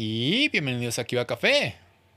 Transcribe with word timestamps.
y 0.00 0.48
bienvenidos 0.50 1.00
a 1.00 1.04
Kiva 1.04 1.26
Café. 1.26 1.74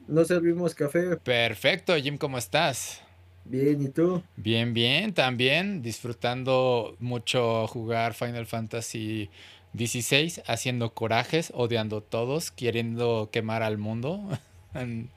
No 0.08 0.24
servimos 0.24 0.76
café. 0.76 1.18
Perfecto, 1.18 1.96
Jim, 1.96 2.16
¿cómo 2.16 2.38
estás? 2.38 3.02
Bien, 3.44 3.82
¿y 3.82 3.90
tú? 3.90 4.22
Bien, 4.36 4.76
bien, 4.76 5.16
también 5.16 5.82
disfrutando 5.82 6.96
mucho 7.00 7.66
jugar 7.66 8.14
Final 8.14 8.46
Fantasy 8.46 9.32
XVI, 9.76 10.44
haciendo 10.46 10.94
corajes, 10.94 11.52
odiando 11.56 11.98
a 11.98 12.02
todos, 12.02 12.52
queriendo 12.52 13.30
quemar 13.32 13.64
al 13.64 13.80
mundo 13.80 14.30
en, 14.76 15.10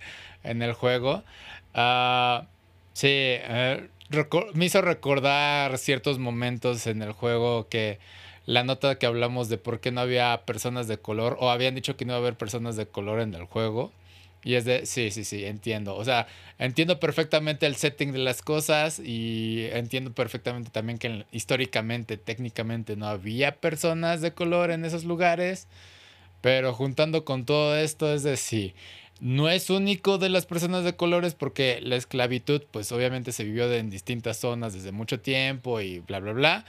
el 0.43 0.73
juego. 0.73 1.23
Ah, 1.75 2.47
sí, 2.95 3.09
eh, 3.11 3.91
me 4.55 4.65
hizo 4.65 4.81
recordar 4.81 5.77
ciertos 5.77 6.19
momentos 6.19 6.87
en 6.87 7.03
el 7.03 7.13
juego 7.13 7.69
que 7.69 7.99
la 8.47 8.65
nota 8.65 8.99
que 8.99 9.07
hablamos 9.07 9.49
de 9.49 9.59
por 9.59 9.81
qué 9.81 9.91
no 9.91 10.01
había 10.01 10.43
personas 10.45 10.87
de 10.89 10.99
color 10.99 11.37
o 11.41 11.51
habían 11.51 11.75
dicho 11.75 11.97
que 11.97 12.05
no 12.05 12.13
iba 12.13 12.17
a 12.17 12.21
haber 12.21 12.37
personas 12.37 12.77
de 12.77 12.87
color 12.87 13.21
en 13.21 13.35
el 13.35 13.45
juego. 13.45 13.93
Y 14.43 14.57
es 14.57 14.67
de, 14.67 14.85
sí, 14.85 15.11
sí, 15.11 15.25
sí, 15.25 15.47
entiendo. 15.47 15.97
O 15.97 16.05
sea, 16.05 16.27
entiendo 16.59 17.01
perfectamente 17.01 17.65
el 17.65 17.77
setting 17.77 18.13
de 18.13 18.19
las 18.19 18.43
cosas 18.43 18.99
y 18.99 19.67
entiendo 19.73 20.13
perfectamente 20.13 20.71
también 20.71 20.99
que 20.99 21.25
históricamente, 21.33 22.19
técnicamente 22.19 22.95
no 22.95 23.07
había 23.07 23.57
personas 23.57 24.21
de 24.21 24.33
color 24.35 24.71
en 24.71 24.85
esos 24.85 25.05
lugares. 25.05 25.67
Pero 26.43 26.75
juntando 26.75 27.25
con 27.25 27.47
todo 27.47 27.75
esto 27.75 28.13
es 28.13 28.23
de 28.23 28.37
sí. 28.37 28.75
No 29.19 29.49
es 29.49 29.71
único 29.71 30.19
de 30.19 30.29
las 30.29 30.45
personas 30.45 30.85
de 30.85 30.95
colores 30.95 31.35
porque 31.35 31.81
la 31.81 31.97
esclavitud 31.97 32.63
pues 32.71 32.93
obviamente 32.93 33.33
se 33.33 33.45
vivió 33.45 33.73
en 33.73 33.89
distintas 33.89 34.37
zonas 34.37 34.75
desde 34.75 34.93
mucho 34.93 35.21
tiempo 35.21 35.81
y 35.81 36.01
bla, 36.01 36.21
bla, 36.21 36.33
bla 36.33 36.65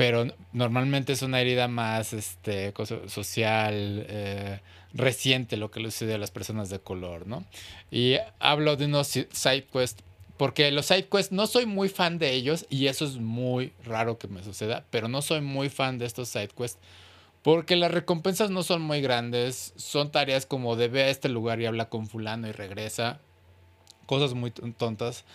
pero 0.00 0.24
normalmente 0.54 1.12
es 1.12 1.20
una 1.20 1.42
herida 1.42 1.68
más 1.68 2.14
este, 2.14 2.72
social, 3.06 4.06
eh, 4.08 4.60
reciente 4.94 5.58
lo 5.58 5.70
que 5.70 5.80
le 5.80 5.90
sucede 5.90 6.14
a 6.14 6.18
las 6.18 6.30
personas 6.30 6.70
de 6.70 6.78
color, 6.78 7.26
¿no? 7.26 7.44
Y 7.90 8.14
hablo 8.38 8.76
de 8.76 8.86
unos 8.86 9.08
side 9.08 9.66
quests, 9.70 10.02
porque 10.38 10.70
los 10.70 10.86
side 10.86 11.06
quests 11.06 11.32
no 11.32 11.46
soy 11.46 11.66
muy 11.66 11.90
fan 11.90 12.18
de 12.18 12.32
ellos 12.32 12.64
y 12.70 12.86
eso 12.86 13.04
es 13.04 13.18
muy 13.18 13.74
raro 13.84 14.16
que 14.16 14.26
me 14.26 14.42
suceda, 14.42 14.86
pero 14.88 15.06
no 15.08 15.20
soy 15.20 15.42
muy 15.42 15.68
fan 15.68 15.98
de 15.98 16.06
estos 16.06 16.30
side 16.30 16.48
quests 16.48 16.78
porque 17.42 17.76
las 17.76 17.90
recompensas 17.90 18.50
no 18.50 18.62
son 18.62 18.80
muy 18.80 19.02
grandes, 19.02 19.74
son 19.76 20.10
tareas 20.10 20.46
como 20.46 20.76
de 20.76 20.88
ve 20.88 21.02
a 21.02 21.08
este 21.10 21.28
lugar 21.28 21.60
y 21.60 21.66
habla 21.66 21.90
con 21.90 22.06
fulano 22.06 22.48
y 22.48 22.52
regresa, 22.52 23.20
cosas 24.06 24.32
muy 24.32 24.50
tontas. 24.50 25.26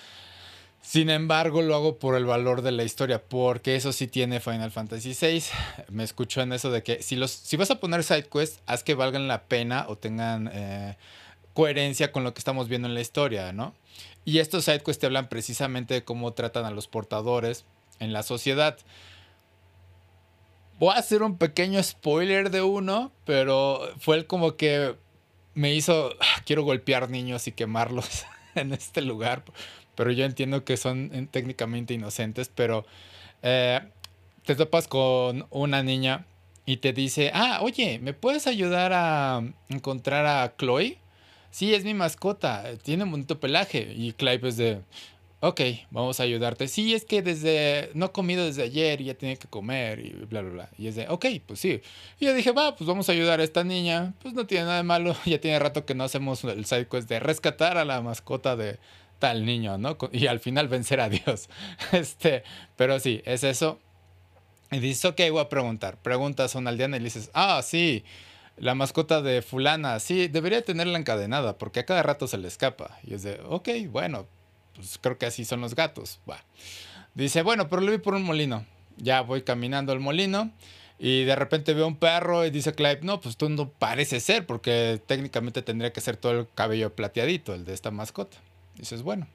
Sin 0.86 1.10
embargo, 1.10 1.64
lo 1.64 1.74
hago 1.74 1.98
por 1.98 2.16
el 2.16 2.26
valor 2.26 2.62
de 2.62 2.72
la 2.72 2.84
historia, 2.84 3.20
porque 3.20 3.76
eso 3.76 3.92
sí 3.92 4.06
tiene 4.06 4.40
Final 4.40 4.70
Fantasy 4.70 5.18
VI. 5.20 5.44
Me 5.90 6.04
escucho 6.04 6.42
en 6.42 6.54
eso 6.54 6.70
de 6.70 6.84
que 6.84 7.02
si, 7.02 7.16
los, 7.16 7.32
si 7.32 7.58
vas 7.58 7.72
a 7.72 7.80
poner 7.80 8.04
side 8.04 8.30
quests, 8.32 8.62
haz 8.68 8.84
que 8.84 8.94
valgan 8.94 9.28
la 9.28 9.46
pena 9.46 9.88
o 9.90 9.98
tengan 9.98 10.48
eh, 10.54 10.96
coherencia 11.56 12.12
con 12.12 12.24
lo 12.24 12.36
que 12.36 12.40
estamos 12.40 12.70
viendo 12.70 12.88
en 12.88 12.94
la 12.94 13.02
historia, 13.02 13.52
¿no? 13.52 13.74
Y 14.26 14.38
estos 14.38 14.66
side 14.66 14.84
quests 14.84 15.00
te 15.00 15.08
hablan 15.08 15.28
precisamente 15.28 15.96
de 15.96 16.04
cómo 16.04 16.34
tratan 16.34 16.66
a 16.66 16.72
los 16.72 16.88
portadores 16.88 17.66
en 18.00 18.14
la 18.14 18.22
sociedad. 18.22 18.78
Voy 20.78 20.94
a 20.94 21.00
hacer 21.00 21.24
un 21.24 21.40
pequeño 21.40 21.82
spoiler 21.82 22.52
de 22.52 22.62
uno, 22.62 23.12
pero 23.26 23.82
fue 23.98 24.18
el 24.18 24.28
como 24.28 24.56
que 24.56 24.96
me 25.56 25.74
hizo, 25.74 26.12
ah, 26.20 26.42
quiero 26.46 26.62
golpear 26.62 27.10
niños 27.10 27.48
y 27.48 27.54
quemarlos 27.54 28.26
en 28.56 28.72
este 28.72 29.02
lugar 29.02 29.44
pero 29.96 30.12
yo 30.12 30.26
entiendo 30.26 30.64
que 30.64 30.78
son 30.78 31.30
técnicamente 31.32 31.94
inocentes, 31.94 32.52
pero 32.54 32.86
eh, 33.42 33.80
te 34.46 34.56
topas 34.56 34.88
con 34.88 35.48
una 35.50 35.84
niña 35.84 36.26
y 36.66 36.78
te 36.78 36.94
dice, 36.94 37.32
ah, 37.34 37.60
oye, 37.62 38.00
¿me 38.00 38.14
puedes 38.14 38.48
ayudar 38.48 38.92
a 38.94 39.42
encontrar 39.70 40.26
a 40.26 40.56
Chloe? 40.58 40.98
Sí, 41.52 41.74
es 41.74 41.84
mi 41.86 41.94
mascota, 41.94 42.66
tiene 42.84 43.04
un 43.04 43.12
bonito 43.12 43.40
pelaje. 43.40 43.94
Y 43.96 44.14
Clive 44.14 44.50
es 44.50 44.58
de, 44.58 44.82
ok, 45.40 45.62
vamos 45.92 46.20
a 46.20 46.24
ayudarte. 46.24 46.68
Sí, 46.68 46.94
es 46.94 47.06
que 47.06 47.22
desde, 47.22 47.92
no 47.94 48.08
he 48.08 48.12
comido 48.12 48.46
desde 48.46 48.64
ayer 48.64 49.00
y 49.02 49.06
ya 49.06 49.14
tiene 49.14 49.38
que 49.38 49.48
comer 49.48 50.00
y 50.00 50.10
bla, 50.10 50.42
bla, 50.42 50.52
bla. 50.52 50.70
Y 50.78 50.88
es 50.88 50.96
de, 50.96 51.08
ok, 51.08 51.26
pues 51.46 51.60
sí. 51.60 51.82
Y 52.20 52.26
yo 52.26 52.34
dije, 52.34 52.52
va, 52.52 52.76
pues 52.76 52.88
vamos 52.88 53.10
a 53.10 53.12
ayudar 53.12 53.40
a 53.40 53.44
esta 53.44 53.64
niña. 53.64 54.14
Pues 54.22 54.34
no 54.34 54.48
tiene 54.48 54.66
nada 54.66 54.78
de 54.78 54.84
malo. 54.84 55.16
Ya 55.26 55.40
tiene 55.40 55.60
rato 55.60 55.86
que 55.86 55.96
no 55.96 56.04
hacemos 56.04 56.44
el 56.44 56.66
side 56.66 56.88
quest 56.88 57.08
de 57.08 57.20
rescatar 57.20 57.78
a 57.78 57.86
la 57.86 58.02
mascota 58.02 58.56
de, 58.56 58.80
tal 59.26 59.44
niño, 59.44 59.80
¿no? 59.80 59.98
Y 60.12 60.28
al 60.28 60.40
final 60.40 60.68
vencer 60.68 61.00
a 61.00 61.10
Dios. 61.10 61.50
Este, 61.92 62.44
pero 62.76 63.00
sí, 63.00 63.24
es 63.26 63.44
eso. 63.44 63.80
Y 64.70 64.78
dices, 64.78 65.04
ok, 65.06 65.20
voy 65.32 65.42
a 65.42 65.50
preguntar. 65.50 65.98
Preguntas 65.98 66.56
a 66.56 66.60
un 66.60 66.68
aldeano 66.68 66.96
y 66.96 67.00
le 67.00 67.06
dices, 67.06 67.32
ah, 67.34 67.62
sí, 67.64 68.04
la 68.58 68.76
mascota 68.76 69.24
de 69.24 69.42
fulana, 69.42 70.00
sí, 70.00 70.28
debería 70.28 70.62
tenerla 70.62 71.00
encadenada 71.00 71.58
porque 71.58 71.80
a 71.80 71.86
cada 71.88 72.04
rato 72.04 72.28
se 72.28 72.38
le 72.38 72.48
escapa. 72.48 73.00
Y 73.04 73.16
es 73.16 73.24
de, 73.24 73.42
ok, 73.48 73.70
bueno, 73.90 74.28
pues 74.76 75.00
creo 75.02 75.18
que 75.18 75.26
así 75.26 75.44
son 75.44 75.62
los 75.62 75.74
gatos. 75.74 76.20
Va. 76.30 76.44
Dice, 77.16 77.42
bueno, 77.42 77.68
pero 77.68 77.82
lo 77.82 77.92
vi 77.92 77.98
por 77.98 78.14
un 78.14 78.24
molino. 78.24 78.64
Ya 78.98 79.22
voy 79.22 79.42
caminando 79.42 79.92
al 79.92 80.02
molino. 80.02 80.52
Y 81.00 81.24
de 81.24 81.36
repente 81.36 81.74
veo 81.74 81.88
un 81.88 81.98
perro 81.98 82.46
y 82.46 82.52
dice 82.52 82.74
Clive, 82.74 83.00
no, 83.02 83.22
pues 83.22 83.38
tú 83.38 83.50
no 83.50 83.70
parece 83.72 84.20
ser, 84.20 84.46
porque 84.46 85.02
técnicamente 85.08 85.64
tendría 85.64 85.92
que 85.92 86.00
ser 86.00 86.16
todo 86.16 86.40
el 86.40 86.48
cabello 86.54 86.96
plateadito, 86.96 87.56
el 87.56 87.66
de 87.66 87.74
esta 87.74 87.90
mascota. 87.90 88.38
Dices, 88.78 89.02
bueno. 89.02 89.28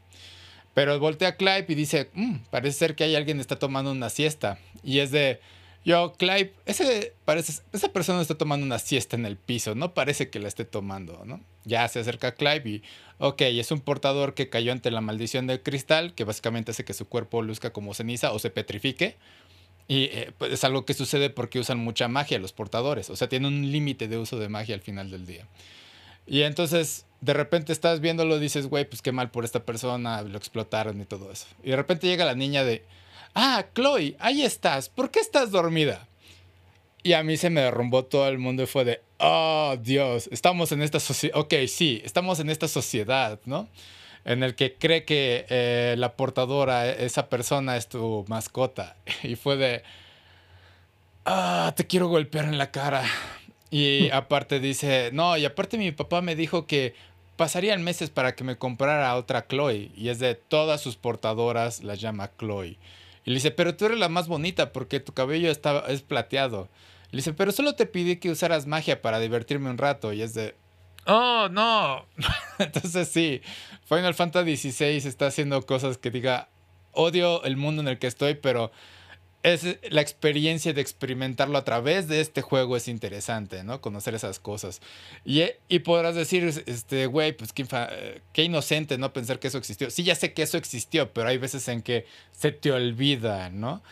Pero 0.75 0.99
voltea 0.99 1.31
a 1.31 1.37
Clive 1.37 1.67
y 1.69 1.75
dice, 1.75 2.11
mm, 2.15 2.37
parece 2.51 2.79
ser 2.79 2.95
que 2.95 3.05
hay 3.05 3.17
alguien 3.17 3.39
que 3.39 3.43
está 3.43 3.59
tomando 3.59 3.91
una 3.91 4.09
siesta. 4.09 4.59
Y 4.83 5.01
es 5.01 5.11
de, 5.11 5.41
yo, 5.85 6.13
Clive, 6.13 6.53
ese, 6.67 7.15
parece, 7.25 7.63
esa 7.73 7.89
persona 7.93 8.21
está 8.21 8.37
tomando 8.37 8.67
una 8.67 8.79
siesta 8.79 9.17
en 9.17 9.25
el 9.25 9.37
piso, 9.37 9.75
no 9.75 9.95
parece 9.95 10.29
que 10.29 10.39
la 10.39 10.49
esté 10.49 10.65
tomando, 10.65 11.23
¿no? 11.25 11.41
Ya 11.65 11.89
se 11.89 12.01
acerca 12.01 12.29
a 12.29 12.35
Clive 12.35 12.63
y, 12.69 12.83
ok, 13.19 13.41
es 13.43 13.71
un 13.71 13.81
portador 13.81 14.35
que 14.35 14.51
cayó 14.51 14.73
ante 14.73 14.91
la 14.91 15.01
maldición 15.01 15.47
del 15.47 15.63
cristal, 15.63 16.15
que 16.15 16.25
básicamente 16.25 16.73
hace 16.73 16.85
que 16.85 16.93
su 16.93 17.09
cuerpo 17.09 17.43
luzca 17.43 17.73
como 17.73 17.95
ceniza 17.95 18.33
o 18.33 18.39
se 18.39 18.51
petrifique. 18.51 19.17
Y 19.89 20.05
eh, 20.13 20.33
pues, 20.37 20.53
es 20.53 20.65
algo 20.65 20.85
que 20.85 20.95
sucede 20.95 21.31
porque 21.31 21.59
usan 21.59 21.79
mucha 21.79 22.09
magia 22.09 22.39
los 22.39 22.53
portadores, 22.53 23.11
o 23.11 23.17
sea, 23.17 23.29
tienen 23.29 23.53
un 23.53 23.73
límite 23.73 24.07
de 24.07 24.19
uso 24.19 24.39
de 24.39 24.49
magia 24.49 24.75
al 24.75 24.83
final 24.83 25.11
del 25.11 25.27
día. 25.27 25.49
Y 26.27 26.43
entonces 26.43 27.07
de 27.21 27.35
repente 27.35 27.73
estás 27.73 28.01
viéndolo 28.01 28.37
y 28.37 28.41
dices, 28.41 28.67
güey, 28.67 28.85
pues 28.89 29.03
qué 29.03 29.13
mal 29.13 29.31
por 29.31 29.45
esta 29.45 29.65
persona, 29.65 30.23
lo 30.23 30.39
explotaron 30.39 31.01
y 31.01 31.05
todo 31.05 31.31
eso. 31.31 31.47
Y 31.63 31.71
de 31.71 31.77
repente 31.77 32.07
llega 32.07 32.25
la 32.25 32.35
niña 32.35 32.65
de, 32.65 32.85
ah, 33.35 33.67
Chloe, 33.75 34.17
ahí 34.19 34.43
estás, 34.43 34.89
¿por 34.89 35.11
qué 35.11 35.21
estás 35.21 35.51
dormida? 35.51 36.09
Y 37.03 37.15
a 37.15 37.23
mí 37.23 37.37
se 37.37 37.51
me 37.51 37.63
derrumbó 37.63 38.05
todo 38.05 38.29
el 38.29 38.39
mundo 38.39 38.63
y 38.63 38.67
fue 38.67 38.85
de, 38.85 39.03
oh, 39.19 39.77
Dios, 39.81 40.29
estamos 40.33 40.73
en 40.73 40.83
esta 40.83 41.01
sociedad, 41.01 41.39
ok, 41.39 41.55
sí, 41.67 42.03
estamos 42.05 42.41
en 42.41 42.51
esta 42.51 42.69
sociedad, 42.69 43.41
¿no? 43.45 43.69
En 44.25 44.43
el 44.43 44.55
que 44.55 44.75
cree 44.75 45.05
que 45.05 45.47
eh, 45.49 45.95
la 45.97 46.15
portadora, 46.15 46.91
esa 46.91 47.29
persona 47.29 47.77
es 47.77 47.89
tu 47.89 48.25
mascota. 48.29 48.97
Y 49.23 49.37
fue 49.37 49.57
de, 49.57 49.83
ah, 51.25 51.73
te 51.75 51.87
quiero 51.87 52.09
golpear 52.09 52.45
en 52.45 52.59
la 52.59 52.71
cara. 52.71 53.03
Y 53.71 54.11
aparte 54.13 54.61
dice, 54.61 55.11
no, 55.13 55.39
y 55.39 55.47
aparte 55.47 55.79
mi 55.79 55.93
papá 55.93 56.21
me 56.21 56.37
dijo 56.37 56.67
que 56.67 56.95
pasarían 57.41 57.83
meses 57.83 58.11
para 58.11 58.35
que 58.35 58.45
me 58.45 58.59
comprara 58.59 59.17
otra 59.17 59.47
Chloe. 59.49 59.91
Y 59.97 60.11
es 60.11 60.19
de 60.19 60.35
todas 60.35 60.83
sus 60.83 60.97
portadoras, 60.97 61.83
la 61.83 61.95
llama 61.95 62.33
Chloe. 62.39 62.77
Y 63.25 63.31
le 63.31 63.37
dice, 63.37 63.51
pero 63.51 63.75
tú 63.75 63.87
eres 63.87 63.99
la 63.99 64.11
más 64.11 64.29
bonita 64.29 64.75
porque 64.75 65.01
tu 65.01 65.15
cabello 65.15 65.51
está, 65.51 65.87
es 65.89 66.03
plateado. 66.03 66.69
Le 67.13 67.17
dice, 67.17 67.33
pero 67.33 67.51
solo 67.51 67.75
te 67.77 67.87
pedí 67.87 68.17
que 68.17 68.29
usaras 68.29 68.67
magia 68.67 69.01
para 69.01 69.21
divertirme 69.21 69.71
un 69.71 69.79
rato. 69.79 70.13
Y 70.13 70.21
es 70.21 70.35
de, 70.35 70.55
oh, 71.07 71.49
no. 71.51 72.05
Entonces 72.59 73.09
sí, 73.09 73.41
Final 73.87 74.13
Fantasy 74.13 74.59
XVI 74.59 75.09
está 75.09 75.29
haciendo 75.29 75.65
cosas 75.65 75.97
que 75.97 76.11
diga, 76.11 76.51
odio 76.93 77.43
el 77.45 77.57
mundo 77.57 77.81
en 77.81 77.89
el 77.89 77.99
que 77.99 78.07
estoy, 78.09 78.35
pero 78.35 78.71
es 79.43 79.79
la 79.91 80.03
experiencia 80.03 80.73
de 80.73 80.81
experimentarlo 80.83 81.57
a 81.57 81.65
través 81.65 82.09
de 82.09 82.21
este 82.21 82.43
juego 82.43 82.77
es 82.77 82.89
interesante, 82.89 83.65
¿no? 83.65 83.81
Conocer 83.81 84.15
esas 84.15 84.39
cosas. 84.39 84.81
Y, 85.25 85.45
y 85.69 85.79
podrás 85.79 86.15
decir, 86.15 86.45
este, 86.67 87.07
güey, 87.07 87.33
pues 87.33 87.53
qué, 87.53 87.67
qué, 88.33 88.45
inocente, 88.45 88.99
¿no? 88.99 89.13
Pensar 89.13 89.39
que 89.39 89.49
eso 89.49 89.59
existió. 89.59 89.91
Sí, 89.91 90.05
ya 90.05 90.15
sé 90.15 90.35
que 90.35 90.43
eso 90.43 90.59
existió, 90.59 91.13
pero 91.13 91.29
hay 91.29 91.39
veces 91.39 91.67
en 91.69 91.81
que 91.83 92.05
se 92.33 92.53
te 92.53 92.71
olvida, 92.71 93.49
¿no? 93.49 93.83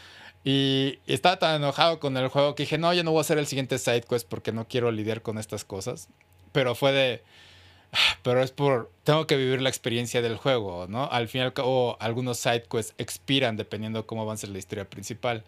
Y, 0.44 0.98
estaba 1.06 1.38
tan 1.38 1.56
enojado 1.56 1.98
con 1.98 2.16
el 2.16 2.28
juego 2.28 2.54
que 2.54 2.64
dije, 2.64 2.78
no, 2.78 2.92
ya 2.92 3.02
no 3.02 3.12
voy 3.12 3.18
a 3.18 3.20
hacer 3.22 3.38
el 3.38 3.46
siguiente 3.46 3.78
side 3.78 4.02
quest 4.02 4.28
porque 4.28 4.52
no 4.52 4.68
quiero 4.68 4.90
lidiar 4.90 5.22
con 5.22 5.38
estas 5.38 5.64
cosas. 5.64 6.08
Pero 6.52 6.74
fue 6.74 6.92
de 6.92 7.22
pero 8.22 8.42
es 8.42 8.50
por, 8.50 8.90
tengo 9.04 9.26
que 9.26 9.36
vivir 9.36 9.62
la 9.62 9.68
experiencia 9.68 10.22
del 10.22 10.36
juego, 10.36 10.86
¿no? 10.88 11.08
Al 11.10 11.28
fin 11.28 11.40
y 11.40 11.44
al 11.44 11.52
cabo, 11.52 11.96
algunos 12.00 12.38
side 12.38 12.64
quests 12.70 12.94
expiran 12.98 13.56
dependiendo 13.56 14.06
cómo 14.06 14.22
avance 14.22 14.46
la 14.46 14.58
historia 14.58 14.88
principal. 14.88 15.44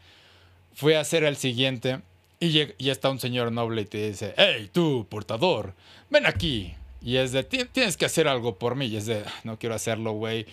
Fui 0.73 0.95
a 0.95 1.01
hacer 1.01 1.25
el 1.25 1.37
siguiente 1.37 2.01
y 2.39 2.53
ya 2.53 2.93
está 2.93 3.11
un 3.11 3.21
señor 3.21 3.53
noble 3.53 3.83
y 3.83 3.85
te 3.85 4.09
dice, 4.09 4.35
hey, 4.37 4.71
tú, 4.73 5.07
portador, 5.11 5.75
ven 6.09 6.27
aquí. 6.27 6.75
Y 7.03 7.17
es 7.17 7.33
de, 7.33 7.45
tienes 7.45 7.97
que 7.97 8.07
hacer 8.07 8.29
algo 8.29 8.59
por 8.59 8.77
mí. 8.77 8.87
Y 8.87 8.97
es 8.97 9.07
de, 9.07 9.25
no 9.45 9.59
quiero 9.59 9.75
hacerlo, 9.75 10.13
güey. 10.13 10.47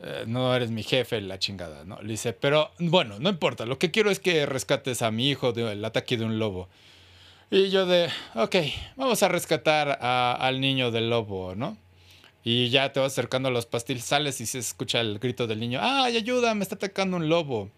Eh, 0.00 0.24
no 0.26 0.54
eres 0.54 0.70
mi 0.70 0.82
jefe, 0.82 1.20
la 1.20 1.38
chingada, 1.38 1.84
¿no? 1.84 2.00
Le 2.02 2.10
dice, 2.10 2.32
pero 2.32 2.70
bueno, 2.78 3.18
no 3.18 3.28
importa. 3.28 3.66
Lo 3.66 3.78
que 3.78 3.90
quiero 3.90 4.10
es 4.10 4.20
que 4.20 4.46
rescates 4.46 5.02
a 5.02 5.10
mi 5.10 5.28
hijo 5.28 5.52
del 5.52 5.84
ataque 5.84 6.16
de 6.16 6.24
un 6.24 6.38
lobo. 6.38 6.68
Y 7.50 7.70
yo 7.70 7.86
de, 7.86 8.10
ok, 8.34 8.56
vamos 8.96 9.22
a 9.22 9.28
rescatar 9.28 9.98
al 10.02 10.60
niño 10.60 10.90
del 10.90 11.08
lobo, 11.08 11.54
¿no? 11.54 11.78
Y 12.44 12.68
ya 12.68 12.92
te 12.92 13.00
vas 13.00 13.12
acercando 13.12 13.48
a 13.48 13.52
los 13.52 13.64
pastizales 13.64 14.42
y 14.42 14.46
se 14.46 14.58
escucha 14.58 15.00
el 15.00 15.18
grito 15.18 15.46
del 15.46 15.58
niño, 15.58 15.80
¡ay, 15.82 16.18
ayuda! 16.18 16.54
Me 16.54 16.62
está 16.62 16.74
atacando 16.74 17.16
un 17.16 17.30
lobo. 17.30 17.70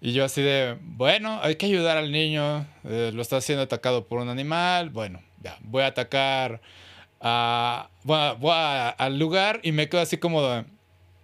Y 0.00 0.12
yo 0.12 0.24
así 0.24 0.40
de, 0.40 0.78
bueno, 0.80 1.40
hay 1.42 1.56
que 1.56 1.66
ayudar 1.66 1.98
al 1.98 2.10
niño, 2.10 2.66
eh, 2.84 3.10
lo 3.12 3.20
está 3.20 3.38
siendo 3.42 3.64
atacado 3.64 4.06
por 4.06 4.18
un 4.20 4.30
animal, 4.30 4.88
bueno, 4.88 5.20
ya, 5.42 5.58
voy 5.60 5.82
a 5.82 5.88
atacar 5.88 6.62
a, 7.20 7.90
voy 8.04 8.50
al 8.50 9.18
lugar 9.18 9.60
y 9.62 9.72
me 9.72 9.90
quedo 9.90 10.00
así 10.00 10.16
como, 10.16 10.64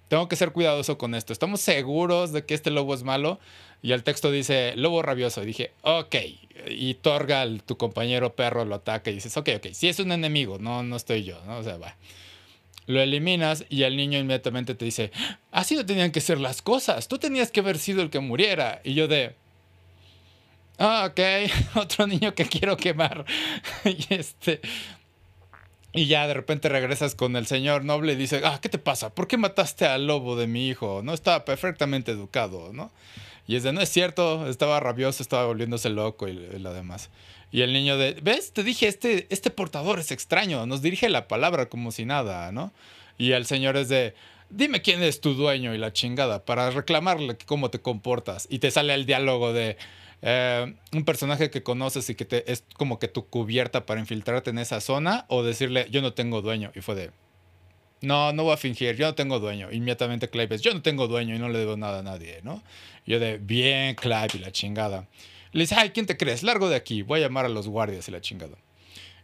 tengo 0.08 0.28
que 0.28 0.36
ser 0.36 0.52
cuidadoso 0.52 0.98
con 0.98 1.14
esto, 1.14 1.32
¿estamos 1.32 1.60
seguros 1.60 2.32
de 2.32 2.44
que 2.44 2.54
este 2.54 2.70
lobo 2.70 2.94
es 2.94 3.02
malo? 3.02 3.38
Y 3.82 3.92
el 3.92 4.04
texto 4.04 4.30
dice, 4.30 4.74
lobo 4.76 5.02
rabioso, 5.02 5.42
y 5.42 5.46
dije, 5.46 5.72
ok, 5.82 6.14
y 6.68 6.94
Torgal, 6.94 7.62
tu 7.64 7.76
compañero 7.76 8.34
perro, 8.34 8.64
lo 8.64 8.76
ataca 8.76 9.10
y 9.10 9.14
dices, 9.14 9.36
ok, 9.36 9.48
ok, 9.56 9.66
si 9.72 9.88
es 9.88 9.98
un 9.98 10.12
enemigo, 10.12 10.58
no, 10.58 10.84
no 10.84 10.94
estoy 10.94 11.24
yo, 11.24 11.40
¿no? 11.46 11.58
O 11.58 11.62
sea, 11.64 11.78
va. 11.78 11.96
Lo 12.86 13.00
eliminas 13.00 13.64
y 13.68 13.82
el 13.82 13.96
niño 13.96 14.18
inmediatamente 14.18 14.74
te 14.74 14.84
dice, 14.84 15.10
así 15.50 15.74
no 15.74 15.84
tenían 15.84 16.12
que 16.12 16.20
ser 16.20 16.38
las 16.38 16.62
cosas, 16.62 17.08
tú 17.08 17.18
tenías 17.18 17.50
que 17.50 17.60
haber 17.60 17.78
sido 17.78 18.02
el 18.02 18.10
que 18.10 18.20
muriera. 18.20 18.80
Y 18.84 18.94
yo 18.94 19.08
de, 19.08 19.34
ah, 20.78 21.10
ok, 21.10 21.20
otro 21.74 22.06
niño 22.06 22.34
que 22.34 22.46
quiero 22.46 22.76
quemar. 22.76 23.24
y 23.84 24.14
este... 24.14 24.60
Y 25.94 26.06
ya 26.06 26.26
de 26.26 26.32
repente 26.32 26.70
regresas 26.70 27.14
con 27.14 27.36
el 27.36 27.46
señor 27.46 27.84
noble 27.84 28.14
y 28.14 28.16
dice, 28.16 28.40
ah, 28.44 28.58
¿qué 28.62 28.70
te 28.70 28.78
pasa? 28.78 29.14
¿Por 29.14 29.28
qué 29.28 29.36
mataste 29.36 29.84
al 29.84 30.06
lobo 30.06 30.36
de 30.36 30.46
mi 30.46 30.66
hijo? 30.68 31.02
No 31.04 31.12
estaba 31.12 31.44
perfectamente 31.44 32.12
educado, 32.12 32.72
¿no? 32.72 32.90
Y 33.46 33.56
es 33.56 33.62
de, 33.62 33.72
no 33.72 33.80
es 33.80 33.88
cierto, 33.88 34.46
estaba 34.48 34.78
rabioso, 34.80 35.22
estaba 35.22 35.46
volviéndose 35.46 35.90
loco 35.90 36.28
y, 36.28 36.34
lo 36.34 36.72
demás. 36.72 37.10
Y 37.50 37.62
el 37.62 37.72
niño 37.72 37.96
de, 37.98 38.16
¿ves? 38.22 38.52
Te 38.52 38.62
dije, 38.62 38.86
este, 38.86 39.26
este 39.30 39.50
portador 39.50 39.98
es 39.98 40.10
extraño, 40.10 40.64
nos 40.66 40.80
dirige 40.80 41.08
la 41.08 41.28
palabra 41.28 41.66
como 41.66 41.92
si 41.92 42.04
nada, 42.04 42.52
¿no? 42.52 42.72
Y 43.18 43.32
el 43.32 43.44
señor 43.44 43.76
es 43.76 43.88
de, 43.88 44.14
dime 44.48 44.80
quién 44.80 45.02
es 45.02 45.20
tu 45.20 45.34
dueño 45.34 45.74
y 45.74 45.78
la 45.78 45.92
chingada, 45.92 46.44
para 46.44 46.70
reclamarle 46.70 47.36
cómo 47.46 47.70
te 47.70 47.80
comportas. 47.80 48.46
Y 48.50 48.58
te 48.58 48.70
sale 48.70 48.94
el 48.94 49.06
diálogo 49.06 49.52
de 49.52 49.76
eh, 50.22 50.74
un 50.92 51.04
personaje 51.04 51.50
que 51.50 51.62
conoces 51.62 52.08
y 52.10 52.14
que 52.14 52.24
te, 52.24 52.50
es 52.50 52.64
como 52.76 52.98
que 52.98 53.08
tu 53.08 53.26
cubierta 53.26 53.86
para 53.86 54.00
infiltrarte 54.00 54.50
en 54.50 54.58
esa 54.58 54.80
zona, 54.80 55.26
o 55.28 55.42
decirle, 55.42 55.86
yo 55.90 56.00
no 56.00 56.14
tengo 56.14 56.42
dueño. 56.42 56.70
Y 56.74 56.80
fue 56.80 56.94
de, 56.94 57.10
no, 58.02 58.32
no 58.32 58.44
voy 58.44 58.52
a 58.54 58.56
fingir, 58.56 58.96
yo 58.96 59.06
no 59.06 59.14
tengo 59.14 59.38
dueño. 59.40 59.70
Inmediatamente 59.72 60.28
Clive 60.28 60.54
es, 60.54 60.62
yo 60.62 60.72
no 60.74 60.82
tengo 60.82 61.08
dueño 61.08 61.34
y 61.34 61.38
no 61.38 61.48
le 61.48 61.58
debo 61.58 61.76
nada 61.76 62.00
a 62.00 62.02
nadie, 62.02 62.40
¿no? 62.42 62.62
Yo 63.06 63.18
de, 63.18 63.38
bien, 63.38 63.94
Clive 63.94 64.28
y 64.34 64.38
la 64.38 64.52
chingada. 64.52 65.06
Le 65.52 65.60
dice, 65.62 65.74
ay, 65.76 65.90
¿quién 65.90 66.06
te 66.06 66.16
crees? 66.16 66.42
Largo 66.42 66.68
de 66.68 66.76
aquí, 66.76 67.02
voy 67.02 67.20
a 67.20 67.22
llamar 67.24 67.44
a 67.44 67.48
los 67.48 67.68
guardias 67.68 68.08
y 68.08 68.12
la 68.12 68.20
chingada. 68.20 68.56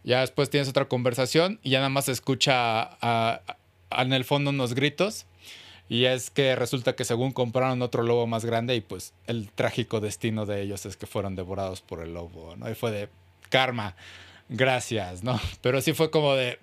Ya 0.03 0.21
después 0.21 0.49
tienes 0.49 0.69
otra 0.69 0.85
conversación 0.85 1.59
y 1.63 1.71
ya 1.71 1.79
nada 1.79 1.89
más 1.89 2.05
se 2.05 2.11
escucha 2.11 2.81
a- 3.01 3.41
en 3.97 4.13
el 4.13 4.23
fondo 4.25 4.51
unos 4.51 4.73
gritos. 4.73 5.25
Y 5.91 6.05
es 6.05 6.29
que 6.29 6.55
resulta 6.55 6.95
que 6.95 7.03
según 7.03 7.31
compraron 7.31 7.81
otro 7.81 8.03
lobo 8.03 8.27
más 8.27 8.45
grande 8.45 8.75
y 8.75 8.81
pues 8.81 9.13
el 9.25 9.49
trágico 9.51 9.99
destino 9.99 10.45
de 10.45 10.61
ellos 10.61 10.85
es 10.85 10.95
que 10.97 11.07
fueron 11.07 11.35
devorados 11.35 11.81
por 11.81 12.01
el 12.03 12.13
lobo, 12.13 12.55
¿no? 12.57 12.69
Y 12.69 12.75
fue 12.75 12.91
de 12.91 13.09
karma, 13.49 13.95
gracias, 14.49 15.23
¿no? 15.23 15.39
Pero 15.61 15.81
sí 15.81 15.93
fue 15.93 16.11
como 16.11 16.35
de... 16.35 16.59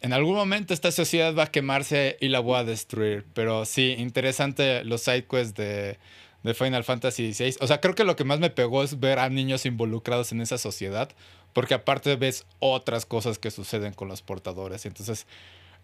En 0.00 0.12
algún 0.12 0.34
momento 0.34 0.72
esta 0.72 0.92
sociedad 0.92 1.34
va 1.34 1.44
a 1.44 1.50
quemarse 1.50 2.16
y 2.20 2.28
la 2.28 2.40
voy 2.40 2.58
a 2.58 2.64
destruir. 2.64 3.26
Pero 3.34 3.64
sí, 3.64 3.94
interesante 3.98 4.82
los 4.84 5.02
sidequests 5.02 5.54
de, 5.54 5.98
de 6.42 6.54
Final 6.54 6.84
Fantasy 6.84 7.32
XVI. 7.32 7.56
O 7.60 7.66
sea, 7.66 7.80
creo 7.80 7.94
que 7.94 8.04
lo 8.04 8.16
que 8.16 8.24
más 8.24 8.40
me 8.40 8.50
pegó 8.50 8.82
es 8.82 8.98
ver 8.98 9.18
a 9.18 9.28
niños 9.28 9.66
involucrados 9.66 10.32
en 10.32 10.40
esa 10.40 10.58
sociedad. 10.58 11.10
Porque 11.52 11.74
aparte 11.74 12.16
ves 12.16 12.46
otras 12.60 13.04
cosas 13.04 13.38
que 13.38 13.50
suceden 13.50 13.92
con 13.92 14.08
los 14.08 14.22
portadores. 14.22 14.86
Entonces, 14.86 15.26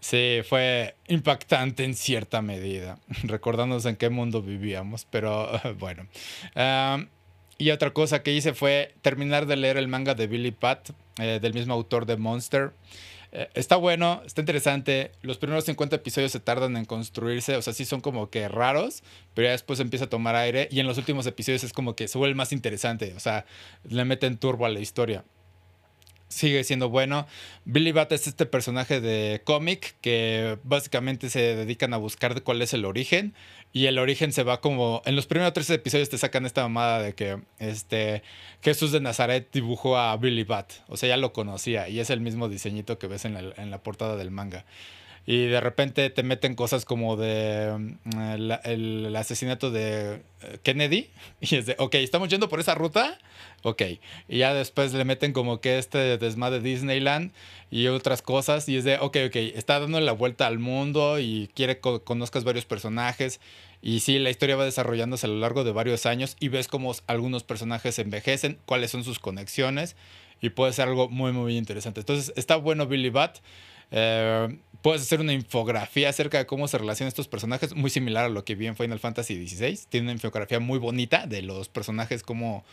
sí, 0.00 0.38
fue 0.48 0.94
impactante 1.08 1.84
en 1.84 1.94
cierta 1.94 2.40
medida. 2.40 2.98
Recordándonos 3.24 3.84
en 3.84 3.96
qué 3.96 4.08
mundo 4.08 4.40
vivíamos. 4.40 5.06
Pero 5.10 5.50
bueno. 5.78 6.06
Y 7.58 7.70
otra 7.70 7.90
cosa 7.92 8.22
que 8.22 8.32
hice 8.32 8.52
fue 8.52 8.94
terminar 9.02 9.46
de 9.46 9.56
leer 9.56 9.76
el 9.78 9.88
manga 9.88 10.14
de 10.14 10.26
Billy 10.26 10.50
Pat, 10.50 10.90
eh, 11.18 11.38
del 11.40 11.54
mismo 11.54 11.74
autor 11.74 12.04
de 12.04 12.16
Monster. 12.16 12.72
Eh, 13.38 13.50
está 13.52 13.76
bueno, 13.76 14.22
está 14.24 14.40
interesante. 14.40 15.12
Los 15.20 15.36
primeros 15.36 15.66
50 15.66 15.96
episodios 15.96 16.32
se 16.32 16.40
tardan 16.40 16.74
en 16.78 16.86
construirse, 16.86 17.54
o 17.56 17.60
sea, 17.60 17.74
sí 17.74 17.84
son 17.84 18.00
como 18.00 18.30
que 18.30 18.48
raros, 18.48 19.02
pero 19.34 19.46
ya 19.46 19.52
después 19.52 19.78
empieza 19.78 20.06
a 20.06 20.08
tomar 20.08 20.34
aire 20.36 20.68
y 20.70 20.80
en 20.80 20.86
los 20.86 20.96
últimos 20.96 21.26
episodios 21.26 21.62
es 21.62 21.74
como 21.74 21.94
que 21.94 22.08
se 22.08 22.16
vuelve 22.16 22.34
más 22.34 22.52
interesante, 22.52 23.12
o 23.14 23.20
sea, 23.20 23.44
le 23.84 24.06
meten 24.06 24.38
turbo 24.38 24.64
a 24.64 24.70
la 24.70 24.80
historia. 24.80 25.22
Sigue 26.28 26.64
siendo 26.64 26.88
bueno. 26.88 27.26
Billy 27.64 27.92
Bat 27.92 28.12
es 28.12 28.26
este 28.26 28.46
personaje 28.46 29.00
de 29.00 29.42
cómic 29.44 29.94
que 30.00 30.58
básicamente 30.64 31.30
se 31.30 31.54
dedican 31.54 31.94
a 31.94 31.98
buscar 31.98 32.42
cuál 32.42 32.62
es 32.62 32.74
el 32.74 32.84
origen. 32.84 33.34
Y 33.72 33.86
el 33.86 33.98
origen 33.98 34.32
se 34.32 34.42
va 34.42 34.60
como. 34.60 35.02
En 35.04 35.14
los 35.14 35.26
primeros 35.26 35.52
tres 35.52 35.70
episodios 35.70 36.08
te 36.08 36.18
sacan 36.18 36.44
esta 36.44 36.62
mamada 36.62 37.00
de 37.00 37.14
que 37.14 37.38
este 37.58 38.22
Jesús 38.62 38.90
de 38.90 39.00
Nazaret 39.00 39.48
dibujó 39.52 39.98
a 39.98 40.16
Billy 40.16 40.44
Bat. 40.44 40.72
O 40.88 40.96
sea, 40.96 41.10
ya 41.10 41.16
lo 41.16 41.32
conocía. 41.32 41.88
Y 41.88 42.00
es 42.00 42.10
el 42.10 42.20
mismo 42.20 42.48
diseñito 42.48 42.98
que 42.98 43.06
ves 43.06 43.24
en 43.24 43.34
la, 43.34 43.54
en 43.56 43.70
la 43.70 43.82
portada 43.82 44.16
del 44.16 44.30
manga. 44.30 44.64
Y 45.26 45.46
de 45.46 45.60
repente 45.60 46.08
te 46.08 46.22
meten 46.22 46.54
cosas 46.54 46.84
como 46.84 47.16
de 47.16 47.96
mm, 48.04 48.20
el, 48.20 48.58
el 48.64 49.16
asesinato 49.16 49.70
de 49.70 50.22
eh, 50.42 50.58
Kennedy. 50.62 51.10
Y 51.40 51.56
es 51.56 51.66
de, 51.66 51.76
ok, 51.78 51.96
¿estamos 51.96 52.28
yendo 52.28 52.48
por 52.48 52.60
esa 52.60 52.74
ruta? 52.74 53.18
Ok. 53.62 53.82
Y 54.28 54.38
ya 54.38 54.54
después 54.54 54.92
le 54.92 55.04
meten 55.04 55.32
como 55.32 55.60
que 55.60 55.78
este 55.78 56.18
desmadre 56.18 56.60
de 56.60 56.68
Disneyland 56.70 57.32
y 57.70 57.88
otras 57.88 58.22
cosas. 58.22 58.68
Y 58.68 58.76
es 58.76 58.84
de, 58.84 58.96
ok, 58.96 59.16
ok, 59.26 59.36
está 59.36 59.80
dando 59.80 60.00
la 60.00 60.12
vuelta 60.12 60.46
al 60.46 60.58
mundo 60.58 61.18
y 61.18 61.50
quiere 61.54 61.78
que 61.78 62.00
conozcas 62.04 62.44
varios 62.44 62.64
personajes. 62.64 63.40
Y 63.82 64.00
sí, 64.00 64.18
la 64.18 64.30
historia 64.30 64.56
va 64.56 64.64
desarrollándose 64.64 65.26
a 65.26 65.28
lo 65.28 65.38
largo 65.38 65.64
de 65.64 65.72
varios 65.72 66.06
años 66.06 66.36
y 66.40 66.48
ves 66.48 66.68
cómo 66.68 66.94
algunos 67.06 67.42
personajes 67.44 67.98
envejecen, 67.98 68.58
cuáles 68.66 68.90
son 68.90 69.04
sus 69.04 69.18
conexiones. 69.18 69.96
Y 70.40 70.50
puede 70.50 70.72
ser 70.72 70.88
algo 70.88 71.08
muy, 71.08 71.32
muy 71.32 71.56
interesante. 71.56 72.00
Entonces, 72.00 72.32
está 72.36 72.56
bueno 72.56 72.86
Billy 72.86 73.10
Bat. 73.10 73.38
Eh, 73.90 74.58
puedes 74.82 75.02
hacer 75.02 75.20
una 75.20 75.32
infografía 75.32 76.08
acerca 76.08 76.38
de 76.38 76.46
cómo 76.46 76.68
se 76.68 76.78
relacionan 76.78 77.08
estos 77.08 77.28
personajes, 77.28 77.74
muy 77.74 77.90
similar 77.90 78.26
a 78.26 78.28
lo 78.28 78.44
que 78.44 78.54
vi 78.54 78.66
en 78.66 78.76
Final 78.76 78.98
Fantasy 78.98 79.46
XVI. 79.46 79.78
Tiene 79.88 80.06
una 80.06 80.12
infografía 80.12 80.60
muy 80.60 80.78
bonita 80.78 81.26
de 81.26 81.42
los 81.42 81.68
personajes, 81.68 82.22
cómo 82.22 82.64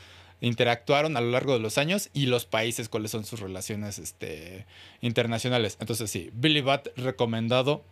interactuaron 0.42 1.16
a 1.18 1.22
lo 1.22 1.32
largo 1.32 1.54
de 1.54 1.60
los 1.60 1.78
años 1.78 2.10
y 2.14 2.26
los 2.26 2.46
países, 2.46 2.90
cuáles 2.90 3.12
son 3.12 3.26
sus 3.26 3.40
relaciones 3.40 4.00
este, 4.00 4.66
internacionales. 5.02 5.78
Entonces, 5.80 6.10
sí, 6.12 6.30
Billy 6.34 6.62
Bat 6.62 6.88
recomendado 6.98 7.84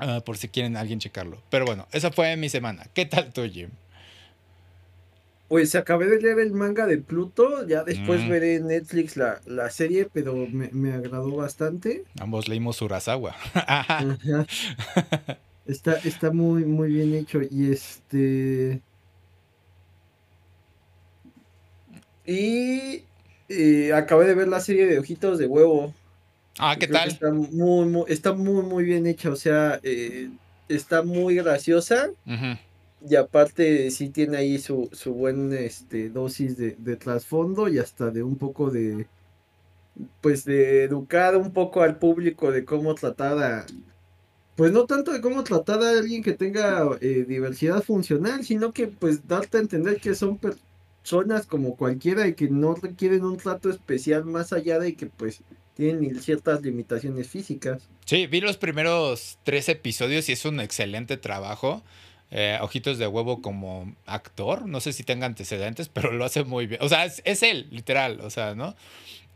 uh, 0.00 0.20
por 0.22 0.36
si 0.36 0.48
quieren 0.48 0.76
alguien 0.76 0.98
checarlo. 0.98 1.42
Pero 1.50 1.64
bueno, 1.64 1.86
esa 1.92 2.10
fue 2.10 2.36
mi 2.36 2.48
semana. 2.48 2.86
¿Qué 2.94 3.06
tal 3.06 3.32
tú, 3.32 3.42
Jim? 3.48 3.70
Pues 5.48 5.74
acabé 5.74 6.06
de 6.06 6.20
leer 6.20 6.38
el 6.40 6.52
manga 6.52 6.86
de 6.86 6.98
Pluto, 6.98 7.66
ya 7.68 7.84
después 7.84 8.22
Mm. 8.22 8.28
veré 8.30 8.54
en 8.56 8.66
Netflix 8.66 9.16
la, 9.16 9.40
la 9.46 9.70
serie, 9.70 10.08
pero 10.12 10.34
me, 10.34 10.70
me 10.72 10.92
agradó 10.94 11.36
bastante. 11.36 12.02
Ambos 12.18 12.48
leímos 12.48 12.80
Urasawa. 12.82 13.36
Ajá. 13.54 14.00
Está, 15.66 15.94
está 15.94 16.30
muy, 16.30 16.64
muy 16.66 16.92
bien 16.92 17.14
hecho. 17.14 17.40
Y 17.42 17.72
este. 17.72 18.82
Y 22.26 23.04
eh, 23.48 23.92
acabé 23.94 24.26
de 24.26 24.34
ver 24.34 24.48
la 24.48 24.60
serie 24.60 24.86
de 24.86 24.98
Ojitos 24.98 25.38
de 25.38 25.46
Huevo. 25.46 25.92
ah, 26.58 26.76
¿qué 26.78 26.86
tal? 26.86 27.08
Está 27.08 27.32
muy, 27.32 27.86
muy, 27.86 28.04
está 28.08 28.32
muy, 28.32 28.62
muy 28.62 28.84
bien 28.84 29.06
hecha. 29.06 29.30
O 29.30 29.36
sea, 29.36 29.80
eh, 29.82 30.30
está 30.68 31.02
muy 31.02 31.36
graciosa. 31.36 32.10
Y 33.06 33.16
aparte 33.16 33.90
sí 33.90 34.08
tiene 34.08 34.38
ahí 34.38 34.58
su, 34.58 34.88
su 34.92 35.12
buen 35.12 35.52
este, 35.52 36.08
dosis 36.08 36.56
de, 36.56 36.74
de 36.78 36.96
trasfondo 36.96 37.68
y 37.68 37.78
hasta 37.78 38.10
de 38.10 38.22
un 38.22 38.36
poco 38.36 38.70
de, 38.70 39.06
pues 40.20 40.44
de 40.44 40.84
educar 40.84 41.36
un 41.36 41.52
poco 41.52 41.82
al 41.82 41.98
público 41.98 42.50
de 42.50 42.64
cómo 42.64 42.94
tratar 42.94 43.38
a, 43.42 43.66
pues 44.56 44.72
no 44.72 44.86
tanto 44.86 45.12
de 45.12 45.20
cómo 45.20 45.42
tratar 45.44 45.82
a 45.82 45.90
alguien 45.90 46.22
que 46.22 46.32
tenga 46.32 46.88
eh, 47.00 47.24
diversidad 47.26 47.82
funcional, 47.82 48.44
sino 48.44 48.72
que 48.72 48.86
pues 48.88 49.26
darte 49.26 49.58
a 49.58 49.60
entender 49.60 50.00
que 50.00 50.14
son 50.14 50.38
personas 51.04 51.44
como 51.44 51.76
cualquiera 51.76 52.26
y 52.26 52.32
que 52.32 52.48
no 52.48 52.74
requieren 52.74 53.24
un 53.24 53.36
trato 53.36 53.68
especial 53.68 54.24
más 54.24 54.54
allá 54.54 54.78
de 54.78 54.94
que 54.96 55.04
pues 55.04 55.42
tienen 55.74 56.18
ciertas 56.18 56.62
limitaciones 56.62 57.28
físicas. 57.28 57.82
Sí, 58.06 58.26
vi 58.26 58.40
los 58.40 58.56
primeros 58.56 59.38
tres 59.44 59.68
episodios 59.68 60.30
y 60.30 60.32
es 60.32 60.46
un 60.46 60.60
excelente 60.60 61.18
trabajo. 61.18 61.82
Eh, 62.30 62.58
Ojitos 62.62 62.96
de 62.96 63.06
Huevo 63.06 63.42
como 63.42 63.94
actor, 64.06 64.66
no 64.66 64.80
sé 64.80 64.94
si 64.94 65.04
tenga 65.04 65.26
antecedentes, 65.26 65.88
pero 65.92 66.10
lo 66.10 66.24
hace 66.24 66.42
muy 66.42 66.66
bien. 66.66 66.80
O 66.82 66.88
sea, 66.88 67.04
es 67.04 67.42
él, 67.42 67.68
literal, 67.70 68.20
o 68.22 68.30
sea, 68.30 68.54
¿no? 68.54 68.74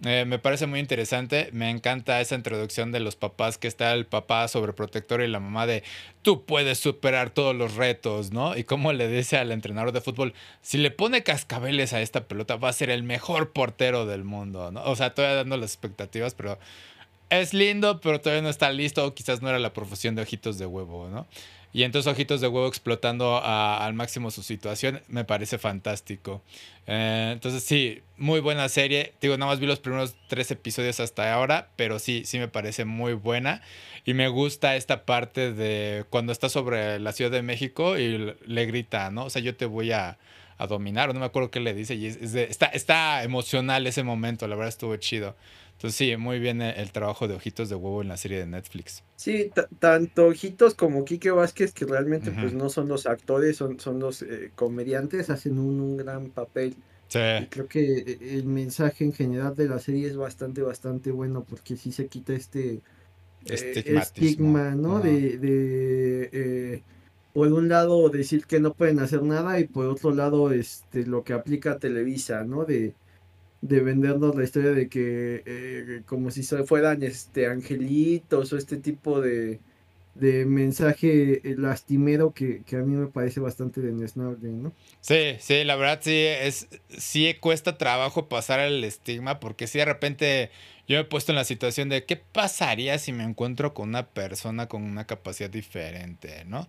Eh, 0.04 0.24
me 0.26 0.38
parece 0.38 0.66
muy 0.66 0.78
interesante. 0.78 1.50
Me 1.52 1.70
encanta 1.70 2.20
esa 2.20 2.36
introducción 2.36 2.92
de 2.92 3.00
los 3.00 3.16
papás, 3.16 3.58
que 3.58 3.66
está 3.66 3.92
el 3.94 4.06
papá 4.06 4.46
sobreprotector 4.46 5.20
y 5.22 5.28
la 5.28 5.40
mamá 5.40 5.66
de 5.66 5.82
tú 6.22 6.44
puedes 6.44 6.78
superar 6.78 7.30
todos 7.30 7.54
los 7.54 7.74
retos, 7.74 8.30
¿no? 8.32 8.56
Y 8.56 8.64
como 8.64 8.92
le 8.92 9.08
dice 9.08 9.38
al 9.38 9.50
entrenador 9.50 9.92
de 9.92 10.00
fútbol, 10.00 10.34
si 10.62 10.78
le 10.78 10.90
pone 10.92 11.22
cascabeles 11.24 11.92
a 11.92 12.00
esta 12.00 12.28
pelota, 12.28 12.56
va 12.56 12.68
a 12.68 12.72
ser 12.72 12.90
el 12.90 13.02
mejor 13.02 13.52
portero 13.52 14.06
del 14.06 14.22
mundo, 14.24 14.70
¿no? 14.70 14.84
O 14.84 14.94
sea, 14.94 15.14
todavía 15.14 15.36
dando 15.38 15.56
las 15.56 15.72
expectativas, 15.72 16.34
pero 16.34 16.58
es 17.30 17.52
lindo, 17.52 18.00
pero 18.00 18.20
todavía 18.20 18.42
no 18.42 18.50
está 18.50 18.70
listo. 18.70 19.04
O 19.04 19.14
quizás 19.14 19.42
no 19.42 19.48
era 19.48 19.58
la 19.58 19.72
profesión 19.72 20.14
de 20.14 20.22
ojitos 20.22 20.58
de 20.58 20.66
huevo, 20.66 21.08
¿no? 21.08 21.26
Y 21.72 21.82
entonces 21.82 22.10
Ojitos 22.10 22.40
de 22.40 22.48
Huevo 22.48 22.66
explotando 22.66 23.42
al 23.42 23.92
máximo 23.94 24.30
su 24.30 24.42
situación 24.42 25.02
me 25.08 25.24
parece 25.24 25.58
fantástico. 25.58 26.42
Eh, 26.86 27.30
entonces 27.32 27.62
sí, 27.62 28.00
muy 28.16 28.40
buena 28.40 28.68
serie. 28.68 29.12
Digo, 29.20 29.36
nada 29.36 29.52
más 29.52 29.60
vi 29.60 29.66
los 29.66 29.78
primeros 29.78 30.16
tres 30.28 30.50
episodios 30.50 31.00
hasta 31.00 31.32
ahora, 31.32 31.68
pero 31.76 31.98
sí, 31.98 32.22
sí 32.24 32.38
me 32.38 32.48
parece 32.48 32.86
muy 32.86 33.12
buena. 33.12 33.60
Y 34.06 34.14
me 34.14 34.28
gusta 34.28 34.76
esta 34.76 35.04
parte 35.04 35.52
de 35.52 36.06
cuando 36.08 36.32
está 36.32 36.48
sobre 36.48 36.98
la 36.98 37.12
Ciudad 37.12 37.30
de 37.30 37.42
México 37.42 37.98
y 37.98 38.34
le 38.46 38.66
grita, 38.66 39.10
¿no? 39.10 39.24
O 39.26 39.30
sea, 39.30 39.42
yo 39.42 39.54
te 39.54 39.66
voy 39.66 39.92
a, 39.92 40.18
dominar, 40.68 41.10
o 41.10 41.12
no 41.12 41.20
me 41.20 41.26
acuerdo 41.26 41.50
qué 41.50 41.60
le 41.60 41.74
dice. 41.74 41.94
Está, 42.48 42.66
está 42.66 43.22
emocional 43.22 43.86
ese 43.86 44.02
momento, 44.02 44.48
la 44.48 44.56
verdad 44.56 44.70
estuvo 44.70 44.96
chido. 44.96 45.36
Entonces 45.78 45.96
sí, 45.96 46.16
muy 46.16 46.40
bien 46.40 46.60
el, 46.60 46.90
trabajo 46.90 47.28
de 47.28 47.34
Ojitos 47.34 47.68
de 47.68 47.76
Huevo 47.76 48.02
en 48.02 48.08
la 48.08 48.16
serie 48.16 48.40
de 48.40 48.46
Netflix. 48.46 49.04
Sí, 49.14 49.52
tanto 49.78 50.26
Ojitos 50.26 50.74
como 50.74 51.04
Quique 51.04 51.30
Vázquez, 51.30 51.72
que 51.72 51.84
realmente 51.84 52.32
pues 52.32 52.52
no 52.52 52.68
son 52.68 52.88
los 52.88 53.06
actores, 53.06 53.58
son, 53.58 53.78
son 53.78 54.00
los 54.00 54.22
eh, 54.22 54.50
comediantes, 54.56 55.30
hacen 55.30 55.56
un, 55.56 55.96
gran 55.96 56.30
papel. 56.30 56.74
Sí. 57.06 57.20
Y 57.42 57.46
creo 57.46 57.68
que 57.68 57.98
eh, 57.98 58.18
el 58.22 58.46
mensaje 58.46 59.04
en 59.04 59.12
general 59.12 59.54
de 59.54 59.68
la 59.68 59.78
serie 59.78 60.08
es 60.08 60.16
bastante, 60.16 60.62
bastante 60.62 61.12
bueno 61.12 61.44
porque 61.48 61.76
sí 61.76 61.92
se 61.92 62.08
quita 62.08 62.32
este 62.32 62.80
eh, 63.46 63.84
estigma, 63.86 64.74
¿no? 64.74 64.98
De, 64.98 65.38
de 65.38 66.82
por 67.32 67.52
un 67.52 67.68
lado 67.68 68.08
decir 68.08 68.46
que 68.46 68.58
no 68.58 68.74
pueden 68.74 68.98
hacer 68.98 69.22
nada 69.22 69.60
y 69.60 69.68
por 69.68 69.86
otro 69.86 70.12
lado 70.12 70.50
este 70.50 71.06
lo 71.06 71.22
que 71.22 71.34
aplica 71.34 71.78
Televisa, 71.78 72.42
¿no? 72.42 72.64
De 72.64 72.94
de 73.60 73.80
vendernos 73.80 74.36
la 74.36 74.44
historia 74.44 74.70
de 74.70 74.88
que 74.88 75.42
eh, 75.44 76.02
como 76.06 76.30
si 76.30 76.42
fueran 76.42 77.02
este 77.02 77.46
angelitos 77.46 78.52
o 78.52 78.56
este 78.56 78.76
tipo 78.76 79.20
de, 79.20 79.60
de 80.14 80.44
mensaje 80.46 81.40
eh, 81.48 81.54
lastimero 81.56 82.32
que, 82.32 82.62
a 82.72 82.76
mí 82.76 82.96
me 82.96 83.06
parece 83.06 83.40
bastante 83.40 83.80
denesnable, 83.80 84.48
¿no? 84.50 84.72
Sí, 85.00 85.36
sí, 85.38 85.64
la 85.64 85.76
verdad 85.76 86.00
sí 86.02 86.16
es 86.16 86.68
sí 86.96 87.34
cuesta 87.40 87.78
trabajo 87.78 88.28
pasar 88.28 88.60
el 88.60 88.82
estigma 88.84 89.40
porque 89.40 89.66
si 89.66 89.78
de 89.78 89.84
repente 89.84 90.50
yo 90.86 90.96
me 90.96 91.02
he 91.02 91.04
puesto 91.04 91.32
en 91.32 91.36
la 91.36 91.44
situación 91.44 91.88
de 91.88 92.04
qué 92.04 92.16
pasaría 92.16 92.98
si 92.98 93.12
me 93.12 93.24
encuentro 93.24 93.74
con 93.74 93.90
una 93.90 94.06
persona 94.08 94.66
con 94.66 94.82
una 94.82 95.06
capacidad 95.06 95.50
diferente, 95.50 96.44
¿no? 96.46 96.68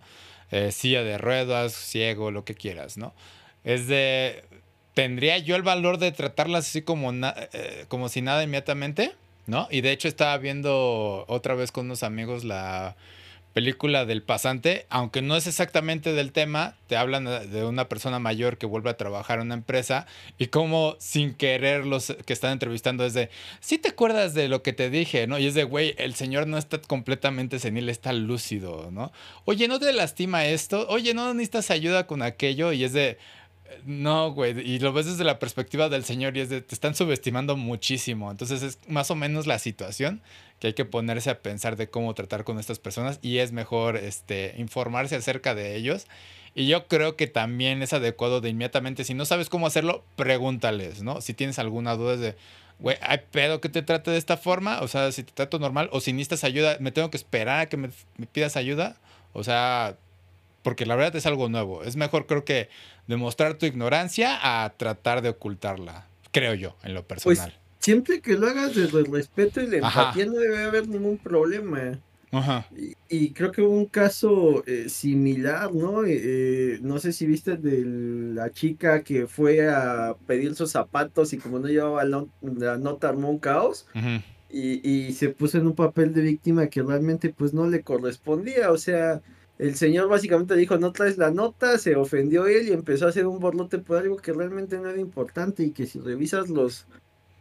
Eh, 0.50 0.72
silla 0.72 1.02
de 1.02 1.16
ruedas, 1.18 1.72
ciego, 1.72 2.30
lo 2.30 2.44
que 2.44 2.54
quieras, 2.54 2.96
¿no? 2.96 3.14
Es 3.64 3.86
de 3.86 4.44
¿tendría 4.94 5.38
yo 5.38 5.56
el 5.56 5.62
valor 5.62 5.98
de 5.98 6.12
tratarlas 6.12 6.66
así 6.68 6.82
como, 6.82 7.12
eh, 7.12 7.84
como 7.88 8.08
si 8.08 8.22
nada 8.22 8.42
inmediatamente? 8.42 9.12
¿No? 9.46 9.66
Y 9.70 9.80
de 9.80 9.90
hecho 9.90 10.06
estaba 10.06 10.36
viendo 10.38 11.24
otra 11.26 11.54
vez 11.54 11.72
con 11.72 11.86
unos 11.86 12.02
amigos 12.02 12.44
la 12.44 12.94
película 13.52 14.04
del 14.04 14.22
pasante, 14.22 14.86
aunque 14.90 15.22
no 15.22 15.36
es 15.36 15.46
exactamente 15.46 16.12
del 16.12 16.32
tema, 16.32 16.76
te 16.86 16.96
hablan 16.96 17.24
de 17.24 17.64
una 17.64 17.88
persona 17.88 18.18
mayor 18.18 18.58
que 18.58 18.66
vuelve 18.66 18.90
a 18.90 18.96
trabajar 18.96 19.38
en 19.38 19.46
una 19.46 19.54
empresa 19.54 20.06
y 20.38 20.46
como 20.46 20.96
sin 20.98 21.34
querer 21.34 21.84
los 21.84 22.14
que 22.24 22.32
están 22.32 22.52
entrevistando 22.52 23.04
es 23.04 23.14
de, 23.14 23.28
si 23.60 23.78
te 23.78 23.88
acuerdas 23.88 24.34
de 24.34 24.48
lo 24.48 24.62
que 24.62 24.72
te 24.72 24.88
dije, 24.88 25.26
¿no? 25.26 25.38
Y 25.38 25.46
es 25.46 25.54
de, 25.54 25.64
güey, 25.64 25.94
el 25.98 26.14
señor 26.14 26.46
no 26.46 26.58
está 26.58 26.80
completamente 26.80 27.58
senil, 27.58 27.88
está 27.88 28.12
lúcido, 28.12 28.90
¿no? 28.92 29.12
Oye, 29.44 29.66
¿no 29.66 29.80
te 29.80 29.92
lastima 29.92 30.46
esto? 30.46 30.86
Oye, 30.88 31.12
¿no 31.14 31.34
necesitas 31.34 31.70
ayuda 31.70 32.06
con 32.06 32.22
aquello? 32.22 32.72
Y 32.72 32.84
es 32.84 32.92
de, 32.92 33.18
no, 33.84 34.32
güey, 34.32 34.58
y 34.60 34.78
lo 34.78 34.92
ves 34.92 35.06
desde 35.06 35.24
la 35.24 35.38
perspectiva 35.38 35.88
del 35.88 36.04
señor 36.04 36.36
y 36.36 36.40
es 36.40 36.48
de, 36.48 36.60
te 36.60 36.74
están 36.74 36.94
subestimando 36.94 37.56
muchísimo. 37.56 38.30
Entonces 38.30 38.62
es 38.62 38.78
más 38.88 39.10
o 39.10 39.14
menos 39.14 39.46
la 39.46 39.58
situación 39.58 40.22
que 40.58 40.68
hay 40.68 40.72
que 40.74 40.84
ponerse 40.84 41.30
a 41.30 41.40
pensar 41.40 41.76
de 41.76 41.88
cómo 41.88 42.14
tratar 42.14 42.44
con 42.44 42.58
estas 42.58 42.78
personas 42.78 43.18
y 43.22 43.38
es 43.38 43.52
mejor 43.52 43.96
este, 43.96 44.54
informarse 44.58 45.16
acerca 45.16 45.54
de 45.54 45.76
ellos. 45.76 46.06
Y 46.54 46.66
yo 46.66 46.88
creo 46.88 47.16
que 47.16 47.26
también 47.26 47.82
es 47.82 47.92
adecuado 47.92 48.40
de 48.40 48.50
inmediatamente, 48.50 49.04
si 49.04 49.14
no 49.14 49.24
sabes 49.24 49.48
cómo 49.48 49.66
hacerlo, 49.66 50.04
pregúntales, 50.16 51.02
¿no? 51.02 51.20
Si 51.20 51.32
tienes 51.32 51.58
alguna 51.58 51.94
duda 51.94 52.16
de, 52.16 52.36
güey, 52.80 52.96
¿hay 53.02 53.20
pedo 53.30 53.60
que 53.60 53.68
te 53.68 53.82
trate 53.82 54.10
de 54.10 54.18
esta 54.18 54.36
forma? 54.36 54.80
O 54.80 54.88
sea, 54.88 55.12
si 55.12 55.22
te 55.22 55.32
trato 55.32 55.58
normal 55.58 55.88
o 55.92 56.00
si 56.00 56.12
necesitas 56.12 56.44
ayuda, 56.44 56.76
¿me 56.80 56.90
tengo 56.90 57.10
que 57.10 57.16
esperar 57.16 57.60
a 57.60 57.68
que 57.68 57.76
me, 57.76 57.90
me 58.16 58.26
pidas 58.26 58.56
ayuda? 58.56 58.96
O 59.32 59.44
sea, 59.44 59.96
porque 60.62 60.86
la 60.86 60.96
verdad 60.96 61.16
es 61.16 61.26
algo 61.26 61.48
nuevo. 61.48 61.82
Es 61.82 61.96
mejor 61.96 62.26
creo 62.26 62.44
que 62.44 62.68
demostrar 63.06 63.54
tu 63.54 63.66
ignorancia 63.66 64.38
a 64.42 64.70
tratar 64.70 65.22
de 65.22 65.30
ocultarla, 65.30 66.06
creo 66.32 66.54
yo, 66.54 66.76
en 66.82 66.94
lo 66.94 67.02
pues, 67.02 67.24
personal. 67.24 67.50
Pues 67.50 67.60
siempre 67.80 68.20
que 68.20 68.34
lo 68.36 68.46
hagas 68.46 68.74
desde 68.74 68.98
el 68.98 69.06
respeto 69.06 69.60
y 69.60 69.66
la 69.66 69.78
empatía 69.78 70.26
no 70.26 70.34
debe 70.34 70.64
haber 70.64 70.88
ningún 70.88 71.18
problema. 71.18 71.98
Ajá. 72.32 72.68
Y, 73.08 73.30
creo 73.30 73.50
que 73.50 73.60
hubo 73.60 73.74
un 73.74 73.86
caso 73.86 74.62
eh, 74.66 74.88
similar, 74.88 75.74
¿no? 75.74 76.04
Eh, 76.04 76.20
eh, 76.22 76.78
no 76.80 77.00
sé 77.00 77.12
si 77.12 77.26
viste 77.26 77.56
de 77.56 77.84
la 77.84 78.50
chica 78.50 79.02
que 79.02 79.26
fue 79.26 79.68
a 79.68 80.14
pedir 80.28 80.54
sus 80.54 80.70
zapatos 80.70 81.32
y 81.32 81.38
como 81.38 81.58
no 81.58 81.66
llevaba 81.66 82.04
la, 82.04 82.78
nota 82.78 83.08
armó 83.08 83.30
un 83.30 83.40
caos. 83.40 83.86
y, 84.48 84.88
y 84.88 85.12
se 85.12 85.30
puso 85.30 85.58
en 85.58 85.66
un 85.66 85.74
papel 85.74 86.12
de 86.14 86.22
víctima 86.22 86.68
que 86.68 86.82
realmente 86.82 87.30
pues 87.30 87.52
no 87.52 87.66
le 87.66 87.82
correspondía, 87.82 88.70
o 88.70 88.78
sea, 88.78 89.22
el 89.60 89.76
señor 89.76 90.08
básicamente 90.08 90.56
dijo, 90.56 90.78
no 90.78 90.90
traes 90.90 91.18
la 91.18 91.30
nota, 91.30 91.76
se 91.76 91.94
ofendió 91.94 92.46
él 92.46 92.68
y 92.68 92.72
empezó 92.72 93.04
a 93.04 93.10
hacer 93.10 93.26
un 93.26 93.40
borlote 93.40 93.78
por 93.78 93.98
algo 93.98 94.16
que 94.16 94.32
realmente 94.32 94.78
no 94.78 94.88
era 94.88 94.98
importante 94.98 95.62
y 95.62 95.72
que 95.72 95.84
si 95.84 96.00
revisas 96.00 96.48
los, 96.48 96.86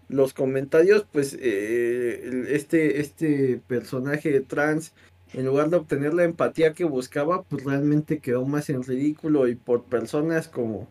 los 0.09 0.33
comentarios, 0.33 1.05
pues 1.09 1.37
eh, 1.39 2.45
este, 2.49 2.99
este 2.99 3.61
personaje 3.65 4.41
trans, 4.41 4.91
en 5.31 5.45
lugar 5.45 5.69
de 5.69 5.77
obtener 5.77 6.13
la 6.13 6.25
empatía 6.25 6.73
que 6.73 6.83
buscaba, 6.83 7.43
pues 7.43 7.63
realmente 7.63 8.19
quedó 8.19 8.45
más 8.45 8.69
en 8.69 8.83
ridículo 8.83 9.47
y 9.47 9.55
por 9.55 9.85
personas 9.85 10.49
como, 10.49 10.89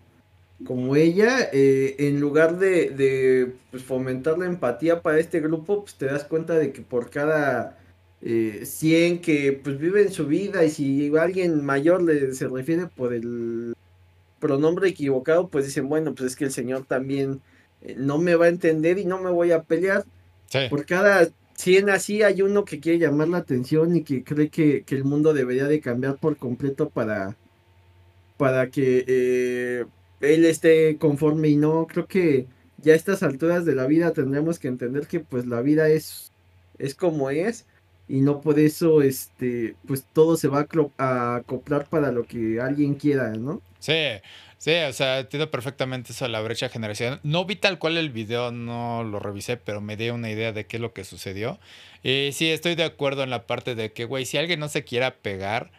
como 0.65 0.97
ella, 0.97 1.51
eh, 1.53 1.97
en 1.99 2.21
lugar 2.21 2.59
de, 2.59 2.89
de 2.89 3.53
pues, 3.71 3.83
fomentar 3.83 4.39
la 4.39 4.47
empatía 4.47 5.03
para 5.03 5.19
este 5.19 5.41
grupo, 5.41 5.83
pues 5.83 5.97
te 5.97 6.07
das 6.07 6.25
cuenta 6.25 6.55
de 6.55 6.73
que 6.73 6.81
por 6.81 7.11
cada 7.11 7.77
eh, 8.21 8.63
100 8.65 9.21
que 9.21 9.53
pues 9.53 9.79
viven 9.79 10.13
su 10.13 10.27
vida 10.27 10.65
y 10.65 10.71
si 10.71 11.17
alguien 11.17 11.65
mayor 11.65 12.03
le, 12.03 12.35
se 12.35 12.49
refiere 12.49 12.87
por 12.87 13.13
el 13.13 13.75
pronombre 14.41 14.89
equivocado, 14.89 15.49
pues 15.49 15.67
dicen, 15.67 15.89
bueno, 15.89 16.15
pues 16.15 16.33
es 16.33 16.37
que 16.37 16.45
el 16.45 16.53
Señor 16.53 16.85
también 16.85 17.41
eh, 17.83 17.95
no 17.97 18.19
me 18.19 18.35
va 18.35 18.47
a 18.47 18.49
entender 18.49 18.99
y 18.99 19.05
no 19.05 19.21
me 19.21 19.31
voy 19.31 19.53
a 19.53 19.63
pelear. 19.63 20.05
Por 20.71 20.87
cada 20.87 21.29
100 21.55 21.91
así 21.91 22.23
hay 22.23 22.41
uno 22.41 22.65
que 22.65 22.81
quiere 22.81 22.99
llamar 22.99 23.29
la 23.29 23.39
atención 23.39 23.95
y 23.97 24.03
que 24.03 24.25
cree 24.25 24.49
que, 24.49 24.85
el 24.89 25.05
mundo 25.05 25.35
debería 25.35 25.67
de 25.67 25.81
cambiar 25.81 26.17
por 26.17 26.39
completo 26.39 26.89
para, 26.89 27.37
para 28.39 28.71
que 28.71 29.05
eh, 29.07 29.85
él 30.21 30.45
esté 30.45 30.97
conforme 30.97 31.49
y 31.49 31.57
no, 31.57 31.87
creo 31.87 32.07
que 32.07 32.47
ya 32.79 32.95
a 32.95 32.97
estas 32.97 33.23
alturas 33.23 33.65
de 33.65 33.75
la 33.75 33.87
vida 33.87 34.13
tendremos 34.13 34.59
que 34.59 34.69
entender 34.69 35.07
que 35.07 35.21
pues 35.21 35.47
la 35.47 35.61
vida 35.61 35.89
es, 35.89 36.33
es 36.79 36.95
como 36.95 37.29
es 37.31 37.67
y 38.09 38.21
no 38.21 38.41
por 38.41 38.59
eso 38.59 39.03
este 39.03 39.77
pues 39.87 40.05
todo 40.13 40.37
se 40.37 40.49
va 40.49 40.67
a, 40.97 41.37
acoplar 41.37 41.87
para 41.89 42.11
lo 42.11 42.25
que 42.25 42.61
alguien 42.61 42.95
quiera, 42.95 43.31
¿no? 43.33 43.61
Sí, 43.79 43.95
sí, 44.57 44.75
o 44.89 44.93
sea, 44.93 45.21
entiendo 45.21 45.51
perfectamente 45.51 46.13
eso 46.13 46.25
de 46.25 46.31
la 46.31 46.41
brecha 46.41 46.69
generacional. 46.69 47.21
No 47.23 47.45
vi 47.45 47.57
tal 47.57 47.79
cual 47.79 47.97
el 47.97 48.11
video, 48.11 48.51
no 48.51 49.05
lo 49.05 49.21
revisé, 49.21 49.57
pero 49.57 49.81
me 49.81 49.97
di 49.97 50.11
una 50.11 50.31
idea 50.31 50.53
de 50.53 50.67
qué 50.67 50.79
es 50.79 50.81
lo 50.81 50.93
que 50.93 51.05
sucedió. 51.05 51.59
Y 52.03 52.31
sí, 52.33 52.51
estoy 52.51 52.75
de 52.75 52.85
acuerdo 52.85 53.23
en 53.23 53.31
la 53.31 53.47
parte 53.47 53.75
de 53.75 53.93
que, 53.93 54.05
güey, 54.05 54.25
si 54.25 54.39
alguien 54.39 54.59
no 54.59 54.69
se 54.69 54.85
quiera 54.85 55.17
pegar 55.17 55.71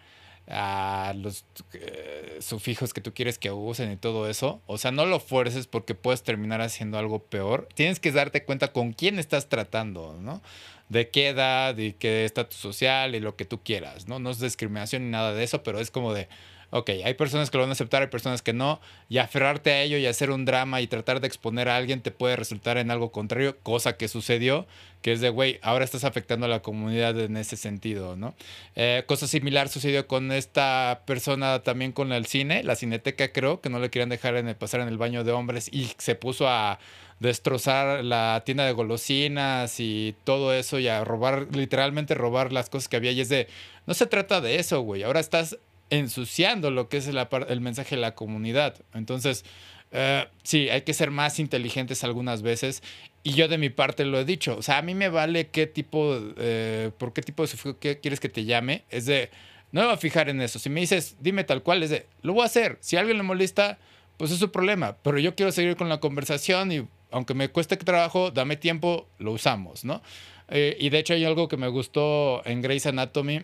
a 0.50 1.14
los 1.16 1.46
eh, 1.74 2.38
sufijos 2.42 2.94
que 2.94 3.02
tú 3.02 3.14
quieres 3.14 3.38
que 3.38 3.52
usen 3.52 3.92
y 3.92 3.98
todo 3.98 4.30
eso, 4.30 4.62
o 4.66 4.78
sea, 4.78 4.92
no 4.92 5.06
lo 5.06 5.20
fuerces 5.20 5.68
porque 5.68 5.96
puedes 5.96 6.24
terminar 6.24 6.62
haciendo 6.62 6.98
algo 6.98 7.20
peor. 7.20 7.70
Tienes 7.76 8.00
que 8.00 8.12
darte 8.12 8.44
cuenta 8.44 8.74
con 8.74 8.94
quién 8.94 9.20
estás 9.20 9.48
tratando, 9.48 10.18
¿no? 10.20 10.42
de 10.90 11.10
qué 11.10 11.30
edad 11.30 11.78
y 11.78 11.94
qué 11.94 12.26
estatus 12.26 12.58
social 12.58 13.14
y 13.14 13.20
lo 13.20 13.36
que 13.36 13.46
tú 13.46 13.62
quieras, 13.64 14.08
¿no? 14.08 14.18
No 14.18 14.32
es 14.32 14.40
discriminación 14.40 15.06
ni 15.06 15.12
nada 15.12 15.34
de 15.34 15.44
eso, 15.44 15.62
pero 15.62 15.80
es 15.80 15.92
como 15.92 16.14
de, 16.14 16.28
ok, 16.72 16.90
hay 17.04 17.14
personas 17.14 17.50
que 17.50 17.58
lo 17.58 17.64
van 17.64 17.70
a 17.70 17.74
aceptar, 17.74 18.02
hay 18.02 18.08
personas 18.08 18.42
que 18.42 18.54
no, 18.54 18.80
y 19.08 19.18
aferrarte 19.18 19.72
a 19.72 19.82
ello 19.82 19.98
y 19.98 20.06
hacer 20.06 20.32
un 20.32 20.46
drama 20.46 20.82
y 20.82 20.88
tratar 20.88 21.22
de 21.22 21.28
exponer 21.28 21.70
a 21.70 21.78
alguien 21.78 22.02
te 22.02 22.12
puede 22.12 22.36
resultar 22.36 22.78
en 22.78 22.92
algo 22.92 23.12
contrario, 23.12 23.58
cosa 23.64 23.98
que 23.98 24.08
sucedió, 24.08 24.68
que 25.02 25.14
es 25.14 25.22
de, 25.22 25.30
güey, 25.30 25.60
ahora 25.62 25.86
estás 25.86 26.04
afectando 26.04 26.46
a 26.46 26.50
la 26.50 26.62
comunidad 26.62 27.18
en 27.20 27.38
ese 27.38 27.56
sentido, 27.56 28.16
¿no? 28.16 28.36
Eh, 28.76 29.04
cosa 29.06 29.28
similar 29.28 29.70
sucedió 29.70 30.08
con 30.08 30.32
esta 30.32 31.04
persona 31.06 31.60
también 31.60 31.92
con 31.92 32.12
el 32.12 32.26
cine, 32.26 32.64
la 32.64 32.76
cineteca 32.76 33.32
creo, 33.32 33.62
que 33.62 33.70
no 33.70 33.80
le 33.80 33.90
querían 33.90 34.10
dejar 34.10 34.36
en 34.36 34.48
el, 34.48 34.56
pasar 34.56 34.82
en 34.82 34.90
el 34.90 34.98
baño 34.98 35.24
de 35.24 35.32
hombres 35.32 35.70
y 35.72 35.90
se 35.98 36.16
puso 36.16 36.48
a 36.50 36.80
destrozar 37.20 38.04
la 38.04 38.44
tienda 38.46 38.66
de 38.66 38.72
golosinas 38.72 39.80
y 39.80 40.16
todo 40.24 40.54
eso 40.54 40.80
y 40.80 40.88
a 40.88 41.04
robar, 41.04 41.48
literalmente 41.52 42.16
robar 42.16 42.54
las 42.54 42.70
cosas 42.70 42.88
que 42.88 42.96
había. 42.96 43.12
Y 43.12 43.22
es 43.22 43.30
de, 43.30 43.48
no 43.86 43.94
se 43.94 44.06
trata 44.06 44.42
de 44.42 44.58
eso, 44.58 44.82
güey. 44.82 45.04
Ahora 45.04 45.20
estás 45.20 45.58
ensuciando 45.90 46.72
lo 46.72 46.90
que 46.90 46.98
es 46.98 47.08
el 47.08 47.62
mensaje 47.62 47.96
de 47.96 48.02
la 48.02 48.16
comunidad. 48.16 48.76
Entonces, 48.94 49.46
eh, 49.92 50.28
sí, 50.44 50.70
hay 50.70 50.82
que 50.82 50.94
ser 50.94 51.12
más 51.12 51.40
inteligentes 51.40 52.04
algunas 52.04 52.42
veces. 52.42 52.84
Y 53.24 53.34
yo 53.34 53.48
de 53.48 53.58
mi 53.58 53.70
parte 53.70 54.06
lo 54.06 54.20
he 54.20 54.26
dicho. 54.26 54.58
O 54.58 54.62
sea, 54.62 54.78
a 54.78 54.82
mí 54.82 54.94
me 54.94 55.10
vale 55.10 55.48
qué 55.48 55.68
tipo, 55.68 56.18
eh, 56.38 56.92
por 56.98 57.14
qué 57.14 57.22
tipo 57.22 57.46
de 57.46 57.76
qué 57.80 58.00
quieres 58.00 58.20
que 58.20 58.30
te 58.30 58.46
llame. 58.46 58.84
Es 58.90 59.06
de, 59.06 59.30
no 59.72 59.82
me 59.82 59.88
voy 59.88 59.96
a 59.96 59.98
fijar 59.98 60.30
en 60.30 60.42
eso. 60.42 60.60
Si 60.60 60.70
me 60.70 60.80
dices, 60.80 61.18
dime 61.20 61.44
tal 61.44 61.64
cual, 61.64 61.84
es 61.84 61.90
de, 61.90 62.08
lo 62.22 62.34
voy 62.34 62.44
a 62.44 62.46
hacer. 62.46 62.78
Si 62.82 62.96
a 62.96 63.02
alguien 63.02 63.18
le 63.18 63.24
molesta, 63.24 63.80
pues 64.18 64.32
es 64.32 64.40
su 64.40 64.52
problema. 64.52 64.98
Pero 65.02 65.20
yo 65.20 65.36
quiero 65.36 65.52
seguir 65.52 65.76
con 65.76 65.90
la 65.90 66.00
conversación 66.00 66.72
y 66.72 66.88
aunque 67.12 67.34
me 67.34 67.50
cueste 67.50 67.76
trabajo, 67.78 68.32
dame 68.32 68.56
tiempo, 68.56 69.08
lo 69.18 69.32
usamos, 69.32 69.84
¿no? 69.84 70.02
Eh, 70.50 70.78
y 70.80 70.90
de 70.90 71.00
hecho 71.00 71.14
hay 71.14 71.26
algo 71.26 71.48
que 71.48 71.58
me 71.58 71.68
gustó 71.68 72.46
en 72.46 72.62
Grey's 72.62 72.86
Anatomy. 72.86 73.44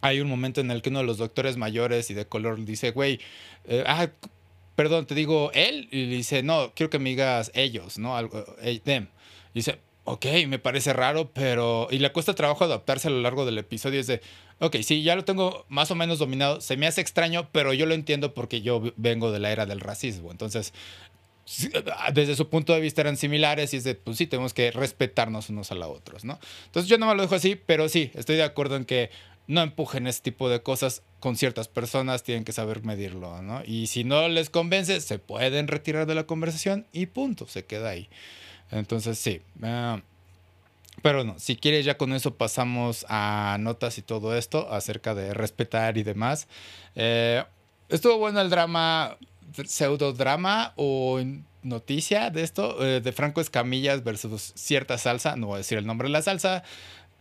Hay 0.00 0.20
un 0.20 0.28
momento 0.28 0.60
en 0.60 0.70
el 0.70 0.82
que 0.82 0.90
uno 0.90 1.00
de 1.00 1.06
los 1.06 1.18
doctores 1.18 1.56
mayores 1.56 2.10
y 2.10 2.14
de 2.14 2.26
color 2.26 2.64
dice, 2.64 2.90
güey, 2.90 3.20
eh, 3.66 3.84
ah, 3.86 4.08
perdón, 4.76 5.06
te 5.06 5.14
digo 5.14 5.50
él. 5.54 5.88
Y 5.90 6.06
dice, 6.06 6.42
no, 6.42 6.72
quiero 6.74 6.90
que 6.90 6.98
me 6.98 7.10
digas 7.10 7.50
ellos, 7.54 7.98
¿no? 7.98 8.16
Algo, 8.16 8.44
eh, 8.62 8.80
them. 8.82 9.08
Dice, 9.54 9.78
ok, 10.04 10.26
me 10.48 10.58
parece 10.58 10.92
raro, 10.92 11.30
pero... 11.32 11.88
Y 11.90 11.98
le 11.98 12.12
cuesta 12.12 12.34
trabajo 12.34 12.64
adaptarse 12.64 13.08
a 13.08 13.10
lo 13.10 13.20
largo 13.20 13.44
del 13.44 13.58
episodio. 13.58 14.00
Es 14.00 14.06
de, 14.06 14.20
ok, 14.58 14.76
sí, 14.82 15.02
ya 15.02 15.16
lo 15.16 15.24
tengo 15.24 15.66
más 15.68 15.90
o 15.90 15.94
menos 15.94 16.18
dominado. 16.18 16.60
Se 16.60 16.76
me 16.76 16.86
hace 16.86 17.00
extraño, 17.00 17.50
pero 17.52 17.72
yo 17.74 17.86
lo 17.86 17.94
entiendo 17.94 18.32
porque 18.32 18.62
yo 18.62 18.82
vengo 18.96 19.32
de 19.32 19.40
la 19.40 19.52
era 19.52 19.66
del 19.66 19.80
racismo. 19.80 20.30
Entonces, 20.30 20.72
desde 22.12 22.36
su 22.36 22.48
punto 22.48 22.72
de 22.72 22.80
vista 22.80 23.00
eran 23.00 23.16
similares 23.16 23.74
y 23.74 23.78
es 23.78 23.84
de, 23.84 23.94
pues 23.94 24.16
sí, 24.16 24.26
tenemos 24.26 24.54
que 24.54 24.70
respetarnos 24.70 25.50
unos 25.50 25.72
a 25.72 25.74
los 25.74 25.88
otros, 25.88 26.24
¿no? 26.24 26.38
Entonces 26.66 26.88
yo 26.88 26.96
no 26.96 27.06
me 27.06 27.14
lo 27.14 27.22
dejo 27.22 27.34
así, 27.34 27.56
pero 27.56 27.88
sí, 27.88 28.10
estoy 28.14 28.36
de 28.36 28.44
acuerdo 28.44 28.76
en 28.76 28.84
que 28.84 29.10
no 29.50 29.62
empujen 29.62 30.06
este 30.06 30.30
tipo 30.30 30.48
de 30.48 30.62
cosas 30.62 31.02
con 31.18 31.36
ciertas 31.36 31.66
personas, 31.66 32.22
tienen 32.22 32.44
que 32.44 32.52
saber 32.52 32.84
medirlo, 32.84 33.42
¿no? 33.42 33.62
Y 33.66 33.88
si 33.88 34.04
no 34.04 34.28
les 34.28 34.48
convence, 34.48 35.00
se 35.00 35.18
pueden 35.18 35.66
retirar 35.66 36.06
de 36.06 36.14
la 36.14 36.22
conversación 36.22 36.86
y 36.92 37.06
punto, 37.06 37.48
se 37.48 37.64
queda 37.64 37.90
ahí. 37.90 38.08
Entonces 38.70 39.18
sí. 39.18 39.42
Ah, 39.60 40.02
pero 41.02 41.24
no, 41.24 41.36
si 41.40 41.56
quieres 41.56 41.84
ya 41.84 41.98
con 41.98 42.12
eso 42.12 42.36
pasamos 42.36 43.04
a 43.08 43.56
notas 43.58 43.98
y 43.98 44.02
todo 44.02 44.36
esto 44.36 44.72
acerca 44.72 45.16
de 45.16 45.34
respetar 45.34 45.98
y 45.98 46.04
demás. 46.04 46.46
Eh, 46.94 47.42
estuvo 47.88 48.18
bueno 48.18 48.40
el 48.40 48.50
drama 48.50 49.16
pseudodrama 49.66 50.74
o 50.76 51.18
noticia 51.64 52.30
de 52.30 52.42
esto, 52.42 52.86
eh, 52.86 53.00
de 53.00 53.12
Franco 53.12 53.40
Escamillas 53.40 54.04
versus 54.04 54.52
cierta 54.54 54.96
salsa, 54.96 55.34
no 55.34 55.48
voy 55.48 55.54
a 55.56 55.58
decir 55.58 55.76
el 55.76 55.86
nombre 55.86 56.06
de 56.06 56.12
la 56.12 56.22
salsa, 56.22 56.62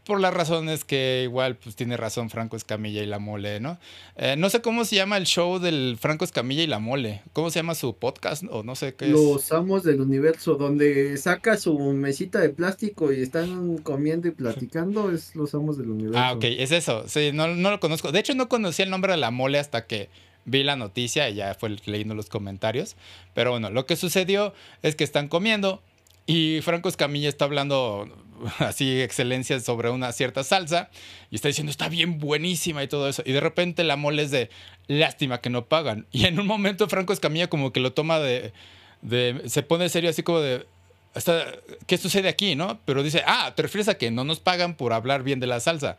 por 0.09 0.19
las 0.19 0.33
razones 0.33 0.83
que 0.85 1.21
igual 1.23 1.55
pues 1.55 1.75
tiene 1.75 1.95
razón 1.95 2.31
Franco 2.31 2.57
Escamilla 2.57 3.03
y 3.03 3.05
la 3.05 3.19
mole, 3.19 3.59
¿no? 3.59 3.79
Eh, 4.17 4.35
no 4.37 4.49
sé 4.49 4.59
cómo 4.59 4.83
se 4.85 4.95
llama 4.95 5.17
el 5.17 5.25
show 5.25 5.59
del 5.59 5.97
Franco 6.01 6.25
Escamilla 6.25 6.63
y 6.63 6.67
la 6.67 6.79
mole, 6.79 7.21
¿cómo 7.31 7.51
se 7.51 7.59
llama 7.59 7.75
su 7.75 7.95
podcast? 7.95 8.43
O 8.49 8.63
no 8.63 8.75
sé 8.75 8.95
qué 8.95 9.07
Los 9.07 9.51
amos 9.51 9.83
del 9.83 10.01
universo, 10.01 10.55
donde 10.55 11.15
saca 11.17 11.57
su 11.57 11.77
mesita 11.77 12.39
de 12.39 12.49
plástico 12.49 13.13
y 13.13 13.21
están 13.21 13.77
comiendo 13.77 14.27
y 14.27 14.31
platicando, 14.31 15.11
es 15.11 15.35
los 15.35 15.53
amos 15.53 15.77
del 15.77 15.91
universo. 15.91 16.17
Ah, 16.19 16.33
ok, 16.33 16.43
es 16.43 16.71
eso, 16.71 17.07
sí, 17.07 17.29
no, 17.31 17.47
no 17.47 17.69
lo 17.69 17.79
conozco. 17.79 18.11
De 18.11 18.19
hecho 18.19 18.33
no 18.33 18.49
conocía 18.49 18.85
el 18.85 18.91
nombre 18.91 19.13
de 19.13 19.19
la 19.19 19.29
mole 19.29 19.59
hasta 19.59 19.85
que 19.85 20.09
vi 20.45 20.63
la 20.63 20.75
noticia 20.75 21.29
y 21.29 21.35
ya 21.35 21.53
fue 21.53 21.69
leyendo 21.85 22.15
los 22.15 22.29
comentarios. 22.29 22.95
Pero 23.35 23.51
bueno, 23.51 23.69
lo 23.69 23.85
que 23.85 23.95
sucedió 23.95 24.53
es 24.81 24.95
que 24.95 25.03
están 25.03 25.27
comiendo 25.27 25.83
y 26.25 26.61
Franco 26.61 26.89
Escamilla 26.89 27.29
está 27.29 27.45
hablando 27.45 28.07
así 28.59 29.01
excelencias 29.01 29.63
sobre 29.63 29.89
una 29.89 30.11
cierta 30.11 30.43
salsa 30.43 30.89
y 31.31 31.35
está 31.35 31.47
diciendo 31.47 31.71
está 31.71 31.89
bien 31.89 32.19
buenísima 32.19 32.83
y 32.83 32.87
todo 32.87 33.07
eso. 33.07 33.23
Y 33.25 33.31
de 33.31 33.39
repente 33.39 33.83
la 33.83 33.95
mole 33.95 34.23
es 34.23 34.31
de 34.31 34.49
lástima 34.87 35.41
que 35.41 35.49
no 35.49 35.65
pagan. 35.65 36.05
Y 36.11 36.25
en 36.25 36.39
un 36.39 36.47
momento 36.47 36.87
Franco 36.87 37.13
Escamilla 37.13 37.47
como 37.47 37.71
que 37.71 37.79
lo 37.79 37.93
toma 37.93 38.19
de, 38.19 38.51
se 39.45 39.63
pone 39.63 39.89
serio 39.89 40.09
así 40.09 40.23
como 40.23 40.39
de 40.39 40.65
¿qué 41.87 41.97
sucede 41.97 42.29
aquí, 42.29 42.55
no? 42.55 42.79
Pero 42.85 43.03
dice, 43.03 43.23
ah, 43.25 43.53
te 43.55 43.63
refieres 43.63 43.87
a 43.87 43.97
que 43.97 44.11
no 44.11 44.23
nos 44.23 44.39
pagan 44.39 44.75
por 44.75 44.93
hablar 44.93 45.23
bien 45.23 45.39
de 45.39 45.47
la 45.47 45.59
salsa. 45.59 45.97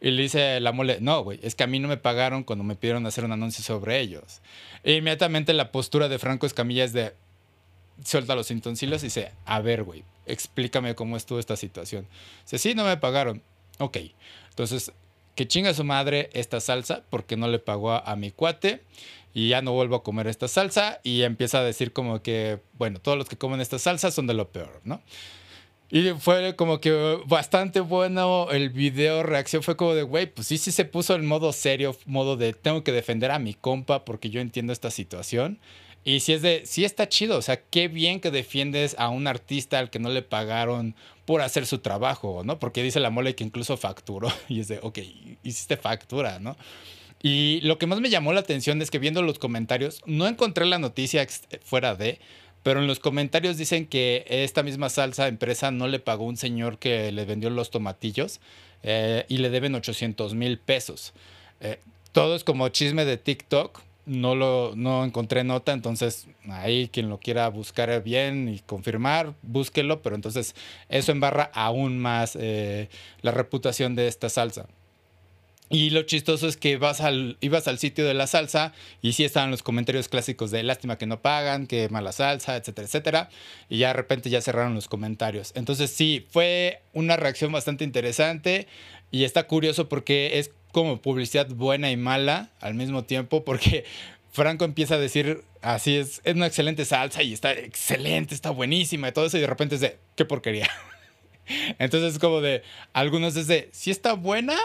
Y 0.00 0.10
le 0.10 0.22
dice 0.22 0.58
la 0.58 0.72
mole, 0.72 0.98
no, 1.00 1.22
güey, 1.22 1.38
es 1.42 1.54
que 1.54 1.62
a 1.62 1.68
mí 1.68 1.78
no 1.78 1.86
me 1.86 1.96
pagaron 1.96 2.42
cuando 2.42 2.64
me 2.64 2.74
pidieron 2.74 3.06
hacer 3.06 3.24
un 3.24 3.30
anuncio 3.30 3.62
sobre 3.62 4.00
ellos. 4.00 4.40
E 4.82 4.94
inmediatamente 4.94 5.52
la 5.52 5.70
postura 5.70 6.08
de 6.08 6.18
Franco 6.18 6.44
Escamilla 6.44 6.82
es 6.82 6.92
de, 6.92 7.12
suelta 8.04 8.34
los 8.34 8.46
sintoncillos 8.46 9.02
y 9.02 9.06
dice, 9.06 9.32
a 9.44 9.60
ver, 9.60 9.82
güey, 9.82 10.04
explícame 10.26 10.94
cómo 10.94 11.16
estuvo 11.16 11.38
esta 11.38 11.56
situación. 11.56 12.06
Dice, 12.44 12.58
sí, 12.58 12.74
no 12.74 12.84
me 12.84 12.96
pagaron. 12.96 13.42
Ok, 13.78 13.98
entonces, 14.50 14.92
que 15.34 15.48
chinga 15.48 15.74
su 15.74 15.84
madre 15.84 16.30
esta 16.32 16.60
salsa 16.60 17.04
porque 17.10 17.36
no 17.36 17.48
le 17.48 17.58
pagó 17.58 17.92
a, 17.92 17.98
a 17.98 18.16
mi 18.16 18.30
cuate 18.30 18.82
y 19.34 19.48
ya 19.48 19.62
no 19.62 19.72
vuelvo 19.72 19.96
a 19.96 20.02
comer 20.02 20.26
esta 20.26 20.48
salsa 20.48 21.00
y 21.02 21.22
empieza 21.22 21.58
a 21.58 21.64
decir 21.64 21.92
como 21.92 22.22
que, 22.22 22.60
bueno, 22.74 23.00
todos 23.00 23.16
los 23.16 23.28
que 23.28 23.38
comen 23.38 23.60
esta 23.60 23.78
salsa 23.78 24.10
son 24.10 24.26
de 24.26 24.34
lo 24.34 24.50
peor, 24.50 24.80
¿no? 24.84 25.00
Y 25.94 26.14
fue 26.18 26.56
como 26.56 26.80
que 26.80 27.18
bastante 27.26 27.80
bueno 27.80 28.50
el 28.50 28.70
video 28.70 29.22
reacción. 29.22 29.62
Fue 29.62 29.76
como 29.76 29.94
de, 29.94 30.02
güey, 30.02 30.24
pues 30.24 30.46
sí, 30.46 30.56
sí 30.56 30.72
se 30.72 30.86
puso 30.86 31.14
en 31.14 31.26
modo 31.26 31.52
serio, 31.52 31.94
modo 32.06 32.38
de 32.38 32.54
tengo 32.54 32.82
que 32.82 32.92
defender 32.92 33.30
a 33.30 33.38
mi 33.38 33.52
compa 33.52 34.06
porque 34.06 34.30
yo 34.30 34.40
entiendo 34.40 34.72
esta 34.72 34.90
situación. 34.90 35.58
Y 36.04 36.20
si 36.20 36.32
es 36.32 36.42
de, 36.42 36.62
sí 36.64 36.84
está 36.84 37.08
chido, 37.08 37.38
o 37.38 37.42
sea, 37.42 37.60
qué 37.62 37.88
bien 37.88 38.20
que 38.20 38.30
defiendes 38.30 38.96
a 38.98 39.08
un 39.08 39.26
artista 39.26 39.78
al 39.78 39.90
que 39.90 40.00
no 40.00 40.08
le 40.08 40.22
pagaron 40.22 40.96
por 41.24 41.42
hacer 41.42 41.66
su 41.66 41.78
trabajo, 41.78 42.42
¿no? 42.44 42.58
Porque 42.58 42.82
dice 42.82 42.98
la 42.98 43.10
mole 43.10 43.34
que 43.34 43.44
incluso 43.44 43.76
facturó. 43.76 44.32
Y 44.48 44.60
es 44.60 44.68
de, 44.68 44.80
ok, 44.82 44.98
hiciste 45.42 45.76
factura, 45.76 46.40
¿no? 46.40 46.56
Y 47.22 47.60
lo 47.60 47.78
que 47.78 47.86
más 47.86 48.00
me 48.00 48.10
llamó 48.10 48.32
la 48.32 48.40
atención 48.40 48.82
es 48.82 48.90
que 48.90 48.98
viendo 48.98 49.22
los 49.22 49.38
comentarios, 49.38 50.02
no 50.06 50.26
encontré 50.26 50.66
la 50.66 50.80
noticia 50.80 51.24
fuera 51.62 51.94
de, 51.94 52.18
pero 52.64 52.80
en 52.80 52.88
los 52.88 52.98
comentarios 52.98 53.56
dicen 53.56 53.86
que 53.86 54.24
esta 54.28 54.64
misma 54.64 54.88
salsa 54.88 55.28
empresa 55.28 55.70
no 55.70 55.86
le 55.86 56.00
pagó 56.00 56.24
un 56.24 56.36
señor 56.36 56.78
que 56.78 57.12
le 57.12 57.24
vendió 57.24 57.48
los 57.50 57.70
tomatillos 57.70 58.40
eh, 58.82 59.24
y 59.28 59.38
le 59.38 59.50
deben 59.50 59.74
800 59.74 60.34
mil 60.34 60.58
pesos. 60.58 61.12
Eh, 61.60 61.78
todo 62.10 62.34
es 62.34 62.44
como 62.44 62.68
chisme 62.68 63.04
de 63.04 63.16
TikTok. 63.16 63.80
No 64.04 64.34
lo 64.34 64.72
no 64.74 65.04
encontré 65.04 65.44
nota, 65.44 65.72
entonces 65.72 66.26
ahí 66.48 66.88
quien 66.88 67.08
lo 67.08 67.18
quiera 67.18 67.48
buscar 67.48 68.02
bien 68.02 68.48
y 68.48 68.58
confirmar, 68.58 69.34
búsquelo, 69.42 70.02
pero 70.02 70.16
entonces 70.16 70.56
eso 70.88 71.12
embarra 71.12 71.50
aún 71.54 71.98
más 71.98 72.36
eh, 72.40 72.88
la 73.20 73.30
reputación 73.30 73.94
de 73.94 74.08
esta 74.08 74.28
salsa. 74.28 74.66
Y 75.72 75.88
lo 75.88 76.02
chistoso 76.02 76.48
es 76.48 76.58
que 76.58 76.76
vas 76.76 77.00
al, 77.00 77.38
ibas 77.40 77.66
al 77.66 77.78
sitio 77.78 78.06
de 78.06 78.12
la 78.12 78.26
salsa 78.26 78.74
y 79.00 79.14
sí 79.14 79.24
estaban 79.24 79.50
los 79.50 79.62
comentarios 79.62 80.10
clásicos 80.10 80.50
de 80.50 80.62
lástima 80.62 80.98
que 80.98 81.06
no 81.06 81.22
pagan, 81.22 81.66
que 81.66 81.88
mala 81.88 82.12
salsa, 82.12 82.56
etcétera, 82.56 82.86
etcétera. 82.86 83.28
Y 83.70 83.78
ya 83.78 83.88
de 83.88 83.94
repente 83.94 84.28
ya 84.28 84.42
cerraron 84.42 84.74
los 84.74 84.86
comentarios. 84.86 85.52
Entonces 85.54 85.90
sí, 85.90 86.26
fue 86.28 86.82
una 86.92 87.16
reacción 87.16 87.52
bastante 87.52 87.84
interesante 87.84 88.66
y 89.10 89.24
está 89.24 89.46
curioso 89.46 89.88
porque 89.88 90.38
es 90.38 90.50
como 90.72 91.00
publicidad 91.00 91.48
buena 91.48 91.90
y 91.90 91.96
mala 91.96 92.50
al 92.60 92.74
mismo 92.74 93.04
tiempo 93.04 93.44
porque 93.44 93.84
Franco 94.32 94.64
empieza 94.64 94.94
a 94.94 94.98
decir, 94.98 95.44
así 95.60 95.96
es, 95.96 96.20
es 96.24 96.34
una 96.34 96.46
excelente 96.46 96.84
salsa 96.84 97.22
y 97.22 97.32
está 97.32 97.52
excelente, 97.52 98.34
está 98.34 98.50
buenísima 98.50 99.08
y 99.08 99.12
todo 99.12 99.26
eso 99.26 99.36
y 99.36 99.42
de 99.42 99.46
repente 99.46 99.76
es 99.76 99.80
de, 99.82 99.98
qué 100.16 100.24
porquería. 100.24 100.68
Entonces 101.78 102.14
es 102.14 102.18
como 102.18 102.40
de, 102.40 102.62
algunos 102.92 103.36
es 103.36 103.46
de, 103.46 103.68
sí 103.72 103.90
está 103.90 104.14
buena 104.14 104.56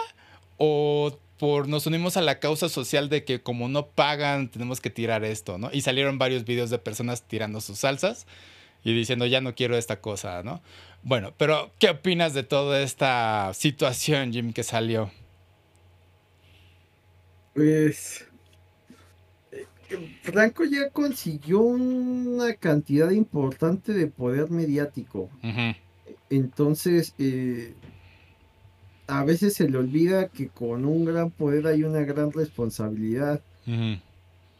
o 0.56 1.16
por 1.38 1.68
nos 1.68 1.86
unimos 1.86 2.16
a 2.16 2.22
la 2.22 2.40
causa 2.40 2.68
social 2.68 3.08
de 3.08 3.24
que 3.24 3.40
como 3.40 3.68
no 3.68 3.86
pagan 3.86 4.48
tenemos 4.48 4.80
que 4.80 4.90
tirar 4.90 5.24
esto, 5.24 5.58
¿no? 5.58 5.70
Y 5.72 5.82
salieron 5.82 6.18
varios 6.18 6.44
videos 6.44 6.70
de 6.70 6.78
personas 6.78 7.22
tirando 7.22 7.60
sus 7.60 7.80
salsas 7.80 8.26
y 8.82 8.92
diciendo 8.92 9.26
ya 9.26 9.40
no 9.40 9.54
quiero 9.54 9.76
esta 9.76 10.00
cosa, 10.00 10.42
¿no? 10.42 10.62
Bueno, 11.02 11.32
pero 11.36 11.70
¿qué 11.78 11.90
opinas 11.90 12.34
de 12.34 12.42
toda 12.42 12.82
esta 12.82 13.52
situación, 13.54 14.32
Jim, 14.32 14.52
que 14.52 14.64
salió? 14.64 15.10
Pues 17.58 18.24
eh, 19.50 19.66
Franco 20.22 20.64
ya 20.64 20.90
consiguió 20.90 21.58
una 21.58 22.54
cantidad 22.54 23.10
importante 23.10 23.92
de 23.92 24.06
poder 24.06 24.48
mediático. 24.48 25.28
Entonces, 26.30 27.14
eh, 27.18 27.74
a 29.08 29.24
veces 29.24 29.54
se 29.54 29.68
le 29.68 29.76
olvida 29.76 30.28
que 30.28 30.46
con 30.50 30.84
un 30.84 31.04
gran 31.04 31.32
poder 31.32 31.66
hay 31.66 31.82
una 31.82 32.02
gran 32.02 32.30
responsabilidad. 32.30 33.42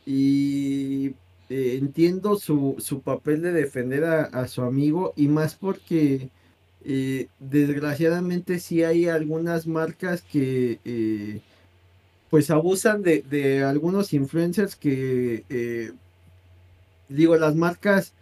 Y 0.04 1.14
eh, 1.50 1.78
entiendo 1.80 2.34
su, 2.34 2.74
su, 2.80 3.02
papel 3.02 3.42
de 3.42 3.52
defender 3.52 4.06
a, 4.06 4.48
su 4.48 4.62
amigo 4.62 5.12
y 5.14 5.28
más 5.28 5.54
porque 5.54 6.30
eh, 6.84 7.28
desgraciadamente 7.38 8.58
sí 8.58 8.82
hay 8.82 9.06
algunas 9.06 9.68
marcas 9.68 10.22
que 10.22 11.40
pues 12.30 12.50
abusan 12.50 13.02
de, 13.02 13.22
de, 13.22 13.64
algunos 13.64 14.12
influencers 14.12 14.76
que 14.76 15.94
digo 17.08 17.36
las 17.36 17.54
marcas 17.54 18.14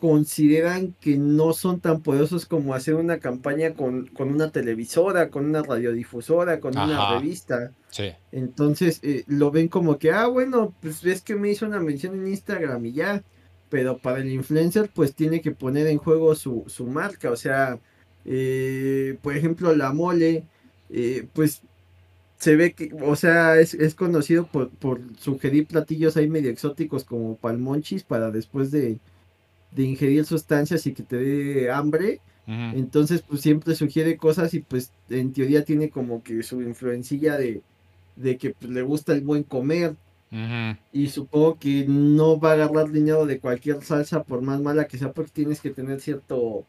consideran 0.00 0.94
que 0.98 1.18
no 1.18 1.52
son 1.52 1.80
tan 1.80 2.00
poderosos 2.00 2.46
como 2.46 2.74
hacer 2.74 2.94
una 2.94 3.18
campaña 3.18 3.74
con, 3.74 4.06
con 4.06 4.30
una 4.30 4.50
televisora, 4.50 5.28
con 5.28 5.44
una 5.44 5.62
radiodifusora, 5.62 6.58
con 6.58 6.76
una 6.76 7.18
revista. 7.18 7.72
Sí. 7.90 8.10
Entonces 8.32 9.00
eh, 9.02 9.24
lo 9.26 9.50
ven 9.50 9.68
como 9.68 9.98
que, 9.98 10.10
ah, 10.10 10.26
bueno, 10.26 10.74
pues 10.80 11.02
ves 11.02 11.20
que 11.20 11.36
me 11.36 11.50
hizo 11.50 11.66
una 11.66 11.80
mención 11.80 12.14
en 12.14 12.28
Instagram 12.28 12.84
y 12.86 12.92
ya. 12.92 13.22
Pero 13.68 13.98
para 13.98 14.18
el 14.18 14.32
influencer, 14.32 14.90
pues 14.92 15.14
tiene 15.14 15.42
que 15.42 15.52
poner 15.52 15.86
en 15.86 15.98
juego 15.98 16.34
su, 16.34 16.64
su 16.66 16.86
marca. 16.86 17.30
O 17.30 17.36
sea, 17.36 17.78
eh, 18.24 19.18
por 19.22 19.36
ejemplo, 19.36 19.76
la 19.76 19.92
mole, 19.92 20.46
eh, 20.88 21.28
pues 21.34 21.62
se 22.40 22.56
ve 22.56 22.72
que, 22.72 22.90
o 23.02 23.16
sea, 23.16 23.60
es, 23.60 23.74
es 23.74 23.94
conocido 23.94 24.46
por, 24.46 24.70
por, 24.70 25.00
sugerir 25.18 25.66
platillos 25.66 26.16
ahí 26.16 26.28
medio 26.28 26.50
exóticos 26.50 27.04
como 27.04 27.36
palmonchis 27.36 28.02
para 28.02 28.30
después 28.30 28.70
de, 28.70 28.98
de 29.72 29.82
ingerir 29.82 30.24
sustancias 30.24 30.86
y 30.86 30.94
que 30.94 31.02
te 31.02 31.16
dé 31.16 31.70
hambre. 31.70 32.20
Entonces, 32.46 33.22
pues 33.22 33.42
siempre 33.42 33.76
sugiere 33.76 34.16
cosas 34.16 34.54
y 34.54 34.58
pues 34.58 34.90
en 35.08 35.32
teoría 35.32 35.64
tiene 35.64 35.88
como 35.88 36.24
que 36.24 36.42
su 36.42 36.60
influencia 36.62 37.36
de, 37.36 37.62
de 38.16 38.38
que 38.38 38.50
pues, 38.50 38.72
le 38.72 38.82
gusta 38.82 39.12
el 39.12 39.20
buen 39.20 39.44
comer. 39.44 39.94
Y 40.92 41.08
supongo 41.08 41.58
que 41.60 41.84
no 41.86 42.40
va 42.40 42.50
a 42.50 42.54
agarrar 42.54 42.90
dinero 42.90 43.26
de 43.26 43.38
cualquier 43.38 43.84
salsa 43.84 44.24
por 44.24 44.42
más 44.42 44.60
mala 44.60 44.86
que 44.86 44.98
sea 44.98 45.12
porque 45.12 45.30
tienes 45.32 45.60
que 45.60 45.70
tener 45.70 46.00
cierto 46.00 46.64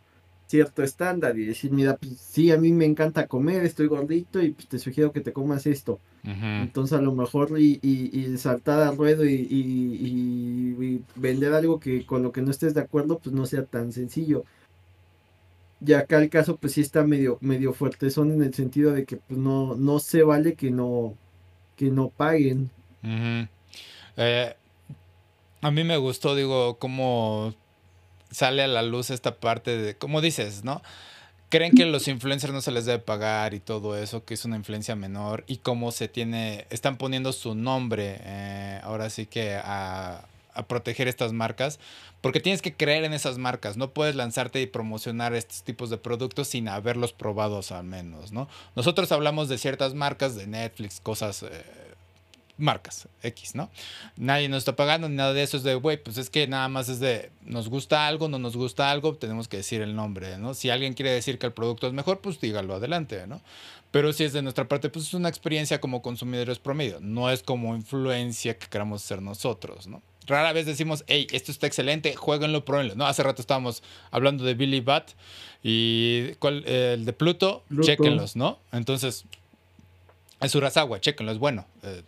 cierto 0.51 0.83
estándar 0.83 1.39
y 1.39 1.45
decir, 1.45 1.71
mira, 1.71 1.95
pues 1.95 2.19
sí, 2.19 2.51
a 2.51 2.57
mí 2.57 2.73
me 2.73 2.83
encanta 2.83 3.27
comer, 3.27 3.63
estoy 3.63 3.87
gordito 3.87 4.41
y 4.41 4.51
pues 4.51 4.67
te 4.67 4.79
sugiero 4.79 5.13
que 5.13 5.21
te 5.21 5.31
comas 5.31 5.65
esto. 5.65 5.99
Entonces 6.23 6.99
a 6.99 7.01
lo 7.01 7.13
mejor 7.13 7.57
y, 7.57 7.79
y, 7.81 8.37
saltar 8.37 8.81
al 8.81 8.95
ruedo 8.95 9.25
y, 9.25 9.47
y, 9.49 11.03
vender 11.15 11.53
algo 11.53 11.79
que 11.79 12.05
con 12.05 12.21
lo 12.21 12.31
que 12.31 12.41
no 12.41 12.51
estés 12.51 12.73
de 12.73 12.81
acuerdo, 12.81 13.17
pues 13.17 13.33
no 13.33 13.45
sea 13.45 13.65
tan 13.65 13.91
sencillo. 13.93 14.43
Y 15.83 15.93
acá 15.93 16.19
el 16.19 16.29
caso 16.29 16.57
pues 16.57 16.73
sí 16.73 16.81
está 16.81 17.03
medio, 17.03 17.37
medio 17.41 17.73
fuerte, 17.73 18.11
son 18.11 18.31
en 18.31 18.43
el 18.43 18.53
sentido 18.53 18.91
de 18.91 19.05
que 19.05 19.17
pues 19.17 19.39
no, 19.39 19.75
no 19.75 19.99
se 19.99 20.21
vale 20.21 20.53
que 20.55 20.69
no, 20.69 21.15
que 21.75 21.89
no 21.89 22.09
paguen. 22.09 22.69
Eh, 24.17 24.53
a 25.61 25.71
mí 25.71 25.83
me 25.83 25.97
gustó, 25.97 26.35
digo, 26.35 26.77
cómo 26.77 27.55
sale 28.31 28.63
a 28.63 28.67
la 28.67 28.81
luz 28.81 29.09
esta 29.09 29.35
parte 29.35 29.77
de, 29.77 29.97
como 29.97 30.21
dices, 30.21 30.63
¿no? 30.63 30.81
Creen 31.49 31.73
que 31.73 31.85
los 31.85 32.07
influencers 32.07 32.53
no 32.53 32.61
se 32.61 32.71
les 32.71 32.85
debe 32.85 32.99
pagar 32.99 33.53
y 33.53 33.59
todo 33.59 33.97
eso, 33.97 34.23
que 34.23 34.35
es 34.35 34.45
una 34.45 34.55
influencia 34.55 34.95
menor 34.95 35.43
y 35.47 35.57
cómo 35.57 35.91
se 35.91 36.07
tiene, 36.07 36.65
están 36.69 36.95
poniendo 36.95 37.33
su 37.33 37.55
nombre 37.55 38.19
eh, 38.21 38.79
ahora 38.83 39.09
sí 39.09 39.25
que 39.25 39.59
a, 39.61 40.25
proteger 40.67 41.07
estas 41.07 41.33
marcas, 41.33 41.79
porque 42.21 42.39
tienes 42.39 42.61
que 42.61 42.73
creer 42.73 43.03
en 43.03 43.13
esas 43.13 43.37
marcas, 43.37 43.77
no 43.77 43.91
puedes 43.91 44.15
lanzarte 44.15 44.61
y 44.61 44.67
promocionar 44.67 45.33
estos 45.33 45.63
tipos 45.63 45.89
de 45.89 45.97
productos 45.97 46.49
sin 46.49 46.67
haberlos 46.67 47.13
probados 47.13 47.71
al 47.71 47.85
menos, 47.85 48.31
¿no? 48.31 48.47
Nosotros 48.75 49.11
hablamos 49.11 49.49
de 49.49 49.57
ciertas 49.57 49.93
marcas 49.93 50.35
de 50.35 50.47
Netflix, 50.47 50.99
cosas... 50.99 51.43
Eh, 51.43 51.90
marcas 52.61 53.07
X, 53.23 53.55
¿no? 53.55 53.69
Nadie 54.15 54.47
nos 54.49 54.59
está 54.59 54.75
pagando 54.75 55.09
ni 55.09 55.15
nada 55.15 55.33
de 55.33 55.43
eso. 55.43 55.57
Es 55.57 55.63
de, 55.63 55.75
güey, 55.75 56.01
pues 56.01 56.17
es 56.17 56.29
que 56.29 56.47
nada 56.47 56.67
más 56.69 56.89
es 56.89 56.99
de, 56.99 57.31
nos 57.43 57.69
gusta 57.69 58.07
algo, 58.07 58.29
no 58.29 58.39
nos 58.39 58.55
gusta 58.55 58.91
algo, 58.91 59.15
tenemos 59.15 59.47
que 59.47 59.57
decir 59.57 59.81
el 59.81 59.95
nombre, 59.95 60.37
¿no? 60.37 60.53
Si 60.53 60.69
alguien 60.69 60.93
quiere 60.93 61.11
decir 61.11 61.37
que 61.39 61.47
el 61.47 61.53
producto 61.53 61.87
es 61.87 61.93
mejor, 61.93 62.19
pues 62.21 62.39
dígalo 62.39 62.75
adelante, 62.75 63.25
¿no? 63.27 63.41
Pero 63.91 64.13
si 64.13 64.23
es 64.23 64.31
de 64.31 64.41
nuestra 64.41 64.67
parte, 64.67 64.89
pues 64.89 65.07
es 65.07 65.13
una 65.13 65.27
experiencia 65.27 65.81
como 65.81 66.01
consumidores 66.01 66.59
promedio, 66.59 66.99
no 67.01 67.29
es 67.29 67.43
como 67.43 67.75
influencia 67.75 68.57
que 68.57 68.67
queramos 68.67 69.01
ser 69.01 69.21
nosotros, 69.21 69.87
¿no? 69.87 70.01
Rara 70.27 70.53
vez 70.53 70.65
decimos, 70.65 71.03
hey, 71.07 71.27
esto 71.31 71.51
está 71.51 71.67
excelente, 71.67 72.15
jueguenlo, 72.15 72.63
pruébenlo. 72.63 72.95
No, 72.95 73.05
hace 73.05 73.23
rato 73.23 73.41
estábamos 73.41 73.83
hablando 74.11 74.43
de 74.43 74.53
Billy 74.53 74.79
Bat 74.79 75.11
y 75.63 76.33
¿cuál? 76.35 76.63
el 76.65 77.05
de 77.05 77.13
Pluto, 77.13 77.63
Pluto, 77.67 77.83
chequenlos, 77.83 78.35
¿no? 78.35 78.59
Entonces, 78.71 79.25
es 80.41 80.55
Urasawa, 80.55 80.99
chequenlo, 80.99 81.31
es 81.31 81.37
bueno. 81.37 81.65
Eh, 81.83 82.03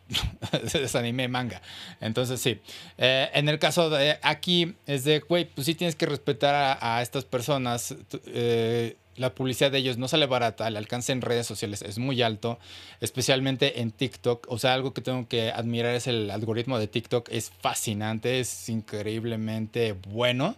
es 0.74 0.96
anime 0.96 1.28
manga. 1.28 1.62
Entonces, 2.02 2.41
sí. 2.41 2.60
Eh, 2.98 3.30
en 3.34 3.48
el 3.48 3.60
caso 3.60 3.89
de 3.89 4.17
aquí, 4.22 4.76
es 4.88 5.04
de, 5.04 5.19
güey, 5.19 5.46
pues 5.46 5.65
sí 5.65 5.76
tienes 5.76 5.96
que 5.96 6.06
respetar 6.06 6.80
a, 6.82 7.02
estas 7.02 7.26
personas. 7.26 7.96
Eh, 8.26 8.98
la 9.15 9.36
publicidad 9.36 9.72
de 9.72 9.78
ellos 9.78 10.00
no 10.00 10.08
sale 10.08 10.26
barata, 10.26 10.67
el 10.67 10.76
alcance 10.76 11.12
en 11.12 11.22
redes 11.22 11.46
sociales 11.46 11.84
es 11.84 12.00
muy 12.00 12.24
alto, 12.24 12.58
especialmente 13.00 13.82
en 13.82 13.91
TikTok. 13.91 14.48
O 14.50 14.58
sea, 14.58 14.74
algo 14.74 14.93
que 14.93 15.02
tengo 15.02 15.28
que 15.28 15.52
admirar 15.52 15.93
es 15.93 16.08
el 16.08 16.32
algoritmo 16.32 16.80
de 16.80 16.88
TikTok. 16.88 17.30
Es 17.32 17.52
fascinante, 17.62 18.39
es 18.39 18.69
increíblemente 18.69 19.93
bueno. 20.10 20.56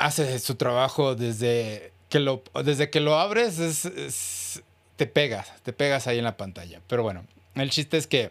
hace 0.00 0.38
su 0.38 0.54
trabajo 0.54 1.14
desde 1.14 1.92
que 2.08 2.20
lo, 2.20 2.42
desde 2.64 2.88
que 2.88 3.00
lo 3.00 3.18
abres, 3.18 3.58
es 3.58 4.62
te 4.96 5.06
pegas, 5.06 5.52
te 5.62 5.72
pegas 5.72 6.06
ahí 6.06 6.18
en 6.18 6.24
la 6.24 6.36
pantalla. 6.36 6.80
Pero 6.86 7.02
bueno, 7.02 7.24
el 7.54 7.70
chiste 7.70 7.96
es 7.96 8.06
que 8.06 8.30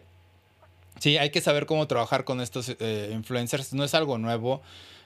sí, 0.99 1.17
hay 1.17 1.29
que 1.29 1.41
saber 1.41 1.65
cómo 1.65 1.87
trabajar 1.87 2.23
con 2.23 2.41
estos 2.41 2.75
eh, 2.79 3.09
influencers. 3.13 3.73
No 3.73 3.83
es 3.83 3.93
algo 3.93 4.17
nuevo 4.17 4.61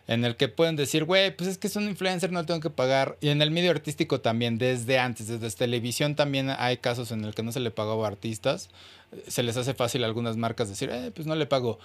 en 0.08 0.24
el 0.24 0.36
que 0.36 0.48
pueden 0.48 0.76
decir, 0.76 1.04
güey, 1.06 1.36
pues 1.36 1.50
es 1.50 1.58
que 1.58 1.68
es 1.68 1.76
un 1.76 1.86
influencer, 1.86 2.32
no 2.32 2.46
tengo 2.46 2.60
que 2.60 2.70
pagar. 2.70 3.18
Y 3.22 3.30
en 3.30 3.42
el 3.42 3.52
medio 3.52 3.72
artístico 3.72 4.22
también, 4.22 4.58
desde 4.58 5.00
antes, 5.00 5.28
desde 5.28 5.50
televisión 5.52 6.16
también 6.16 6.50
hay 6.50 6.78
casos 6.78 7.12
en 7.12 7.26
el 7.26 7.34
que 7.34 7.44
no 7.44 7.52
se 7.52 7.60
le 7.60 7.72
pagaba 7.72 8.06
a 8.06 8.08
artistas. 8.10 8.70
Se 9.28 9.42
les 9.42 9.58
hace 9.58 9.74
fácil 9.74 10.04
a 10.04 10.08
algunas 10.08 10.38
marcas 10.38 10.70
decir, 10.70 10.90
eh, 10.92 11.12
pues 11.14 11.26
no 11.26 11.36
le 11.36 11.46
pago. 11.48 11.80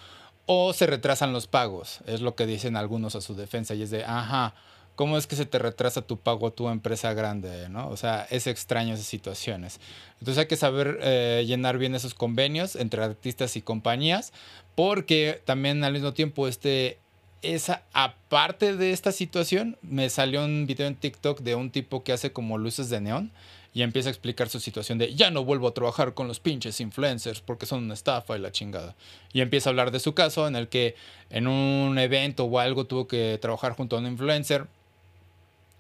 O 0.46 0.72
se 0.72 0.86
retrasan 0.86 1.32
los 1.32 1.46
pagos, 1.46 2.00
es 2.06 2.20
lo 2.20 2.34
que 2.34 2.44
dicen 2.46 2.76
algunos 2.76 3.14
a 3.14 3.20
su 3.20 3.34
defensa. 3.34 3.74
Y 3.74 3.82
es 3.82 3.90
de, 3.90 4.04
ajá, 4.04 4.54
¿Cómo 5.00 5.16
es 5.16 5.26
que 5.26 5.34
se 5.34 5.46
te 5.46 5.58
retrasa 5.58 6.02
tu 6.02 6.18
pago 6.18 6.48
a 6.48 6.50
tu 6.50 6.68
empresa 6.68 7.14
grande? 7.14 7.70
¿no? 7.70 7.88
O 7.88 7.96
sea, 7.96 8.26
es 8.28 8.46
extraño 8.46 8.92
esas 8.92 9.06
situaciones. 9.06 9.80
Entonces 10.18 10.36
hay 10.36 10.46
que 10.46 10.56
saber 10.56 10.98
eh, 11.00 11.42
llenar 11.46 11.78
bien 11.78 11.94
esos 11.94 12.12
convenios 12.12 12.76
entre 12.76 13.02
artistas 13.02 13.56
y 13.56 13.62
compañías, 13.62 14.34
porque 14.74 15.40
también 15.46 15.82
al 15.84 15.94
mismo 15.94 16.12
tiempo 16.12 16.46
este, 16.48 16.98
esa, 17.40 17.82
aparte 17.94 18.76
de 18.76 18.92
esta 18.92 19.10
situación, 19.10 19.78
me 19.80 20.10
salió 20.10 20.44
un 20.44 20.66
video 20.66 20.86
en 20.86 20.96
TikTok 20.96 21.40
de 21.40 21.54
un 21.54 21.70
tipo 21.70 22.04
que 22.04 22.12
hace 22.12 22.32
como 22.32 22.58
luces 22.58 22.90
de 22.90 23.00
neón 23.00 23.32
y 23.72 23.80
empieza 23.80 24.10
a 24.10 24.12
explicar 24.12 24.50
su 24.50 24.60
situación 24.60 24.98
de 24.98 25.14
ya 25.14 25.30
no 25.30 25.44
vuelvo 25.44 25.68
a 25.68 25.72
trabajar 25.72 26.12
con 26.12 26.28
los 26.28 26.40
pinches 26.40 26.78
influencers 26.78 27.40
porque 27.40 27.64
son 27.64 27.84
una 27.84 27.94
estafa 27.94 28.36
y 28.36 28.40
la 28.40 28.52
chingada. 28.52 28.94
Y 29.32 29.40
empieza 29.40 29.68
a 29.68 29.70
hablar 29.70 29.92
de 29.92 30.00
su 30.00 30.12
caso 30.12 30.46
en 30.46 30.56
el 30.56 30.68
que 30.68 30.94
en 31.30 31.46
un 31.46 31.98
evento 31.98 32.44
o 32.44 32.58
algo 32.58 32.84
tuvo 32.84 33.08
que 33.08 33.38
trabajar 33.40 33.72
junto 33.72 33.96
a 33.96 34.00
un 34.00 34.06
influencer 34.06 34.66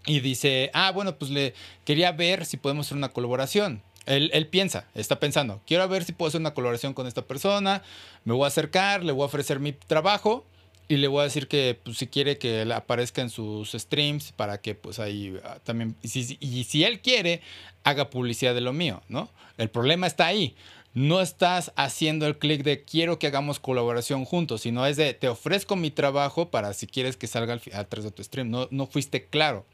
y 0.06 0.20
dice, 0.20 0.70
ah, 0.74 0.90
bueno, 0.92 1.16
pues 1.16 1.30
le 1.30 1.54
quería 1.84 2.12
ver 2.12 2.46
si 2.46 2.56
podemos 2.56 2.86
hacer 2.86 2.96
una 2.96 3.10
colaboración. 3.10 3.82
Él, 4.06 4.30
él, 4.32 4.46
piensa, 4.46 4.86
está 4.94 5.20
pensando, 5.20 5.60
quiero 5.66 5.86
ver 5.88 6.04
si 6.04 6.12
puedo 6.12 6.28
hacer 6.28 6.40
una 6.40 6.54
colaboración 6.54 6.94
con 6.94 7.06
esta 7.06 7.22
persona, 7.22 7.82
me 8.24 8.32
voy 8.32 8.44
a 8.44 8.48
acercar, 8.48 9.04
le 9.04 9.12
voy 9.12 9.22
a 9.22 9.26
ofrecer 9.26 9.60
mi 9.60 9.72
trabajo 9.72 10.46
y 10.88 10.96
le 10.96 11.06
voy 11.06 11.20
a 11.20 11.24
decir 11.24 11.46
que 11.46 11.78
pues, 11.84 11.98
si 11.98 12.08
quiere 12.08 12.36
que 12.36 12.62
él 12.62 12.72
aparezca 12.72 13.22
en 13.22 13.30
sus 13.30 13.70
streams 13.70 14.32
para 14.32 14.60
que 14.60 14.74
pues 14.74 14.98
ahí 14.98 15.38
ah, 15.44 15.58
también, 15.62 15.94
y 16.02 16.08
si, 16.08 16.36
y 16.40 16.64
si 16.64 16.82
él 16.82 17.00
quiere, 17.00 17.42
haga 17.84 18.10
publicidad 18.10 18.54
de 18.54 18.60
lo 18.60 18.72
mío, 18.72 19.00
¿no? 19.08 19.30
El 19.58 19.70
problema 19.70 20.08
está 20.08 20.26
ahí 20.26 20.56
no 20.94 21.20
estás 21.20 21.72
haciendo 21.76 22.26
el 22.26 22.38
clic 22.38 22.62
de 22.62 22.84
quiero 22.84 23.18
que 23.18 23.26
hagamos 23.26 23.60
colaboración 23.60 24.24
juntos, 24.24 24.62
sino 24.62 24.86
es 24.86 24.96
de 24.96 25.14
te 25.14 25.28
ofrezco 25.28 25.76
mi 25.76 25.90
trabajo 25.90 26.50
para 26.50 26.72
si 26.72 26.86
quieres 26.86 27.16
que 27.16 27.26
salga 27.26 27.52
al, 27.52 27.62
atrás 27.74 28.04
de 28.04 28.10
tu 28.10 28.22
stream. 28.24 28.50
No, 28.50 28.68
no 28.70 28.86
fuiste 28.86 29.26
claro. 29.26 29.64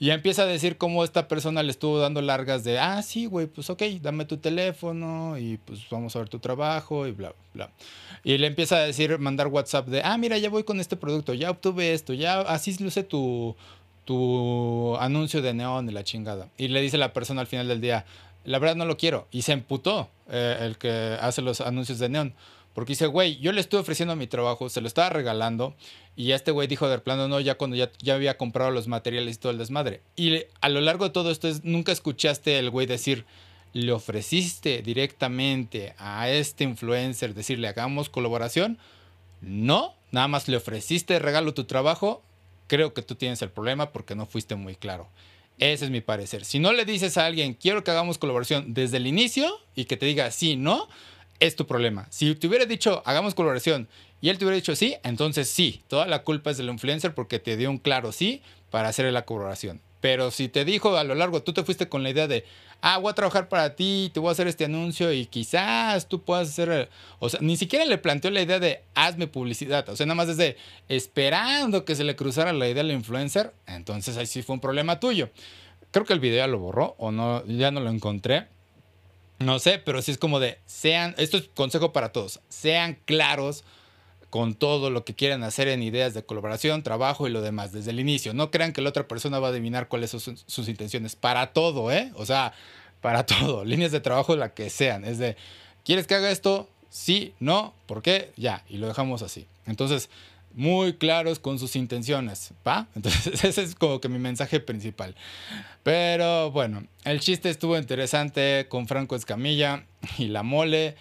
Y 0.00 0.10
empieza 0.10 0.42
a 0.42 0.46
decir 0.46 0.78
cómo 0.78 1.02
esta 1.02 1.26
persona 1.26 1.62
le 1.64 1.72
estuvo 1.72 1.98
dando 1.98 2.22
largas 2.22 2.62
de, 2.62 2.78
ah, 2.78 3.02
sí, 3.02 3.26
güey, 3.26 3.48
pues 3.48 3.68
ok, 3.68 3.82
dame 4.00 4.26
tu 4.26 4.36
teléfono 4.36 5.36
y 5.36 5.56
pues 5.58 5.80
vamos 5.90 6.14
a 6.14 6.20
ver 6.20 6.28
tu 6.28 6.38
trabajo 6.38 7.08
y 7.08 7.12
bla, 7.12 7.34
bla. 7.52 7.70
Y 8.22 8.38
le 8.38 8.46
empieza 8.46 8.76
a 8.76 8.80
decir, 8.80 9.18
mandar 9.18 9.48
WhatsApp 9.48 9.88
de, 9.88 10.02
ah, 10.04 10.16
mira, 10.16 10.38
ya 10.38 10.50
voy 10.50 10.62
con 10.62 10.78
este 10.78 10.96
producto, 10.96 11.34
ya 11.34 11.50
obtuve 11.50 11.94
esto, 11.94 12.14
ya 12.14 12.42
así 12.42 12.76
luce 12.78 13.02
tu, 13.02 13.56
tu 14.04 14.96
anuncio 14.98 15.42
de 15.42 15.52
neón 15.52 15.88
y 15.88 15.92
la 15.92 16.04
chingada. 16.04 16.48
Y 16.56 16.68
le 16.68 16.80
dice 16.80 16.96
la 16.96 17.12
persona 17.12 17.40
al 17.40 17.48
final 17.48 17.66
del 17.66 17.80
día, 17.80 18.04
la 18.44 18.60
verdad 18.60 18.76
no 18.76 18.84
lo 18.84 18.96
quiero. 18.96 19.26
Y 19.32 19.42
se 19.42 19.52
emputó 19.52 20.08
eh, 20.28 20.58
el 20.60 20.78
que 20.78 21.16
hace 21.20 21.42
los 21.42 21.60
anuncios 21.60 21.98
de 21.98 22.08
Neon. 22.08 22.34
Porque 22.74 22.92
dice, 22.92 23.06
güey, 23.06 23.38
yo 23.38 23.50
le 23.50 23.60
estuve 23.60 23.80
ofreciendo 23.80 24.14
mi 24.14 24.26
trabajo, 24.26 24.68
se 24.68 24.80
lo 24.80 24.86
estaba 24.86 25.10
regalando. 25.10 25.74
Y 26.14 26.32
este 26.32 26.50
güey 26.50 26.68
dijo 26.68 26.88
de 26.88 26.98
plano, 26.98 27.26
no, 27.26 27.40
ya 27.40 27.56
cuando 27.56 27.76
ya, 27.76 27.90
ya 28.00 28.14
había 28.14 28.36
comprado 28.36 28.70
los 28.70 28.86
materiales 28.86 29.36
y 29.36 29.38
todo 29.38 29.50
el 29.50 29.58
desmadre. 29.58 30.00
Y 30.14 30.44
a 30.60 30.68
lo 30.68 30.80
largo 30.80 31.04
de 31.04 31.10
todo 31.10 31.30
esto, 31.30 31.48
es, 31.48 31.64
nunca 31.64 31.90
escuchaste 31.92 32.58
el 32.58 32.70
güey 32.70 32.86
decir, 32.86 33.24
le 33.72 33.92
ofreciste 33.92 34.82
directamente 34.82 35.94
a 35.98 36.28
este 36.30 36.64
influencer, 36.64 37.34
decirle, 37.34 37.68
hagamos 37.68 38.08
colaboración. 38.08 38.78
No, 39.40 39.94
nada 40.10 40.28
más 40.28 40.48
le 40.48 40.56
ofreciste 40.56 41.18
regalo 41.18 41.54
tu 41.54 41.64
trabajo. 41.64 42.22
Creo 42.66 42.94
que 42.94 43.02
tú 43.02 43.14
tienes 43.14 43.42
el 43.42 43.50
problema 43.50 43.92
porque 43.92 44.14
no 44.14 44.26
fuiste 44.26 44.54
muy 44.54 44.74
claro. 44.74 45.08
Ese 45.58 45.86
es 45.86 45.90
mi 45.90 46.00
parecer. 46.00 46.44
Si 46.44 46.58
no 46.58 46.72
le 46.72 46.84
dices 46.84 47.16
a 47.16 47.26
alguien, 47.26 47.54
quiero 47.54 47.82
que 47.82 47.90
hagamos 47.90 48.18
colaboración 48.18 48.74
desde 48.74 48.98
el 48.98 49.06
inicio 49.06 49.48
y 49.74 49.86
que 49.86 49.96
te 49.96 50.06
diga 50.06 50.30
sí, 50.30 50.56
no, 50.56 50.88
es 51.40 51.56
tu 51.56 51.66
problema. 51.66 52.06
Si 52.10 52.34
te 52.34 52.46
hubiera 52.46 52.64
dicho, 52.64 53.02
hagamos 53.06 53.34
colaboración 53.34 53.88
y 54.20 54.28
él 54.28 54.38
te 54.38 54.44
hubiera 54.44 54.56
dicho 54.56 54.76
sí, 54.76 54.96
entonces 55.02 55.48
sí, 55.48 55.82
toda 55.88 56.06
la 56.06 56.22
culpa 56.22 56.50
es 56.50 56.58
del 56.58 56.68
influencer 56.68 57.14
porque 57.14 57.38
te 57.38 57.56
dio 57.56 57.70
un 57.70 57.78
claro 57.78 58.12
sí 58.12 58.42
para 58.70 58.88
hacer 58.88 59.12
la 59.12 59.24
colaboración. 59.24 59.80
Pero 60.00 60.30
si 60.30 60.48
te 60.48 60.64
dijo 60.64 60.96
a 60.96 61.04
lo 61.04 61.14
largo, 61.14 61.42
tú 61.42 61.52
te 61.52 61.64
fuiste 61.64 61.88
con 61.88 62.02
la 62.02 62.10
idea 62.10 62.28
de, 62.28 62.44
ah, 62.80 62.98
voy 62.98 63.10
a 63.10 63.14
trabajar 63.14 63.48
para 63.48 63.74
ti, 63.74 64.10
te 64.12 64.20
voy 64.20 64.28
a 64.28 64.32
hacer 64.32 64.46
este 64.46 64.64
anuncio 64.64 65.12
y 65.12 65.26
quizás 65.26 66.08
tú 66.08 66.22
puedas 66.22 66.48
hacer, 66.48 66.88
o 67.18 67.28
sea, 67.28 67.40
ni 67.40 67.56
siquiera 67.56 67.84
le 67.84 67.98
planteó 67.98 68.30
la 68.30 68.42
idea 68.42 68.58
de 68.58 68.82
hazme 68.94 69.26
publicidad, 69.26 69.88
o 69.88 69.96
sea, 69.96 70.06
nada 70.06 70.14
más 70.14 70.28
desde 70.28 70.56
esperando 70.88 71.84
que 71.84 71.94
se 71.96 72.04
le 72.04 72.16
cruzara 72.16 72.52
la 72.52 72.68
idea 72.68 72.82
al 72.82 72.92
influencer, 72.92 73.52
entonces 73.66 74.16
ahí 74.16 74.26
sí 74.26 74.42
fue 74.42 74.54
un 74.54 74.60
problema 74.60 75.00
tuyo. 75.00 75.30
Creo 75.90 76.04
que 76.04 76.12
el 76.12 76.20
video 76.20 76.38
ya 76.38 76.46
lo 76.46 76.58
borró 76.58 76.94
o 76.98 77.10
no, 77.10 77.44
ya 77.46 77.70
no 77.70 77.80
lo 77.80 77.90
encontré. 77.90 78.48
No 79.38 79.58
sé, 79.58 79.78
pero 79.78 80.02
sí 80.02 80.10
es 80.10 80.18
como 80.18 80.40
de, 80.40 80.58
sean, 80.66 81.14
esto 81.16 81.36
es 81.36 81.48
consejo 81.54 81.92
para 81.92 82.10
todos, 82.10 82.40
sean 82.48 82.98
claros 83.04 83.64
con 84.30 84.54
todo 84.54 84.90
lo 84.90 85.04
que 85.04 85.14
quieran 85.14 85.42
hacer 85.42 85.68
en 85.68 85.82
ideas 85.82 86.12
de 86.14 86.22
colaboración, 86.22 86.82
trabajo 86.82 87.26
y 87.26 87.30
lo 87.30 87.40
demás 87.40 87.72
desde 87.72 87.90
el 87.90 88.00
inicio. 88.00 88.34
No 88.34 88.50
crean 88.50 88.72
que 88.72 88.82
la 88.82 88.90
otra 88.90 89.08
persona 89.08 89.38
va 89.38 89.48
a 89.48 89.50
adivinar 89.50 89.88
cuáles 89.88 90.10
son 90.10 90.36
sus, 90.46 90.68
intenciones. 90.68 91.16
Para 91.16 91.52
todo, 91.52 91.90
¿eh? 91.90 92.12
O 92.14 92.26
sea, 92.26 92.52
para 93.00 93.24
todo. 93.24 93.64
Líneas 93.66 93.92
de 93.92 94.00
trabajo, 94.00 94.36
la 94.36 94.52
que 94.52 94.68
sean. 94.70 95.04
Es 95.04 95.18
de, 95.18 95.36
¿quieres 95.84 96.06
que 96.06 96.14
haga 96.14 96.30
esto? 96.30 96.68
Sí, 96.90 97.34
no, 97.40 97.74
¿por 97.86 98.02
qué? 98.02 98.32
Ya, 98.36 98.64
y 98.68 98.76
lo 98.76 98.88
dejamos 98.88 99.22
así. 99.22 99.46
Entonces, 99.66 100.10
muy 100.54 100.94
claros 100.94 101.38
con 101.38 101.58
sus 101.58 101.76
intenciones, 101.76 102.52
¿va? 102.66 102.88
Entonces, 102.94 103.44
ese 103.44 103.62
es 103.62 103.74
como 103.74 104.00
que 104.00 104.08
mi 104.08 104.18
mensaje 104.18 104.60
principal. 104.60 105.14
Pero 105.82 106.50
bueno, 106.50 106.84
el 107.04 107.20
chiste 107.20 107.48
estuvo 107.48 107.78
interesante 107.78 108.66
con 108.68 108.86
Franco 108.86 109.16
Escamilla 109.16 109.84
y 110.18 110.26
la 110.26 110.42
mole. 110.42 110.96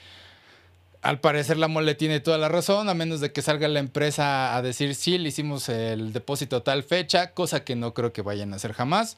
Al 1.01 1.19
parecer 1.19 1.57
la 1.57 1.67
mole 1.67 1.95
tiene 1.95 2.19
toda 2.19 2.37
la 2.37 2.49
razón, 2.49 2.89
a 2.89 2.93
menos 2.93 3.21
de 3.21 3.31
que 3.31 3.41
salga 3.41 3.67
la 3.67 3.79
empresa 3.79 4.55
a 4.55 4.61
decir 4.61 4.95
sí, 4.95 5.17
le 5.17 5.29
hicimos 5.29 5.69
el 5.69 6.11
depósito 6.11 6.57
a 6.57 6.63
tal 6.63 6.83
fecha, 6.83 7.31
cosa 7.31 7.63
que 7.63 7.75
no 7.75 7.93
creo 7.93 8.11
que 8.11 8.21
vayan 8.21 8.51
a 8.53 8.55
hacer 8.55 8.73
jamás. 8.73 9.17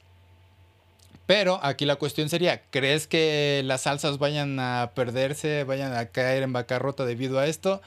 Pero 1.25 1.59
aquí 1.61 1.85
la 1.85 1.95
cuestión 1.95 2.27
sería, 2.27 2.63
¿crees 2.71 3.05
que 3.05 3.61
las 3.63 3.81
salsas 3.81 4.17
vayan 4.17 4.59
a 4.59 4.91
perderse, 4.95 5.63
vayan 5.63 5.95
a 5.95 6.07
caer 6.07 6.43
en 6.43 6.53
bancarrota 6.53 7.05
debido 7.05 7.37
a 7.37 7.45
esto? 7.45 7.81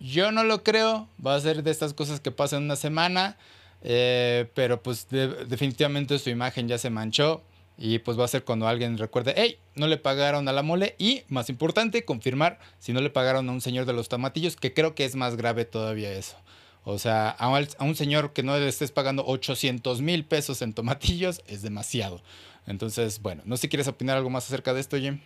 Yo 0.00 0.30
no 0.30 0.44
lo 0.44 0.62
creo, 0.62 1.08
va 1.24 1.34
a 1.34 1.40
ser 1.40 1.64
de 1.64 1.72
estas 1.72 1.92
cosas 1.92 2.20
que 2.20 2.30
pasan 2.30 2.62
una 2.62 2.76
semana, 2.76 3.36
eh, 3.82 4.48
pero 4.54 4.80
pues 4.80 5.08
definitivamente 5.08 6.18
su 6.20 6.30
imagen 6.30 6.68
ya 6.68 6.78
se 6.78 6.88
manchó. 6.88 7.42
Y 7.80 8.00
pues 8.00 8.18
va 8.18 8.24
a 8.24 8.28
ser 8.28 8.44
cuando 8.44 8.66
alguien 8.66 8.98
recuerde, 8.98 9.34
hey, 9.36 9.58
no 9.76 9.86
le 9.86 9.98
pagaron 9.98 10.48
a 10.48 10.52
la 10.52 10.64
mole. 10.64 10.96
Y 10.98 11.22
más 11.28 11.48
importante, 11.48 12.04
confirmar 12.04 12.58
si 12.80 12.92
no 12.92 13.00
le 13.00 13.08
pagaron 13.08 13.48
a 13.48 13.52
un 13.52 13.60
señor 13.60 13.86
de 13.86 13.92
los 13.92 14.08
tomatillos, 14.08 14.56
que 14.56 14.74
creo 14.74 14.96
que 14.96 15.04
es 15.04 15.14
más 15.14 15.36
grave 15.36 15.64
todavía 15.64 16.12
eso. 16.12 16.36
O 16.82 16.98
sea, 16.98 17.30
a 17.30 17.84
un 17.84 17.94
señor 17.94 18.32
que 18.32 18.42
no 18.42 18.58
le 18.58 18.66
estés 18.66 18.90
pagando 18.90 19.24
800 19.26 20.00
mil 20.00 20.24
pesos 20.24 20.60
en 20.62 20.72
tomatillos 20.72 21.42
es 21.46 21.62
demasiado. 21.62 22.20
Entonces, 22.66 23.22
bueno, 23.22 23.42
no 23.44 23.56
sé 23.56 23.62
si 23.62 23.68
quieres 23.68 23.88
opinar 23.88 24.16
algo 24.16 24.30
más 24.30 24.46
acerca 24.46 24.74
de 24.74 24.80
esto, 24.80 24.96
Jim. 24.96 25.20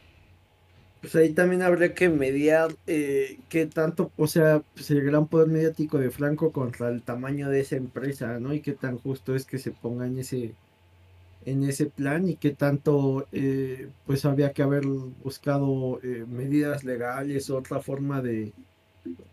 Pues 1.00 1.16
ahí 1.16 1.32
también 1.32 1.62
habría 1.62 1.94
que 1.94 2.08
mediar 2.08 2.76
eh, 2.86 3.38
qué 3.48 3.66
tanto, 3.66 4.12
o 4.16 4.28
sea, 4.28 4.62
pues 4.74 4.88
el 4.92 5.02
gran 5.02 5.26
poder 5.26 5.48
mediático 5.48 5.98
de 5.98 6.12
Franco 6.12 6.52
contra 6.52 6.88
el 6.88 7.02
tamaño 7.02 7.48
de 7.48 7.60
esa 7.60 7.74
empresa, 7.74 8.38
¿no? 8.38 8.54
Y 8.54 8.60
qué 8.60 8.72
tan 8.72 8.98
justo 8.98 9.34
es 9.34 9.44
que 9.44 9.58
se 9.58 9.72
ponga 9.72 10.06
en 10.06 10.18
ese, 10.18 10.54
en 11.44 11.64
ese 11.64 11.86
plan 11.86 12.28
y 12.28 12.36
qué 12.36 12.50
tanto 12.50 13.26
eh, 13.32 13.88
pues 14.06 14.24
había 14.24 14.52
que 14.52 14.62
haber 14.62 14.86
buscado 14.86 16.00
eh, 16.02 16.24
medidas 16.28 16.84
legales, 16.84 17.50
otra 17.50 17.80
forma 17.80 18.22
de, 18.22 18.52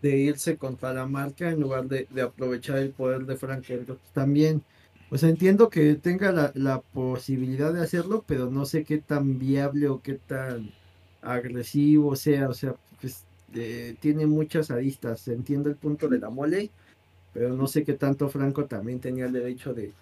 irse 0.01 0.57
contra 0.57 0.93
la 0.93 1.05
marca 1.05 1.49
en 1.49 1.59
lugar 1.59 1.87
de, 1.87 2.07
aprovechar 2.21 2.77
el 2.77 2.91
poder 2.91 3.25
de 3.25 3.35
Franco. 3.35 3.73
también, 4.13 4.63
pues 5.09 5.23
entiendo 5.23 5.69
que 5.69 5.95
tenga 5.95 6.51
la, 6.53 6.81
posibilidad 6.81 7.73
de 7.73 7.81
hacerlo, 7.81 8.23
pero 8.27 8.49
no 8.49 8.65
sé 8.65 8.83
qué 8.83 8.97
tan 8.99 9.39
viable 9.39 9.87
o 9.89 10.01
qué 10.01 10.15
tan 10.15 10.71
agresivo 11.21 12.15
sea, 12.15 12.49
o 12.49 12.53
sea, 12.53 12.75
pues 13.01 13.25
eh, 13.53 13.95
tiene 13.99 14.25
muchas 14.25 14.71
aristas, 14.71 15.27
entiendo 15.27 15.69
el 15.69 15.75
punto 15.75 16.07
de 16.07 16.19
la 16.19 16.29
mole, 16.29 16.71
pero 17.33 17.53
no 17.55 17.67
sé 17.67 17.83
qué 17.83 17.93
tanto 17.93 18.29
Franco 18.29 18.65
también 18.65 18.99
tenía 18.99 19.25
el 19.25 19.33
derecho 19.33 19.73
de, 19.73 19.93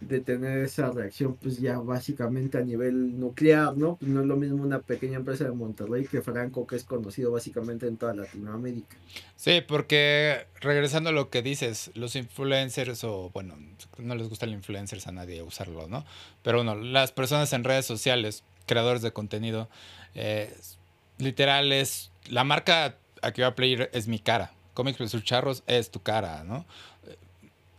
de 0.00 0.20
tener 0.20 0.58
esa 0.58 0.90
reacción 0.90 1.36
pues 1.36 1.58
ya 1.58 1.78
básicamente 1.78 2.58
a 2.58 2.60
nivel 2.60 3.18
nuclear, 3.18 3.76
¿no? 3.76 3.96
no 4.00 4.20
es 4.20 4.26
lo 4.26 4.36
mismo 4.36 4.62
una 4.62 4.80
pequeña 4.80 5.16
empresa 5.16 5.44
de 5.44 5.52
Monterrey 5.52 6.06
que 6.06 6.20
Franco, 6.20 6.66
que 6.66 6.76
es 6.76 6.84
conocido 6.84 7.32
básicamente 7.32 7.86
en 7.86 7.96
toda 7.96 8.14
Latinoamérica. 8.14 8.96
Sí, 9.36 9.62
porque 9.66 10.46
regresando 10.60 11.10
a 11.10 11.12
lo 11.12 11.30
que 11.30 11.42
dices, 11.42 11.90
los 11.94 12.14
influencers 12.14 13.04
o 13.04 13.30
bueno, 13.32 13.56
no 13.98 14.14
les 14.14 14.28
gusta 14.28 14.44
el 14.44 14.52
influencers 14.52 15.06
a 15.06 15.12
nadie 15.12 15.42
usarlo, 15.42 15.88
¿no? 15.88 16.04
Pero 16.42 16.58
bueno, 16.58 16.74
las 16.74 17.12
personas 17.12 17.52
en 17.52 17.64
redes 17.64 17.86
sociales, 17.86 18.44
creadores 18.66 19.02
de 19.02 19.12
contenido, 19.12 19.68
eh, 20.14 20.54
literal 21.18 21.72
es, 21.72 22.10
la 22.28 22.44
marca 22.44 22.96
a 23.22 23.32
que 23.32 23.42
va 23.42 23.48
a 23.48 23.54
play 23.54 23.78
es 23.92 24.08
mi 24.08 24.18
cara. 24.18 24.52
Comics 24.74 25.10
sus 25.10 25.24
Charros 25.24 25.62
es 25.66 25.90
tu 25.90 26.02
cara, 26.02 26.44
¿no? 26.44 26.66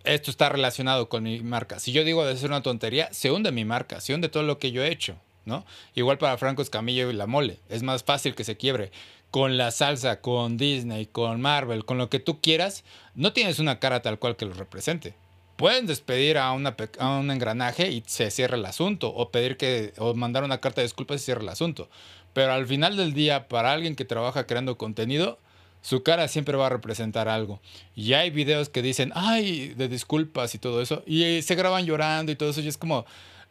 Esto 0.07 0.31
está 0.31 0.49
relacionado 0.49 1.09
con 1.09 1.23
mi 1.23 1.41
marca. 1.41 1.79
Si 1.79 1.91
yo 1.91 2.03
digo 2.03 2.25
de 2.25 2.37
ser 2.37 2.49
una 2.49 2.61
tontería, 2.61 3.09
se 3.11 3.31
hunde 3.31 3.51
mi 3.51 3.65
marca, 3.65 4.01
se 4.01 4.13
hunde 4.13 4.29
todo 4.29 4.43
lo 4.43 4.59
que 4.59 4.71
yo 4.71 4.83
he 4.83 4.91
hecho, 4.91 5.17
¿no? 5.45 5.65
Igual 5.95 6.17
para 6.17 6.37
Franco 6.37 6.61
Escamillo 6.61 7.09
y 7.09 7.13
la 7.13 7.27
mole. 7.27 7.59
Es 7.69 7.83
más 7.83 8.03
fácil 8.03 8.35
que 8.35 8.43
se 8.43 8.57
quiebre. 8.57 8.91
Con 9.31 9.57
la 9.57 9.71
salsa, 9.71 10.21
con 10.21 10.57
Disney, 10.57 11.05
con 11.05 11.41
Marvel, 11.41 11.85
con 11.85 11.97
lo 11.97 12.09
que 12.09 12.19
tú 12.19 12.39
quieras, 12.41 12.83
no 13.13 13.33
tienes 13.33 13.59
una 13.59 13.79
cara 13.79 14.01
tal 14.01 14.19
cual 14.19 14.37
que 14.37 14.45
lo 14.45 14.53
represente. 14.53 15.15
Pueden 15.57 15.85
despedir 15.85 16.37
a, 16.37 16.51
una, 16.51 16.75
a 16.99 17.09
un 17.17 17.31
engranaje 17.31 17.91
y 17.91 18.03
se 18.05 18.31
cierra 18.31 18.57
el 18.57 18.65
asunto, 18.65 19.13
o 19.13 19.31
pedir 19.31 19.57
que, 19.57 19.93
o 19.97 20.13
mandar 20.13 20.43
una 20.43 20.59
carta 20.59 20.81
de 20.81 20.85
disculpas 20.85 21.15
y 21.15 21.19
se 21.19 21.25
cierra 21.25 21.41
el 21.41 21.49
asunto. 21.49 21.89
Pero 22.33 22.53
al 22.53 22.67
final 22.67 22.95
del 22.95 23.13
día, 23.13 23.47
para 23.47 23.73
alguien 23.73 23.95
que 23.95 24.05
trabaja 24.05 24.45
creando 24.45 24.77
contenido, 24.77 25.39
su 25.87 26.03
cara 26.03 26.27
siempre 26.27 26.57
va 26.57 26.65
a 26.65 26.69
representar 26.69 27.29
algo. 27.29 27.61
Y 27.95 28.11
hay 28.11 28.29
videos 28.29 28.67
que 28.67 28.81
dicen, 28.81 29.13
ay, 29.15 29.69
de 29.69 29.87
disculpas 29.87 30.53
y 30.53 30.57
todo 30.57 30.81
eso, 30.81 31.01
y 31.05 31.41
se 31.43 31.55
graban 31.55 31.85
llorando 31.85 32.29
y 32.29 32.35
todo 32.35 32.49
eso, 32.49 32.59
y 32.59 32.67
es 32.67 32.77
como, 32.77 33.05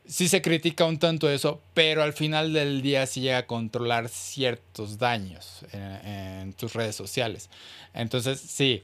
sí 0.04 0.28
se 0.28 0.42
critica 0.42 0.84
un 0.84 0.98
tanto 0.98 1.30
eso, 1.30 1.62
pero 1.72 2.02
al 2.02 2.12
final 2.12 2.52
del 2.52 2.82
día 2.82 3.06
sí 3.06 3.22
llega 3.22 3.38
a 3.38 3.46
controlar 3.46 4.10
ciertos 4.10 4.98
daños 4.98 5.64
en, 5.72 6.52
tus 6.52 6.74
redes 6.74 6.94
sociales. 6.94 7.48
Entonces, 7.94 8.38
sí, 8.38 8.82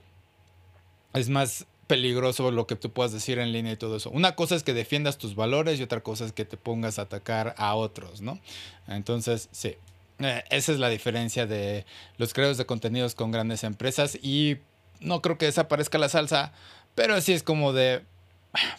es 1.12 1.28
más 1.28 1.66
peligroso 1.86 2.50
lo 2.52 2.66
que 2.66 2.74
tú 2.74 2.90
puedas 2.90 3.12
decir 3.12 3.38
en 3.38 3.52
línea 3.52 3.72
y 3.72 3.76
todo 3.76 3.96
eso. 3.96 4.08
Una 4.08 4.34
cosa 4.34 4.54
es 4.54 4.62
que 4.62 4.72
defiendas 4.72 5.18
tus 5.18 5.34
valores 5.34 5.78
y 5.78 5.82
otra 5.82 6.00
cosa 6.00 6.24
es 6.24 6.32
que 6.32 6.46
te 6.46 6.56
pongas 6.56 6.98
a 6.98 7.02
atacar 7.02 7.54
a 7.58 7.74
otros, 7.74 8.22
¿no? 8.22 8.40
Entonces, 8.88 9.50
sí. 9.52 9.76
Eh, 10.24 10.44
esa 10.50 10.72
es 10.72 10.78
la 10.78 10.88
diferencia 10.88 11.46
de 11.46 11.84
los 12.16 12.32
creadores 12.34 12.58
de 12.58 12.66
contenidos 12.66 13.14
con 13.14 13.30
grandes 13.30 13.64
empresas 13.64 14.18
y 14.20 14.58
no 15.00 15.20
creo 15.22 15.38
que 15.38 15.46
desaparezca 15.46 15.98
la 15.98 16.08
salsa, 16.08 16.52
pero 16.94 17.20
sí 17.20 17.32
es 17.32 17.42
como 17.42 17.72
de, 17.72 18.02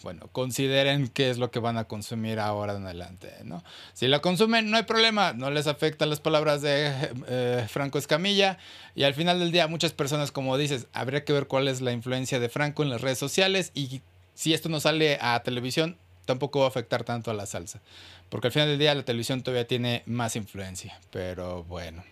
bueno, 0.03 0.29
consideren 0.31 1.07
qué 1.07 1.29
es 1.29 1.37
lo 1.37 1.51
que 1.51 1.59
van 1.59 1.77
a 1.77 1.85
consumir 1.85 2.39
ahora 2.39 2.75
en 2.75 2.85
adelante, 2.85 3.33
¿no? 3.43 3.63
Si 3.93 4.07
la 4.07 4.19
consumen, 4.19 4.69
no 4.69 4.77
hay 4.77 4.83
problema, 4.83 5.33
no 5.33 5.49
les 5.49 5.67
afectan 5.67 6.09
las 6.09 6.19
palabras 6.19 6.61
de 6.61 6.91
eh, 7.27 7.65
Franco 7.69 7.97
Escamilla 7.97 8.57
y 8.95 9.03
al 9.03 9.13
final 9.13 9.39
del 9.39 9.51
día 9.51 9.67
muchas 9.67 9.93
personas, 9.93 10.31
como 10.31 10.57
dices, 10.57 10.87
habría 10.93 11.25
que 11.25 11.33
ver 11.33 11.47
cuál 11.47 11.67
es 11.67 11.81
la 11.81 11.91
influencia 11.91 12.39
de 12.39 12.49
Franco 12.49 12.83
en 12.83 12.89
las 12.89 13.01
redes 13.01 13.17
sociales 13.17 13.71
y 13.73 14.01
si 14.35 14.53
esto 14.53 14.69
no 14.69 14.79
sale 14.79 15.17
a 15.21 15.41
televisión, 15.43 15.97
tampoco 16.25 16.59
va 16.59 16.65
a 16.65 16.69
afectar 16.69 17.03
tanto 17.03 17.31
a 17.31 17.33
la 17.33 17.45
salsa. 17.45 17.81
Porque 18.29 18.47
al 18.47 18.53
final 18.53 18.69
del 18.69 18.79
día 18.79 18.95
la 18.95 19.03
televisión 19.03 19.43
todavía 19.43 19.67
tiene 19.67 20.03
más 20.05 20.35
influencia. 20.35 20.99
Pero 21.11 21.63
bueno. 21.63 22.03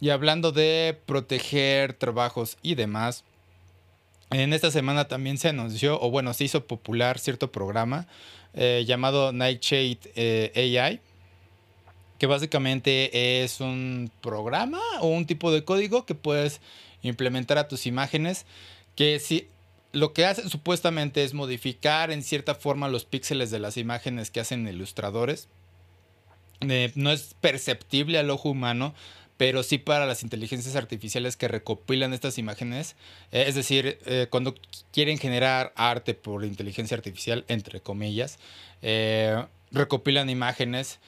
y 0.00 0.08
hablando 0.10 0.52
de 0.52 0.98
proteger 1.06 1.92
trabajos 1.94 2.56
y 2.62 2.74
demás. 2.74 3.24
En 4.30 4.52
esta 4.52 4.70
semana 4.70 5.08
también 5.08 5.38
se 5.38 5.48
anunció, 5.48 5.98
o 6.02 6.10
bueno, 6.10 6.34
se 6.34 6.44
hizo 6.44 6.66
popular 6.66 7.18
cierto 7.18 7.50
programa 7.50 8.06
eh, 8.54 8.84
llamado 8.86 9.32
Nightshade 9.32 9.98
eh, 10.16 10.76
AI, 10.76 11.00
que 12.18 12.26
básicamente 12.26 13.42
es 13.42 13.60
un 13.60 14.10
programa 14.20 14.80
o 15.00 15.06
un 15.08 15.26
tipo 15.26 15.52
de 15.52 15.64
código 15.64 16.04
que 16.04 16.14
puedes 16.14 16.60
implementar 17.02 17.58
a 17.58 17.68
tus 17.68 17.86
imágenes 17.86 18.46
que 18.96 19.20
si 19.20 19.46
lo 19.92 20.12
que 20.12 20.26
hacen 20.26 20.50
supuestamente 20.50 21.24
es 21.24 21.34
modificar 21.34 22.10
en 22.10 22.22
cierta 22.22 22.54
forma 22.54 22.88
los 22.88 23.04
píxeles 23.04 23.50
de 23.50 23.58
las 23.58 23.76
imágenes 23.76 24.30
que 24.30 24.40
hacen 24.40 24.66
ilustradores. 24.68 25.48
Eh, 26.60 26.92
no 26.94 27.10
es 27.12 27.34
perceptible 27.40 28.18
al 28.18 28.30
ojo 28.30 28.50
humano, 28.50 28.94
pero 29.36 29.62
sí 29.62 29.78
para 29.78 30.06
las 30.06 30.22
inteligencias 30.24 30.76
artificiales 30.76 31.36
que 31.36 31.48
recopilan 31.48 32.12
estas 32.12 32.38
imágenes. 32.38 32.96
Eh, 33.32 33.44
es 33.46 33.54
decir, 33.54 33.98
eh, 34.06 34.26
cuando 34.30 34.54
quieren 34.92 35.18
generar 35.18 35.72
arte 35.76 36.14
por 36.14 36.44
inteligencia 36.44 36.96
artificial, 36.96 37.44
entre 37.48 37.80
comillas, 37.80 38.38
recopilan 39.70 40.30
imágenes 40.30 41.00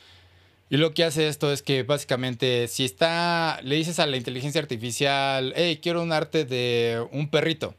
Y 0.70 0.76
lo 0.76 0.94
que 0.94 1.04
hace 1.04 1.28
esto 1.28 1.52
es 1.52 1.62
que 1.62 1.82
básicamente 1.82 2.68
si 2.68 2.84
está, 2.84 3.60
le 3.62 3.76
dices 3.76 3.98
a 3.98 4.06
la 4.06 4.16
inteligencia 4.16 4.60
artificial, 4.60 5.52
hey, 5.56 5.80
quiero 5.82 6.02
un 6.02 6.12
arte 6.12 6.44
de 6.44 7.04
un 7.12 7.28
perrito. 7.28 7.74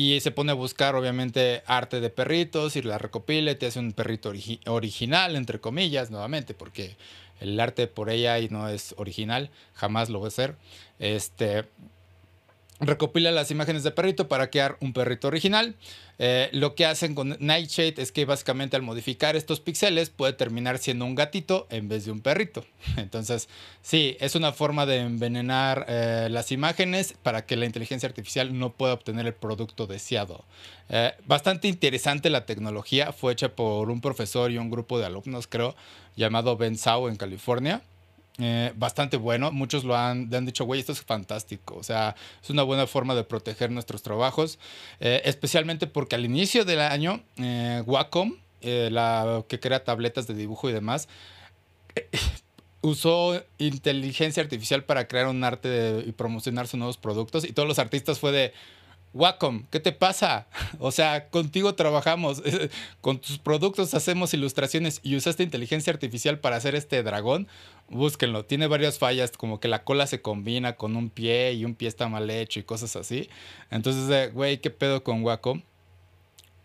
Y 0.00 0.20
se 0.20 0.30
pone 0.30 0.52
a 0.52 0.54
buscar, 0.54 0.94
obviamente, 0.94 1.64
arte 1.66 1.98
de 1.98 2.08
perritos 2.08 2.76
y 2.76 2.82
la 2.82 2.98
recopila 2.98 3.50
y 3.50 3.56
te 3.56 3.66
hace 3.66 3.80
un 3.80 3.90
perrito 3.90 4.32
original, 4.66 5.34
entre 5.34 5.60
comillas, 5.60 6.12
nuevamente, 6.12 6.54
porque 6.54 6.96
el 7.40 7.58
arte 7.58 7.88
por 7.88 8.08
ella 8.08 8.38
y 8.38 8.48
no 8.48 8.68
es 8.68 8.94
original, 8.96 9.50
jamás 9.72 10.08
lo 10.08 10.20
va 10.20 10.28
a 10.28 10.30
ser. 10.30 10.54
Este, 11.00 11.64
recopila 12.80 13.32
las 13.32 13.50
imágenes 13.50 13.82
de 13.82 13.90
perrito 13.90 14.28
para 14.28 14.50
crear 14.50 14.76
un 14.80 14.92
perrito 14.92 15.28
original. 15.28 15.76
Eh, 16.20 16.48
lo 16.52 16.74
que 16.74 16.84
hacen 16.84 17.14
con 17.14 17.36
Nightshade 17.38 17.94
es 17.98 18.10
que 18.10 18.24
básicamente 18.24 18.76
al 18.76 18.82
modificar 18.82 19.36
estos 19.36 19.60
píxeles 19.60 20.10
puede 20.10 20.32
terminar 20.32 20.78
siendo 20.78 21.04
un 21.04 21.14
gatito 21.14 21.66
en 21.70 21.88
vez 21.88 22.04
de 22.04 22.12
un 22.12 22.20
perrito. 22.20 22.64
Entonces, 22.96 23.48
sí, 23.82 24.16
es 24.20 24.34
una 24.34 24.52
forma 24.52 24.86
de 24.86 24.98
envenenar 24.98 25.86
eh, 25.88 26.28
las 26.30 26.50
imágenes 26.50 27.14
para 27.22 27.46
que 27.46 27.56
la 27.56 27.66
inteligencia 27.66 28.08
artificial 28.08 28.58
no 28.58 28.72
pueda 28.72 28.94
obtener 28.94 29.26
el 29.26 29.34
producto 29.34 29.86
deseado. 29.86 30.44
Eh, 30.88 31.12
bastante 31.26 31.68
interesante 31.68 32.30
la 32.30 32.46
tecnología, 32.46 33.12
fue 33.12 33.32
hecha 33.32 33.54
por 33.54 33.90
un 33.90 34.00
profesor 34.00 34.50
y 34.50 34.58
un 34.58 34.70
grupo 34.70 34.98
de 34.98 35.06
alumnos, 35.06 35.46
creo, 35.46 35.76
llamado 36.16 36.56
Ben 36.56 36.76
Sau 36.76 37.08
en 37.08 37.16
California. 37.16 37.82
Eh, 38.40 38.72
bastante 38.76 39.16
bueno. 39.16 39.50
Muchos 39.50 39.84
lo 39.84 39.96
han, 39.96 40.32
han 40.32 40.46
dicho, 40.46 40.64
güey, 40.64 40.80
esto 40.80 40.92
es 40.92 41.02
fantástico. 41.02 41.76
O 41.76 41.82
sea, 41.82 42.14
es 42.42 42.50
una 42.50 42.62
buena 42.62 42.86
forma 42.86 43.14
de 43.14 43.24
proteger 43.24 43.70
nuestros 43.70 44.02
trabajos. 44.02 44.58
Eh, 45.00 45.22
especialmente 45.24 45.86
porque 45.86 46.14
al 46.14 46.24
inicio 46.24 46.64
del 46.64 46.80
año, 46.80 47.20
eh, 47.36 47.82
Wacom, 47.84 48.36
la 48.60 49.44
que 49.48 49.60
crea 49.60 49.84
tabletas 49.84 50.26
de 50.26 50.34
dibujo 50.34 50.70
y 50.70 50.72
demás, 50.72 51.08
usó 52.80 53.42
inteligencia 53.58 54.42
artificial 54.42 54.84
para 54.84 55.08
crear 55.08 55.26
un 55.26 55.42
arte 55.42 56.04
y 56.06 56.12
promocionar 56.12 56.68
sus 56.68 56.78
nuevos 56.78 56.96
productos. 56.96 57.44
Y 57.44 57.52
todos 57.52 57.68
los 57.68 57.80
artistas 57.80 58.20
fue 58.20 58.30
de, 58.30 58.52
Wacom, 59.14 59.64
¿qué 59.70 59.80
te 59.80 59.92
pasa? 59.92 60.46
O 60.80 60.92
sea, 60.92 61.28
contigo 61.28 61.74
trabajamos, 61.74 62.42
con 63.00 63.18
tus 63.18 63.38
productos 63.38 63.94
hacemos 63.94 64.32
ilustraciones 64.34 65.00
y 65.02 65.16
usaste 65.16 65.42
inteligencia 65.42 65.92
artificial 65.92 66.38
para 66.38 66.56
hacer 66.56 66.74
este 66.74 67.02
dragón. 67.02 67.48
Búsquenlo, 67.90 68.44
tiene 68.44 68.66
varias 68.66 68.98
fallas, 68.98 69.30
como 69.32 69.60
que 69.60 69.68
la 69.68 69.82
cola 69.82 70.06
se 70.06 70.20
combina 70.20 70.74
con 70.74 70.94
un 70.96 71.08
pie 71.08 71.54
y 71.54 71.64
un 71.64 71.74
pie 71.74 71.88
está 71.88 72.08
mal 72.08 72.28
hecho 72.28 72.60
y 72.60 72.62
cosas 72.62 72.96
así. 72.96 73.30
Entonces, 73.70 74.32
güey, 74.34 74.58
¿qué 74.58 74.70
pedo 74.70 75.02
con 75.02 75.22
Wacom? 75.22 75.62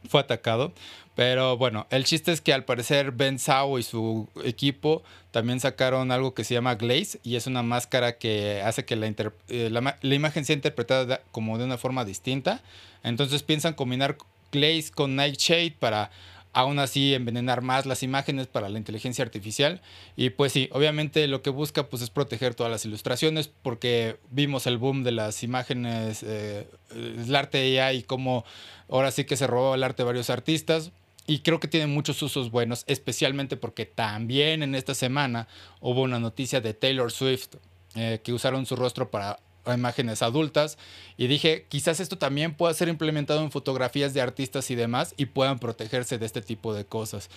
Fue 0.09 0.19
atacado. 0.19 0.73
Pero 1.15 1.57
bueno, 1.57 1.85
el 1.91 2.05
chiste 2.05 2.31
es 2.31 2.41
que 2.41 2.53
al 2.53 2.65
parecer 2.65 3.11
Ben 3.11 3.37
Sao 3.37 3.77
y 3.77 3.83
su 3.83 4.27
equipo 4.43 5.03
también 5.31 5.59
sacaron 5.59 6.11
algo 6.11 6.33
que 6.33 6.43
se 6.43 6.55
llama 6.55 6.75
Glaze 6.75 7.19
y 7.23 7.35
es 7.35 7.45
una 7.45 7.61
máscara 7.61 8.17
que 8.17 8.61
hace 8.63 8.83
que 8.83 8.95
la, 8.95 9.07
eh, 9.47 9.69
la, 9.69 10.15
imagen 10.15 10.43
sea 10.43 10.55
interpretada 10.55 11.21
como 11.31 11.57
de 11.57 11.65
una 11.65 11.77
forma 11.77 12.03
distinta. 12.03 12.61
Entonces 13.03 13.43
piensan 13.43 13.75
combinar 13.75 14.17
Glaze 14.51 14.91
con 14.91 15.15
Nightshade 15.15 15.75
para 15.79 16.09
aún 16.53 16.79
así 16.79 17.13
envenenar 17.13 17.61
más 17.61 17.85
las 17.85 18.03
imágenes 18.03 18.47
para 18.47 18.69
la 18.69 18.77
inteligencia 18.77 19.23
artificial. 19.23 19.81
Y 20.15 20.29
pues 20.29 20.51
sí, 20.51 20.69
obviamente 20.71 21.27
lo 21.27 21.41
que 21.41 21.49
busca 21.49 21.89
pues 21.89 22.01
es 22.01 22.09
proteger 22.09 22.55
todas 22.55 22.71
las 22.71 22.85
ilustraciones 22.85 23.47
porque 23.47 24.17
vimos 24.29 24.67
el 24.67 24.77
boom 24.77 25.03
de 25.03 25.11
las 25.11 25.43
imágenes, 25.43 26.23
eh, 26.23 26.67
el 26.95 27.35
arte 27.35 27.81
AI 27.81 27.97
y 27.97 28.03
cómo 28.03 28.45
ahora 28.87 29.11
sí 29.11 29.25
que 29.25 29.35
se 29.35 29.47
robó 29.47 29.75
el 29.75 29.83
arte 29.83 30.03
de 30.03 30.07
varios 30.07 30.29
artistas. 30.29 30.91
Y 31.25 31.39
creo 31.39 31.59
que 31.59 31.69
tiene 31.69 31.87
muchos 31.87 32.21
usos 32.21 32.51
buenos, 32.51 32.83
especialmente 32.85 33.55
porque 33.55 33.85
también 33.85 34.61
en 34.61 34.75
esta 34.75 34.93
semana 34.93 35.47
hubo 35.79 36.01
una 36.01 36.19
noticia 36.19 36.59
de 36.59 36.73
Taylor 36.73 37.11
Swift 37.11 37.55
eh, 37.95 38.19
que 38.23 38.33
usaron 38.33 38.65
su 38.65 38.75
rostro 38.75 39.09
para 39.09 39.39
imágenes 39.67 40.21
adultas 40.21 40.77
y 41.17 41.27
dije 41.27 41.65
quizás 41.69 41.99
esto 41.99 42.17
también 42.17 42.55
pueda 42.55 42.73
ser 42.73 42.89
implementado 42.89 43.41
en 43.43 43.51
fotografías 43.51 44.13
de 44.13 44.21
artistas 44.21 44.69
y 44.71 44.75
demás 44.75 45.13
y 45.17 45.27
puedan 45.27 45.59
protegerse 45.59 46.17
de 46.17 46.25
este 46.25 46.41
tipo 46.41 46.73
de 46.73 46.85
cosas. 46.85 47.29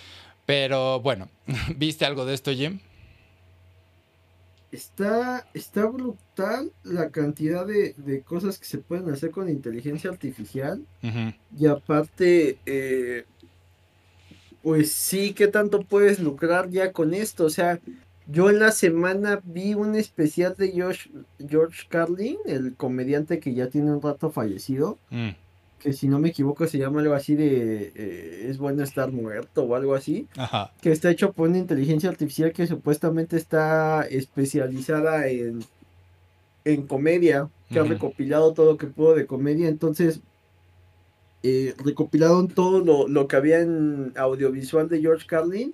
Pero 0.45 0.99
bueno, 1.01 1.29
¿viste 1.75 2.05
algo 2.05 2.25
de 2.25 2.33
esto, 2.33 2.51
Jim? 2.51 2.79
Está, 4.71 5.47
está 5.53 5.85
brutal 5.85 6.71
la 6.83 7.09
cantidad 7.09 7.65
de, 7.65 8.23
cosas 8.25 8.59
que 8.59 8.65
se 8.65 8.79
pueden 8.79 9.09
hacer 9.09 9.31
con 9.31 9.49
inteligencia 9.49 10.09
artificial. 10.09 10.85
Y 11.57 11.67
aparte, 11.67 12.57
eh, 12.65 13.25
pues 14.61 14.91
sí, 14.91 15.33
¿qué 15.33 15.47
tanto 15.47 15.83
puedes 15.83 16.19
lucrar 16.19 16.69
ya 16.69 16.91
con 16.91 17.13
esto? 17.13 17.45
O 17.45 17.49
sea, 17.49 17.79
yo 18.29 18.49
en 18.49 18.59
la 18.59 18.71
semana 18.71 19.41
vi 19.43 19.73
un 19.73 19.95
especial 19.95 20.55
de 20.57 20.71
George, 20.71 21.09
George 21.47 21.85
Carlin, 21.87 22.37
el 22.45 22.75
comediante 22.75 23.39
que 23.39 23.53
ya 23.53 23.67
tiene 23.67 23.91
un 23.91 24.01
rato 24.01 24.31
fallecido. 24.31 24.97
Mm. 25.09 25.29
Que 25.79 25.93
si 25.93 26.07
no 26.07 26.19
me 26.19 26.29
equivoco 26.29 26.65
se 26.65 26.79
llama 26.79 27.01
algo 27.01 27.13
así 27.13 27.35
de 27.35 27.93
eh, 27.95 28.47
es 28.49 28.57
bueno 28.57 28.83
estar 28.83 29.11
muerto 29.11 29.63
o 29.63 29.75
algo 29.75 29.95
así. 29.95 30.27
Ajá. 30.35 30.73
Que 30.81 30.91
está 30.91 31.09
hecho 31.09 31.31
por 31.31 31.47
una 31.47 31.59
inteligencia 31.59 32.09
artificial 32.09 32.51
que 32.51 32.67
supuestamente 32.67 33.37
está 33.37 34.05
especializada 34.09 35.27
en, 35.27 35.63
en 36.65 36.85
comedia. 36.85 37.49
Que 37.69 37.79
ha 37.79 37.83
recopilado 37.83 38.53
todo 38.53 38.71
lo 38.71 38.77
que 38.77 38.87
pudo 38.87 39.13
de 39.13 39.25
comedia. 39.25 39.67
Entonces, 39.67 40.21
eh, 41.43 41.75
recopilaron 41.83 42.47
todo 42.47 42.79
lo, 42.79 43.09
lo, 43.09 43.27
que 43.27 43.35
había 43.35 43.59
en 43.59 44.13
audiovisual 44.15 44.87
de 44.87 45.01
George 45.01 45.27
Carlin 45.27 45.73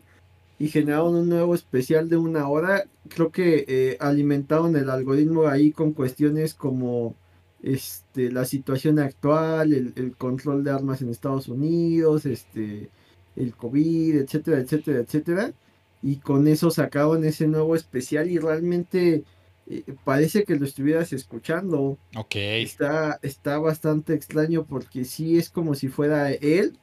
y 0.63 0.69
generaron 0.69 1.15
un 1.15 1.27
nuevo 1.27 1.55
especial 1.55 2.07
de 2.07 2.15
una 2.15 2.47
hora. 2.47 2.85
Creo 3.09 3.33
que 3.33 3.65
eh, 3.67 3.97
alimentaron 3.99 4.77
el 4.77 4.89
algoritmo 4.89 5.45
ahí 5.47 5.73
con 5.73 5.91
cuestiones 5.91 6.53
como 6.53 7.17
este, 7.61 8.31
la 8.31 8.45
situación 8.45 8.97
actual, 8.97 9.73
el, 9.73 10.15
control 10.15 10.63
de 10.63 10.71
armas 10.71 11.01
en 11.01 11.09
Estados 11.09 11.49
Unidos, 11.49 12.25
este, 12.25 12.89
el 13.35 13.53
COVID, 13.57 14.15
etcétera, 14.15 14.59
etcétera, 14.59 14.99
etcétera. 14.99 15.53
Y 16.01 16.15
con 16.19 16.47
eso 16.47 16.71
sacaron 16.71 17.25
ese 17.25 17.45
nuevo 17.45 17.75
especial 17.75 18.31
y 18.31 18.39
realmente 18.39 19.25
eh, 19.67 19.83
parece 20.05 20.45
que 20.45 20.55
lo 20.55 20.63
estuvieras 20.63 21.11
escuchando. 21.11 21.97
Ok. 22.15 22.35
Está, 22.35 23.19
está 23.21 23.59
bastante 23.59 24.13
extraño 24.13 24.65
porque 24.65 25.03
sí 25.03 25.37
es 25.37 25.49
como 25.49 25.75
si 25.75 25.89
fuera 25.89 26.31
él, 26.31 26.79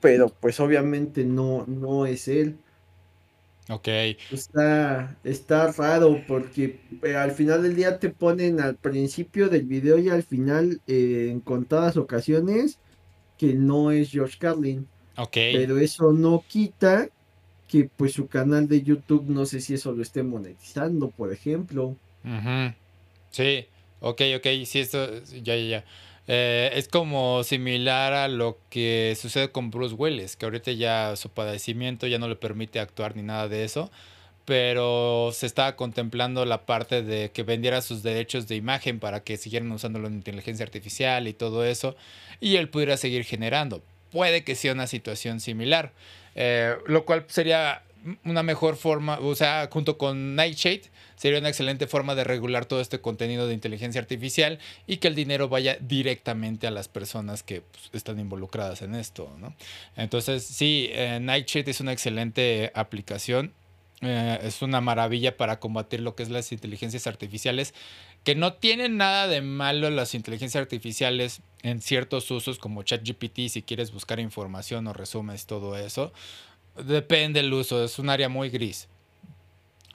pero 0.00 0.28
pues 0.28 0.60
obviamente 0.60 1.24
no, 1.24 1.64
no 1.66 2.06
es 2.06 2.28
él. 2.28 2.58
Ok. 3.72 3.88
Está, 4.30 5.16
está 5.24 5.72
raro 5.72 6.20
porque 6.26 6.80
eh, 7.02 7.16
al 7.16 7.32
final 7.32 7.62
del 7.62 7.74
día 7.74 7.98
te 7.98 8.10
ponen 8.10 8.60
al 8.60 8.76
principio 8.76 9.48
del 9.48 9.62
video 9.62 9.98
y 9.98 10.08
al 10.08 10.22
final 10.22 10.80
eh, 10.86 11.28
en 11.30 11.40
contadas 11.40 11.96
ocasiones 11.96 12.78
que 13.38 13.54
no 13.54 13.90
es 13.90 14.10
George 14.10 14.36
Carlin. 14.38 14.86
Ok. 15.16 15.32
Pero 15.32 15.78
eso 15.78 16.12
no 16.12 16.44
quita 16.46 17.08
que 17.68 17.88
pues 17.96 18.12
su 18.12 18.26
canal 18.26 18.68
de 18.68 18.82
YouTube 18.82 19.24
no 19.28 19.46
sé 19.46 19.60
si 19.60 19.74
eso 19.74 19.92
lo 19.92 20.02
esté 20.02 20.22
monetizando, 20.22 21.10
por 21.10 21.32
ejemplo. 21.32 21.96
Sí, 23.30 23.66
ok, 24.00 24.20
ok, 24.36 24.46
sí, 24.66 24.80
esto, 24.80 25.22
ya, 25.42 25.56
ya, 25.56 25.56
ya. 25.56 25.84
Eh, 26.28 26.70
es 26.74 26.88
como 26.88 27.42
similar 27.42 28.12
a 28.12 28.28
lo 28.28 28.58
que 28.70 29.16
sucede 29.20 29.50
con 29.50 29.70
Bruce 29.70 29.94
Willis, 29.94 30.36
que 30.36 30.46
ahorita 30.46 30.72
ya 30.72 31.16
su 31.16 31.30
padecimiento 31.30 32.06
ya 32.06 32.18
no 32.18 32.28
le 32.28 32.36
permite 32.36 32.80
actuar 32.80 33.16
ni 33.16 33.22
nada 33.22 33.48
de 33.48 33.64
eso, 33.64 33.90
pero 34.44 35.30
se 35.32 35.46
estaba 35.46 35.76
contemplando 35.76 36.44
la 36.44 36.66
parte 36.66 37.02
de 37.02 37.30
que 37.30 37.42
vendiera 37.42 37.82
sus 37.82 38.02
derechos 38.02 38.48
de 38.48 38.56
imagen 38.56 39.00
para 39.00 39.22
que 39.24 39.36
siguieran 39.36 39.72
usándolo 39.72 40.08
en 40.08 40.14
inteligencia 40.14 40.64
artificial 40.64 41.26
y 41.28 41.32
todo 41.32 41.64
eso, 41.64 41.96
y 42.40 42.56
él 42.56 42.68
pudiera 42.68 42.96
seguir 42.96 43.24
generando. 43.24 43.82
Puede 44.10 44.44
que 44.44 44.54
sea 44.54 44.72
una 44.72 44.86
situación 44.86 45.40
similar. 45.40 45.92
Eh, 46.34 46.76
lo 46.86 47.04
cual 47.04 47.24
sería 47.28 47.82
una 48.24 48.42
mejor 48.42 48.76
forma, 48.76 49.18
o 49.20 49.34
sea, 49.34 49.68
junto 49.70 49.98
con 49.98 50.34
Nightshade, 50.34 50.82
sería 51.16 51.38
una 51.38 51.48
excelente 51.48 51.86
forma 51.86 52.14
de 52.14 52.24
regular 52.24 52.66
todo 52.66 52.80
este 52.80 53.00
contenido 53.00 53.46
de 53.46 53.54
inteligencia 53.54 54.00
artificial 54.00 54.58
y 54.86 54.96
que 54.98 55.08
el 55.08 55.14
dinero 55.14 55.48
vaya 55.48 55.76
directamente 55.80 56.66
a 56.66 56.70
las 56.70 56.88
personas 56.88 57.42
que 57.42 57.60
pues, 57.60 57.90
están 57.92 58.18
involucradas 58.18 58.82
en 58.82 58.94
esto, 58.94 59.34
¿no? 59.38 59.54
Entonces, 59.96 60.44
sí, 60.44 60.88
eh, 60.92 61.18
Nightshade 61.20 61.70
es 61.70 61.80
una 61.80 61.92
excelente 61.92 62.72
aplicación. 62.74 63.54
Eh, 64.04 64.40
es 64.42 64.62
una 64.62 64.80
maravilla 64.80 65.36
para 65.36 65.60
combatir 65.60 66.00
lo 66.00 66.16
que 66.16 66.24
es 66.24 66.28
las 66.28 66.50
inteligencias 66.50 67.06
artificiales, 67.06 67.72
que 68.24 68.34
no 68.34 68.54
tienen 68.54 68.96
nada 68.96 69.28
de 69.28 69.42
malo 69.42 69.88
las 69.90 70.16
inteligencias 70.16 70.60
artificiales 70.60 71.40
en 71.62 71.80
ciertos 71.80 72.28
usos 72.32 72.58
como 72.58 72.82
ChatGPT, 72.82 73.48
si 73.48 73.62
quieres 73.62 73.92
buscar 73.92 74.18
información 74.18 74.88
o 74.88 74.92
resumes 74.92 75.46
todo 75.46 75.76
eso. 75.76 76.12
Depende 76.76 77.42
del 77.42 77.52
uso, 77.52 77.84
es 77.84 77.98
un 77.98 78.10
área 78.10 78.28
muy 78.28 78.50
gris. 78.50 78.88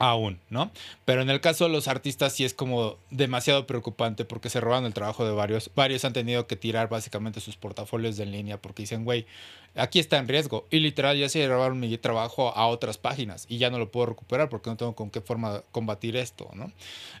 Aún, 0.00 0.38
¿no? 0.48 0.70
Pero 1.04 1.22
en 1.22 1.30
el 1.30 1.40
caso 1.40 1.64
de 1.64 1.70
los 1.70 1.88
artistas 1.88 2.32
sí 2.32 2.44
es 2.44 2.54
como 2.54 2.98
demasiado 3.10 3.66
preocupante 3.66 4.24
porque 4.24 4.48
se 4.48 4.60
roban 4.60 4.84
el 4.84 4.94
trabajo 4.94 5.24
de 5.24 5.32
varios. 5.32 5.72
Varios 5.74 6.04
han 6.04 6.12
tenido 6.12 6.46
que 6.46 6.54
tirar 6.54 6.88
básicamente 6.88 7.40
sus 7.40 7.56
portafolios 7.56 8.16
de 8.16 8.22
en 8.22 8.30
línea 8.30 8.62
porque 8.62 8.84
dicen, 8.84 9.04
güey, 9.04 9.26
aquí 9.74 9.98
está 9.98 10.18
en 10.18 10.28
riesgo. 10.28 10.68
Y 10.70 10.78
literal 10.78 11.18
ya 11.18 11.28
se 11.28 11.48
robaron 11.48 11.80
mi 11.80 11.98
trabajo 11.98 12.56
a 12.56 12.68
otras 12.68 12.96
páginas 12.96 13.46
y 13.48 13.58
ya 13.58 13.70
no 13.70 13.78
lo 13.80 13.90
puedo 13.90 14.06
recuperar 14.06 14.48
porque 14.48 14.70
no 14.70 14.76
tengo 14.76 14.94
con 14.94 15.10
qué 15.10 15.20
forma 15.20 15.62
combatir 15.72 16.16
esto, 16.16 16.48
¿no? 16.54 16.70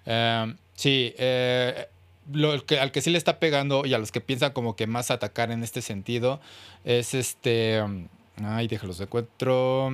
Em, 0.06 0.56
sí, 0.74 1.14
eh, 1.18 1.88
lo 2.32 2.64
que, 2.64 2.78
al 2.78 2.92
que 2.92 3.00
sí 3.00 3.10
le 3.10 3.18
está 3.18 3.40
pegando 3.40 3.86
y 3.86 3.94
a 3.94 3.98
los 3.98 4.12
que 4.12 4.20
piensan 4.20 4.52
como 4.52 4.76
que 4.76 4.86
más 4.86 5.10
atacar 5.10 5.50
en 5.50 5.64
este 5.64 5.82
sentido 5.82 6.40
es 6.84 7.14
este... 7.14 7.82
Ay, 8.42 8.68
déjalos, 8.68 9.00
encuentro 9.00 9.92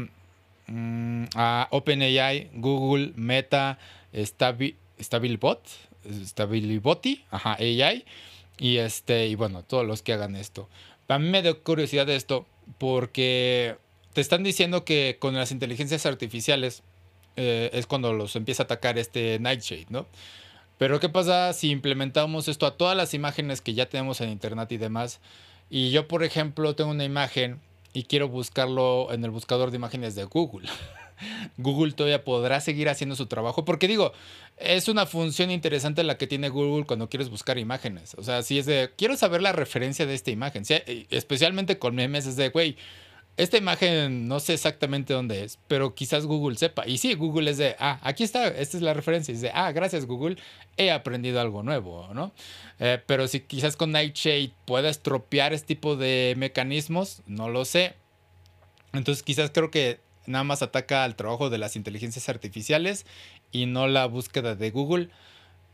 Mm, 0.66 1.24
a 1.34 1.68
OpenAI, 1.70 2.50
Google, 2.54 3.12
Meta, 3.16 3.78
Stabi, 4.14 4.76
Stabilibot, 4.98 5.60
Stabiliboti, 6.08 7.24
ajá, 7.30 7.54
AI, 7.54 8.04
y 8.58 8.78
este, 8.78 9.26
y 9.26 9.34
bueno, 9.34 9.62
todos 9.62 9.86
los 9.86 10.02
que 10.02 10.12
hagan 10.14 10.36
esto. 10.36 10.68
A 11.08 11.18
mí 11.18 11.28
me 11.28 11.42
da 11.42 11.52
curiosidad 11.54 12.08
esto 12.08 12.46
porque 12.78 13.76
te 14.14 14.20
están 14.20 14.42
diciendo 14.42 14.84
que 14.84 15.18
con 15.20 15.34
las 15.34 15.52
inteligencias 15.52 16.06
artificiales 16.06 16.82
eh, 17.36 17.70
es 17.74 17.86
cuando 17.86 18.12
los 18.14 18.36
empieza 18.36 18.62
a 18.62 18.64
atacar 18.64 18.96
este 18.96 19.38
Nightshade, 19.40 19.86
¿no? 19.90 20.06
Pero 20.78 20.98
¿qué 20.98 21.08
pasa 21.08 21.52
si 21.52 21.70
implementamos 21.70 22.48
esto 22.48 22.66
a 22.66 22.76
todas 22.76 22.96
las 22.96 23.12
imágenes 23.14 23.60
que 23.60 23.74
ya 23.74 23.88
tenemos 23.88 24.20
en 24.20 24.30
internet 24.30 24.72
y 24.72 24.76
demás? 24.78 25.20
Y 25.70 25.90
yo, 25.90 26.08
por 26.08 26.24
ejemplo, 26.24 26.74
tengo 26.74 26.90
una 26.90 27.04
imagen 27.04 27.60
y 27.94 28.02
quiero 28.02 28.28
buscarlo 28.28 29.10
en 29.12 29.24
el 29.24 29.30
buscador 29.30 29.70
de 29.70 29.76
imágenes 29.76 30.14
de 30.14 30.24
Google. 30.24 30.68
Google 31.56 31.92
todavía 31.92 32.24
podrá 32.24 32.60
seguir 32.60 32.88
haciendo 32.88 33.14
su 33.14 33.26
trabajo 33.26 33.64
porque 33.64 33.88
digo, 33.88 34.12
es 34.58 34.88
una 34.88 35.06
función 35.06 35.52
interesante 35.52 36.02
la 36.02 36.18
que 36.18 36.26
tiene 36.26 36.48
Google 36.48 36.84
cuando 36.84 37.08
quieres 37.08 37.30
buscar 37.30 37.56
imágenes. 37.56 38.14
O 38.18 38.24
sea, 38.24 38.42
si 38.42 38.58
es 38.58 38.66
de, 38.66 38.90
quiero 38.98 39.16
saber 39.16 39.40
la 39.40 39.52
referencia 39.52 40.06
de 40.06 40.14
esta 40.14 40.32
imagen, 40.32 40.64
especialmente 41.10 41.78
con 41.78 41.94
memes, 41.94 42.26
es 42.26 42.36
de, 42.36 42.48
güey, 42.48 42.76
esta 43.36 43.56
imagen 43.56 44.28
no 44.28 44.38
sé 44.38 44.54
exactamente 44.54 45.12
dónde 45.12 45.42
es, 45.44 45.58
pero 45.66 45.94
quizás 45.94 46.24
Google 46.24 46.56
sepa. 46.56 46.86
Y 46.86 46.98
sí, 46.98 47.14
Google 47.14 47.50
es 47.50 47.58
de, 47.58 47.74
ah, 47.80 47.98
aquí 48.02 48.22
está, 48.22 48.46
esta 48.48 48.76
es 48.76 48.82
la 48.82 48.94
referencia. 48.94 49.34
Y 49.34 49.38
de, 49.38 49.50
ah, 49.52 49.72
gracias 49.72 50.06
Google, 50.06 50.36
he 50.76 50.90
aprendido 50.90 51.40
algo 51.40 51.62
nuevo, 51.62 52.08
¿no? 52.14 52.32
Eh, 52.78 53.02
pero 53.06 53.26
si 53.26 53.40
quizás 53.40 53.76
con 53.76 53.90
Nightshade 53.92 54.52
pueda 54.66 54.88
estropear 54.88 55.52
este 55.52 55.66
tipo 55.68 55.96
de 55.96 56.34
mecanismos, 56.36 57.22
no 57.26 57.48
lo 57.48 57.64
sé. 57.64 57.94
Entonces 58.92 59.24
quizás 59.24 59.50
creo 59.52 59.70
que 59.70 60.00
nada 60.26 60.44
más 60.44 60.62
ataca 60.62 61.04
al 61.04 61.16
trabajo 61.16 61.50
de 61.50 61.58
las 61.58 61.74
inteligencias 61.74 62.28
artificiales 62.28 63.04
y 63.50 63.66
no 63.66 63.88
la 63.88 64.06
búsqueda 64.06 64.54
de 64.54 64.70
Google. 64.70 65.10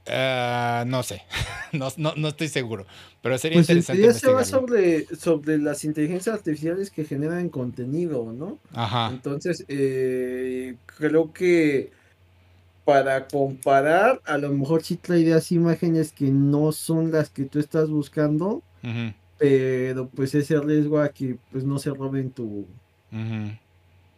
Uh, 0.07 0.85
no 0.87 1.03
sé, 1.03 1.23
no, 1.73 1.89
no, 1.99 2.15
no, 2.17 2.29
estoy 2.29 2.49
seguro, 2.49 2.87
pero 3.23 3.37
sería 3.37 3.59
pues 3.59 3.69
interesante. 3.69 4.15
se 4.15 4.33
va 4.33 4.45
sobre, 4.45 5.07
sobre 5.15 5.59
las 5.59 5.85
inteligencias 5.85 6.35
artificiales 6.35 6.91
que 6.91 7.05
generan 7.05 7.51
contenido, 7.51 8.33
¿no? 8.33 8.59
Ajá. 8.73 9.11
Entonces, 9.13 9.65
eh, 9.69 10.75
creo 10.87 11.33
que 11.33 11.93
para 12.85 13.29
comparar, 13.29 14.21
a 14.25 14.39
lo 14.39 14.49
mejor 14.51 14.83
sí 14.83 14.97
traerías 14.97 15.53
imágenes 15.53 16.13
que 16.13 16.31
no 16.31 16.73
son 16.73 17.13
las 17.13 17.29
que 17.29 17.45
tú 17.45 17.59
estás 17.61 17.91
buscando, 17.91 18.63
pero 19.39 20.09
pues 20.09 20.35
ese 20.35 20.59
riesgo 20.61 20.99
a 20.99 21.11
que 21.11 21.37
pues 21.53 21.63
no 21.63 21.79
se 21.79 21.91
roben 21.91 22.31
tu, 22.31 22.67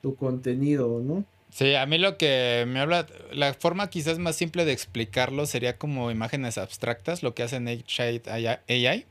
tu 0.01 0.15
contenido, 0.15 1.01
¿no? 1.05 1.25
Sí, 1.53 1.75
a 1.75 1.85
mí 1.85 1.99
lo 1.99 2.17
que 2.17 2.65
me 2.67 2.81
habla, 2.81 3.07
la 3.31 3.53
forma 3.53 3.91
quizás 3.91 4.19
más 4.19 4.37
simple 4.37 4.65
de 4.65 4.73
explicarlo 4.73 5.45
sería 5.45 5.77
como 5.77 6.11
imágenes 6.11 6.57
abstractas, 6.57 7.23
lo 7.23 7.35
que 7.35 7.43
hacen 7.43 7.67
Shade 7.67 8.23
AI. 8.69 9.07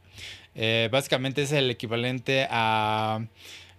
Eh, 0.56 0.89
básicamente 0.92 1.44
es 1.44 1.52
el 1.52 1.70
equivalente 1.70 2.48
a 2.50 3.24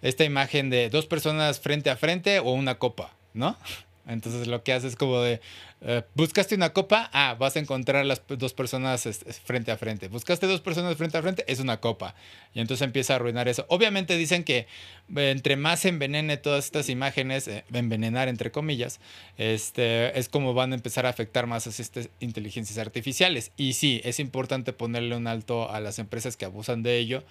esta 0.01 0.23
imagen 0.23 0.69
de 0.69 0.89
dos 0.89 1.07
personas 1.07 1.59
frente 1.59 1.89
a 1.89 1.97
frente 1.97 2.39
o 2.39 2.53
una 2.53 2.75
copa, 2.75 3.13
¿no? 3.33 3.57
Entonces 4.05 4.47
lo 4.47 4.63
que 4.63 4.73
hace 4.73 4.87
es 4.87 4.95
como 4.95 5.21
de, 5.21 5.39
eh, 5.81 6.03
buscaste 6.13 6.55
una 6.55 6.73
copa, 6.73 7.09
ah, 7.13 7.35
vas 7.39 7.55
a 7.55 7.59
encontrar 7.59 8.05
las 8.05 8.21
dos 8.27 8.53
personas 8.53 9.07
frente 9.45 9.71
a 9.71 9.77
frente. 9.77 10.09
Buscaste 10.09 10.45
dos 10.45 10.59
personas 10.59 10.97
frente 10.97 11.17
a 11.17 11.21
frente, 11.21 11.45
es 11.47 11.59
una 11.59 11.79
copa. 11.79 12.13
Y 12.53 12.59
entonces 12.59 12.85
empieza 12.85 13.13
a 13.13 13.15
arruinar 13.15 13.47
eso. 13.47 13.65
Obviamente 13.69 14.17
dicen 14.17 14.43
que 14.43 14.67
eh, 15.15 15.31
entre 15.31 15.55
más 15.55 15.85
envenene 15.85 16.35
todas 16.37 16.65
estas 16.65 16.89
imágenes, 16.89 17.47
eh, 17.47 17.63
envenenar 17.71 18.27
entre 18.27 18.51
comillas, 18.51 18.99
este, 19.37 20.17
es 20.19 20.27
como 20.27 20.53
van 20.53 20.73
a 20.73 20.75
empezar 20.75 21.05
a 21.05 21.09
afectar 21.09 21.47
más 21.47 21.65
a 21.67 21.69
estas 21.69 22.09
inteligencias 22.19 22.77
artificiales. 22.77 23.51
Y 23.55 23.73
sí, 23.73 24.01
es 24.03 24.19
importante 24.19 24.73
ponerle 24.73 25.15
un 25.15 25.27
alto 25.27 25.71
a 25.71 25.79
las 25.79 25.97
empresas 25.99 26.35
que 26.35 26.45
abusan 26.45 26.83
de 26.83 26.97
ello, 26.97 27.23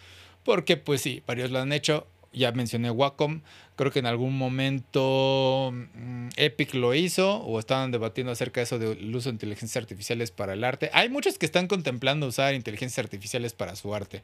porque 0.43 0.79
pues 0.79 1.03
sí, 1.03 1.23
varios 1.27 1.51
lo 1.51 1.61
han 1.61 1.73
hecho 1.73 2.07
ya 2.33 2.53
mencioné 2.53 2.91
Wacom, 2.91 3.43
creo 3.77 3.91
que 3.91 3.99
en 3.99 4.07
algún 4.07 4.37
momento 4.37 5.73
mm, 5.73 6.29
Epic 6.37 6.75
lo 6.75 6.95
hizo 6.95 7.37
o 7.39 7.59
estaban 7.59 7.91
debatiendo 7.91 8.33
acerca 8.33 8.61
de 8.61 8.65
eso 8.65 8.79
del 8.79 9.15
uso 9.15 9.29
de 9.29 9.35
inteligencias 9.35 9.83
artificiales 9.83 10.31
para 10.31 10.55
el 10.55 10.65
arte. 10.65 10.91
Hay 10.93 11.09
muchos 11.09 11.39
que 11.39 11.47
están 11.47 11.69
contemplando 11.69 12.27
usar 12.27 12.55
inteligencias 12.55 13.05
artificiales 13.05 13.53
para 13.53 13.77
su 13.77 13.95
arte. 13.95 14.23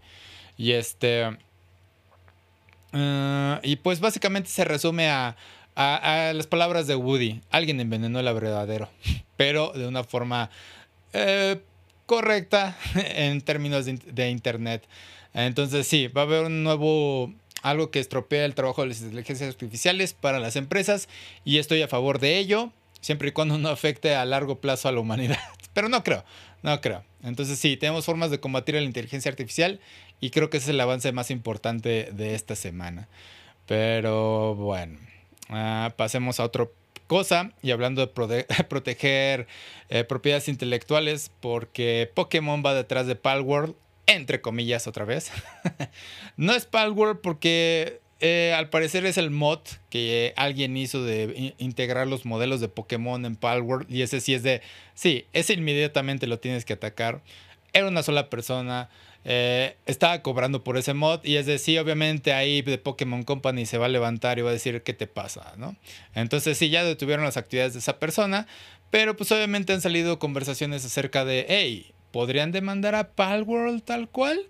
Y 0.56 0.72
este... 0.72 1.36
Eh, 2.92 3.60
y 3.62 3.76
pues 3.76 4.00
básicamente 4.00 4.48
se 4.48 4.64
resume 4.64 5.10
a, 5.10 5.36
las 5.76 6.46
palabras 6.46 6.86
de 6.86 6.96
Woody. 6.96 7.40
Alguien 7.50 7.80
envenenó 7.80 8.18
el 8.18 8.32
verdadero, 8.34 8.88
pero 9.36 9.72
de 9.72 9.86
una 9.86 10.02
forma 10.02 10.50
eh, 11.12 11.60
correcta 12.06 12.76
en 12.94 13.40
términos 13.42 13.86
de 13.86 14.30
Internet. 14.30 14.88
Entonces 15.34 15.86
sí, 15.86 16.08
va 16.08 16.22
a 16.22 16.24
haber 16.24 16.46
un 16.46 16.64
nuevo 16.64 17.32
algo 17.62 17.90
que 17.90 18.00
estropea 18.00 18.44
el 18.44 18.54
trabajo 18.54 18.82
de 18.82 18.88
las 18.88 19.00
inteligencias 19.00 19.48
artificiales 19.48 20.12
para 20.12 20.38
las 20.38 20.56
empresas 20.56 21.08
y 21.44 21.58
estoy 21.58 21.82
a 21.82 21.88
favor 21.88 22.18
de 22.18 22.38
ello, 22.38 22.72
siempre 23.00 23.28
y 23.28 23.32
cuando 23.32 23.58
no 23.58 23.68
afecte 23.68 24.14
a 24.14 24.24
largo 24.24 24.60
plazo 24.60 24.88
a 24.88 24.92
la 24.92 25.00
humanidad. 25.00 25.38
Pero 25.72 25.88
no 25.88 26.02
creo, 26.02 26.24
no 26.62 26.80
creo. 26.80 27.04
Entonces 27.22 27.58
sí, 27.58 27.76
tenemos 27.76 28.04
formas 28.04 28.30
de 28.30 28.40
combatir 28.40 28.74
la 28.74 28.82
inteligencia 28.82 29.30
artificial 29.30 29.80
y 30.20 30.30
creo 30.30 30.50
que 30.50 30.58
ese 30.58 30.66
es 30.66 30.70
el 30.70 30.80
avance 30.80 31.12
más 31.12 31.30
importante 31.30 32.10
de 32.12 32.34
esta 32.34 32.56
semana. 32.56 33.08
Pero 33.66 34.54
bueno, 34.54 34.98
ah, 35.50 35.92
pasemos 35.96 36.40
a 36.40 36.44
otra 36.44 36.68
cosa 37.06 37.52
y 37.62 37.72
hablando 37.72 38.06
de 38.06 38.46
proteger 38.68 39.46
eh, 39.88 40.04
propiedades 40.04 40.48
intelectuales 40.48 41.30
porque 41.40 42.10
Pokémon 42.14 42.62
va 42.64 42.74
detrás 42.74 43.06
de 43.06 43.16
Palworld 43.16 43.74
entre 44.08 44.40
comillas 44.40 44.88
otra 44.88 45.04
vez. 45.04 45.30
no 46.36 46.54
es 46.54 46.64
Palworld 46.64 47.20
porque 47.20 48.00
eh, 48.20 48.52
al 48.56 48.68
parecer 48.68 49.06
es 49.06 49.16
el 49.16 49.30
mod 49.30 49.60
que 49.90 50.32
alguien 50.36 50.76
hizo 50.76 51.04
de 51.04 51.54
integrar 51.58 52.08
los 52.08 52.24
modelos 52.24 52.60
de 52.60 52.68
Pokémon 52.68 53.24
en 53.24 53.36
Palworld 53.36 53.88
y 53.88 54.02
ese 54.02 54.20
sí 54.20 54.34
es 54.34 54.42
de, 54.42 54.62
sí, 54.94 55.26
ese 55.32 55.52
inmediatamente 55.52 56.26
lo 56.26 56.40
tienes 56.40 56.64
que 56.64 56.72
atacar. 56.72 57.22
Era 57.72 57.86
una 57.86 58.02
sola 58.02 58.28
persona. 58.28 58.88
Eh, 59.24 59.76
estaba 59.84 60.22
cobrando 60.22 60.64
por 60.64 60.78
ese 60.78 60.94
mod 60.94 61.20
y 61.22 61.36
es 61.36 61.44
de 61.44 61.58
sí, 61.58 61.76
obviamente 61.76 62.32
ahí 62.32 62.62
de 62.62 62.78
Pokémon 62.78 63.24
Company 63.24 63.66
se 63.66 63.76
va 63.76 63.86
a 63.86 63.90
levantar 63.90 64.38
y 64.38 64.42
va 64.42 64.50
a 64.50 64.54
decir 64.54 64.82
qué 64.82 64.94
te 64.94 65.06
pasa, 65.06 65.52
¿no? 65.58 65.76
Entonces 66.14 66.56
sí, 66.56 66.70
ya 66.70 66.82
detuvieron 66.82 67.26
las 67.26 67.36
actividades 67.36 67.74
de 67.74 67.80
esa 67.80 67.98
persona, 67.98 68.46
pero 68.90 69.16
pues 69.16 69.30
obviamente 69.32 69.74
han 69.74 69.82
salido 69.82 70.18
conversaciones 70.18 70.84
acerca 70.84 71.26
de, 71.26 71.44
hey, 71.48 71.92
¿podrían 72.18 72.50
demandar 72.50 72.96
a 72.96 73.12
Palworld 73.12 73.84
tal 73.84 74.08
cual? 74.08 74.40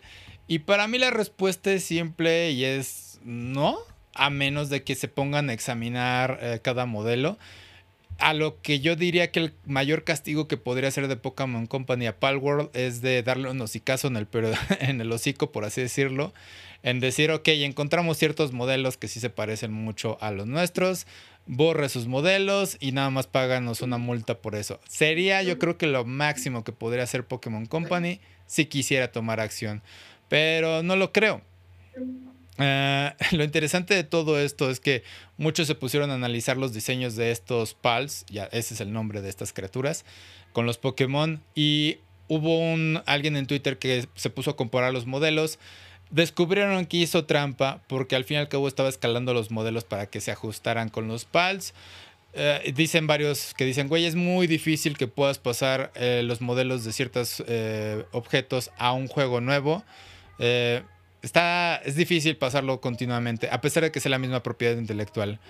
Y 0.47 0.61
para 0.61 0.89
mí 0.89 0.97
la 0.97 1.11
respuesta 1.11 1.71
es 1.71 1.85
simple 1.85 2.51
y 2.53 2.65
es 2.65 3.21
no, 3.23 3.77
a 4.15 4.31
menos 4.31 4.71
de 4.71 4.85
que 4.85 4.95
se 4.95 5.07
pongan 5.07 5.51
a 5.51 5.53
examinar 5.53 6.39
eh, 6.41 6.61
cada 6.63 6.87
modelo. 6.87 7.37
A 8.19 8.35
lo 8.35 8.61
que 8.61 8.81
yo 8.81 8.97
diría 8.97 9.31
que 9.31 9.41
el 9.41 9.55
mayor 9.65 10.05
castigo 10.05 10.49
que 10.49 10.57
podría 10.57 10.91
ser 10.91 11.09
de 11.09 11.17
Pokémon 11.17 11.67
Company 11.67 12.07
a 12.07 12.19
Palworld 12.19 12.71
es 12.75 13.01
de 13.01 13.23
darle 13.23 13.51
un 13.51 13.61
hocicazo 13.61 14.09
en 14.09 14.17
el, 14.17 14.29
en 14.81 15.01
el 15.01 15.11
hocico, 15.13 15.53
por 15.53 15.65
así 15.65 15.81
decirlo. 15.81 16.35
En 16.83 17.01
decir, 17.01 17.31
ok, 17.31 17.49
encontramos 17.49 18.19
ciertos 18.19 18.53
modelos 18.53 18.97
que 18.97 19.09
sí 19.09 19.19
se 19.19 19.31
parecen 19.31 19.73
mucho 19.73 20.19
a 20.21 20.31
los 20.31 20.47
nuestros 20.47 21.07
borre 21.49 21.89
sus 21.89 22.07
modelos 22.07 22.77
y 22.79 22.93
nada 22.93 23.11
más 23.11 23.27
páganos 23.27 23.81
una 23.81 23.99
multa 23.99 24.39
por 24.39 24.55
eso. 24.55 24.79
Sería 24.87 25.43
yo 25.43 25.59
creo 25.59 25.79
que 25.79 25.87
lo 25.87 26.05
máximo 26.05 26.63
que 26.63 26.73
podría 26.73 27.03
hacer 27.03 27.27
Pokémon 27.27 27.67
Company 27.67 28.21
si 28.47 28.67
quisiera 28.67 29.11
tomar 29.11 29.41
acción, 29.41 29.83
pero 30.29 30.83
no 30.83 30.95
lo 30.95 31.13
creo. 31.13 31.43
Eh, 32.59 33.13
lo 33.33 33.45
interesante 33.45 33.95
de 33.95 34.05
todo 34.05 34.39
esto 34.39 34.71
es 34.71 34.81
que 34.81 35.03
muchos 35.37 35.67
se 35.67 35.75
pusieron 35.75 36.11
a 36.11 36.15
analizar 36.15 36.57
los 36.57 36.73
diseños 36.73 37.17
de 37.17 37.31
estos 37.31 37.75
PALs, 37.75 38.25
ya 38.29 38.45
ese 38.53 38.75
es 38.75 38.81
el 38.81 38.93
nombre 38.93 39.23
de 39.23 39.29
estas 39.29 39.53
criaturas, 39.53 40.05
con 40.53 40.67
los 40.67 40.79
Pokémon 40.79 41.43
y 41.55 41.99
hubo 42.27 42.59
un 42.59 43.03
alguien 43.07 43.37
en 43.37 43.47
Twitter 43.47 43.79
que 43.79 44.09
se 44.15 44.31
puso 44.31 44.51
a 44.51 44.57
comparar 44.57 44.93
los 44.93 45.07
modelos 45.07 45.59
Descubrieron 46.11 46.87
que 46.87 46.97
hizo 46.99 47.27
trampa 47.27 47.83
porque 47.87 48.17
al 48.17 48.25
fin 48.25 48.37
y 48.37 48.41
al 48.41 48.49
cabo 48.49 48.67
estaba 48.67 48.89
escalando 48.89 49.35
los 49.35 49.51
modelos 49.51 49.85
para 49.85 50.07
que 50.07 50.21
se 50.21 50.31
ajustaran 50.31 50.89
con 50.89 51.07
los 51.07 51.27
PALs. 51.27 51.75
eh, 52.35 52.73
dicen 52.75 53.07
varios 53.07 53.53
que 53.55 53.65
dicen, 53.65 53.89
güey, 53.89 54.07
es 54.07 54.15
muy 54.15 54.47
difícil 54.47 54.97
que 54.97 55.07
puedas 55.07 55.39
pasar 55.39 55.93
eh, 55.95 56.23
los 56.25 56.41
modelos 56.41 56.85
de 56.85 56.93
ciertos 56.93 57.43
eh, 57.47 58.05
objetos 58.13 58.71
a 58.79 58.93
un 58.93 59.07
juego 59.07 59.41
nuevo. 59.41 59.85
Está, 61.23 61.77
es 61.85 61.97
difícil 61.97 62.37
pasarlo 62.37 62.81
continuamente, 62.81 63.49
a 63.51 63.61
pesar 63.61 63.83
de 63.83 63.93
que 63.93 64.01
sea 64.01 64.11
la 64.11 64.19
misma 64.19 64.43
propiedad 64.43 64.77
intelectual. 64.77 65.41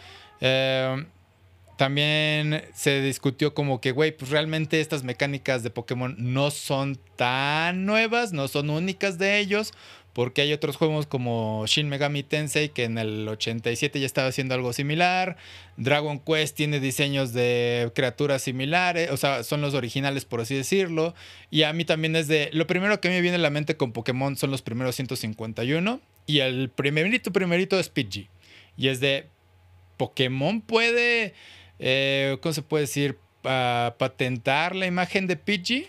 también 1.77 2.65
se 2.75 3.01
discutió 3.03 3.55
como 3.55 3.81
que, 3.81 3.93
güey, 3.93 4.17
pues 4.17 4.31
realmente 4.31 4.81
estas 4.81 5.05
mecánicas 5.05 5.63
de 5.63 5.71
Pokémon 5.71 6.17
no 6.19 6.51
son 6.51 6.99
tan 7.17 7.87
nuevas, 7.87 8.33
no 8.33 8.49
son 8.49 8.71
únicas 8.71 9.19
de 9.19 9.39
ellos. 9.39 9.73
Porque 10.19 10.43
hay 10.43 10.53
otros 10.53 10.75
juegos 10.75 11.07
como 11.07 11.65
Shin 11.69 11.89
Megami 11.89 12.25
Tensei 12.25 12.71
que 12.71 12.83
en 12.83 12.99
el 12.99 13.29
87 13.29 14.01
ya 14.01 14.05
estaba 14.05 14.27
haciendo 14.27 14.53
algo 14.53 14.73
similar. 14.73 15.37
Dragon 15.77 16.19
Quest 16.19 16.57
tiene 16.57 16.81
diseños 16.81 17.33
de 17.33 17.93
criaturas 17.95 18.43
similares, 18.43 19.13
o 19.13 19.17
sea, 19.17 19.45
son 19.45 19.61
los 19.61 19.75
originales 19.75 20.25
por 20.25 20.41
así 20.41 20.57
decirlo. 20.57 21.15
Y 21.53 21.63
a 21.63 21.73
mí 21.73 21.85
también 21.85 22.17
es 22.17 22.27
de... 22.27 22.51
Lo 22.53 22.67
primero 22.67 23.01
que 23.01 23.11
me 23.11 23.21
viene 23.21 23.37
a 23.37 23.39
la 23.39 23.51
mente 23.51 23.77
con 23.77 23.93
Pokémon 23.93 24.37
son 24.37 24.51
los 24.51 24.61
primeros 24.61 24.97
151. 24.97 26.01
Y 26.27 26.41
el 26.41 26.69
primerito, 26.69 27.33
primerito 27.33 27.79
es 27.79 27.89
Pidgey. 27.89 28.29
Y 28.77 28.89
es 28.89 28.99
de... 28.99 29.29
Pokémon 29.99 30.63
puede... 30.63 31.33
Eh, 31.79 32.39
¿Cómo 32.41 32.53
se 32.53 32.63
puede 32.63 32.87
decir? 32.87 33.19
patentar 33.41 34.75
la 34.75 34.87
imagen 34.87 35.29
de 35.29 35.37
Pidgey. 35.37 35.87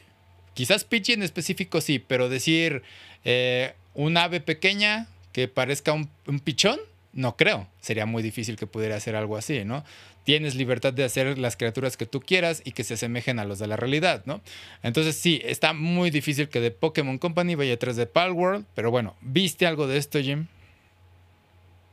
Quizás 0.53 0.83
Pidgey 0.83 1.15
en 1.15 1.23
específico 1.23 1.81
sí, 1.81 1.97
pero 1.97 2.29
decir... 2.29 2.83
Eh, 3.25 3.73
un 3.99 4.15
ave 4.15 4.39
pequeña 4.39 5.07
que 5.33 5.49
parezca 5.49 5.91
un, 5.91 6.09
pichón, 6.39 6.79
no 7.11 7.35
creo. 7.35 7.67
Sería 7.81 8.05
muy 8.05 8.23
difícil 8.23 8.55
que 8.55 8.65
pudiera 8.65 8.95
hacer 8.95 9.17
algo 9.17 9.35
así, 9.35 9.65
¿no? 9.65 9.83
Tienes 10.23 10.55
libertad 10.55 10.93
de 10.93 11.03
hacer 11.03 11.37
las 11.37 11.57
criaturas 11.57 11.97
que 11.97 12.05
tú 12.05 12.21
quieras 12.21 12.61
y 12.63 12.71
que 12.71 12.85
se 12.85 12.93
asemejen 12.93 13.39
a 13.39 13.45
los 13.45 13.59
de 13.59 13.67
la 13.67 13.75
realidad, 13.75 14.23
¿no? 14.25 14.39
Entonces 14.83 15.17
sí, 15.17 15.41
está 15.43 15.73
muy 15.73 16.11
difícil 16.11 16.47
que 16.47 16.61
de 16.61 16.71
Pokémon 16.71 17.17
Company 17.17 17.55
vaya 17.55 17.73
atrás 17.73 17.97
de 17.97 18.05
Palworld, 18.05 18.65
pero 18.73 18.89
bueno, 18.89 19.15
¿viste 19.19 19.67
algo 19.67 19.85
de 19.85 19.97
esto, 19.97 20.17
Jim? 20.21 20.47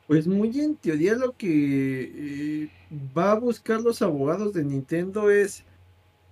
Pues 0.06 0.28
muy 0.28 0.60
en 0.60 0.76
teoría 0.76 1.14
lo 1.14 1.36
que 1.36 2.12
eh, 2.14 2.68
va 3.18 3.32
a 3.32 3.40
buscar 3.40 3.80
los 3.80 4.00
abogados 4.00 4.52
de 4.52 4.62
Nintendo 4.62 5.28
es 5.28 5.64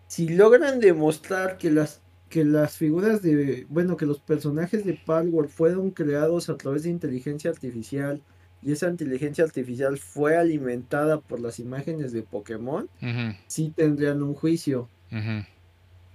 si 0.07 0.29
logran 0.29 0.79
demostrar 0.79 1.59
que 1.59 1.72
las 1.72 2.01
que 2.35 2.45
las 2.45 2.76
figuras 2.76 3.22
de, 3.22 3.64
bueno, 3.68 3.97
que 3.97 4.07
los 4.07 4.18
personajes 4.18 4.85
de 4.85 4.95
Palworld 4.95 5.49
fueron 5.49 5.93
creados 5.93 6.49
a 6.49 6.57
través 6.57 6.82
de 6.82 6.91
inteligencia 6.91 7.49
artificial 7.49 8.20
y 8.61 8.72
esa 8.72 8.89
inteligencia 8.89 9.45
artificial 9.45 9.99
fue 9.99 10.37
alimentada 10.37 11.20
por 11.20 11.39
las 11.39 11.61
imágenes 11.61 12.11
de 12.11 12.22
Pokémon, 12.22 12.91
sí 13.47 13.72
tendrían 13.76 14.20
un 14.24 14.35
juicio. 14.35 14.89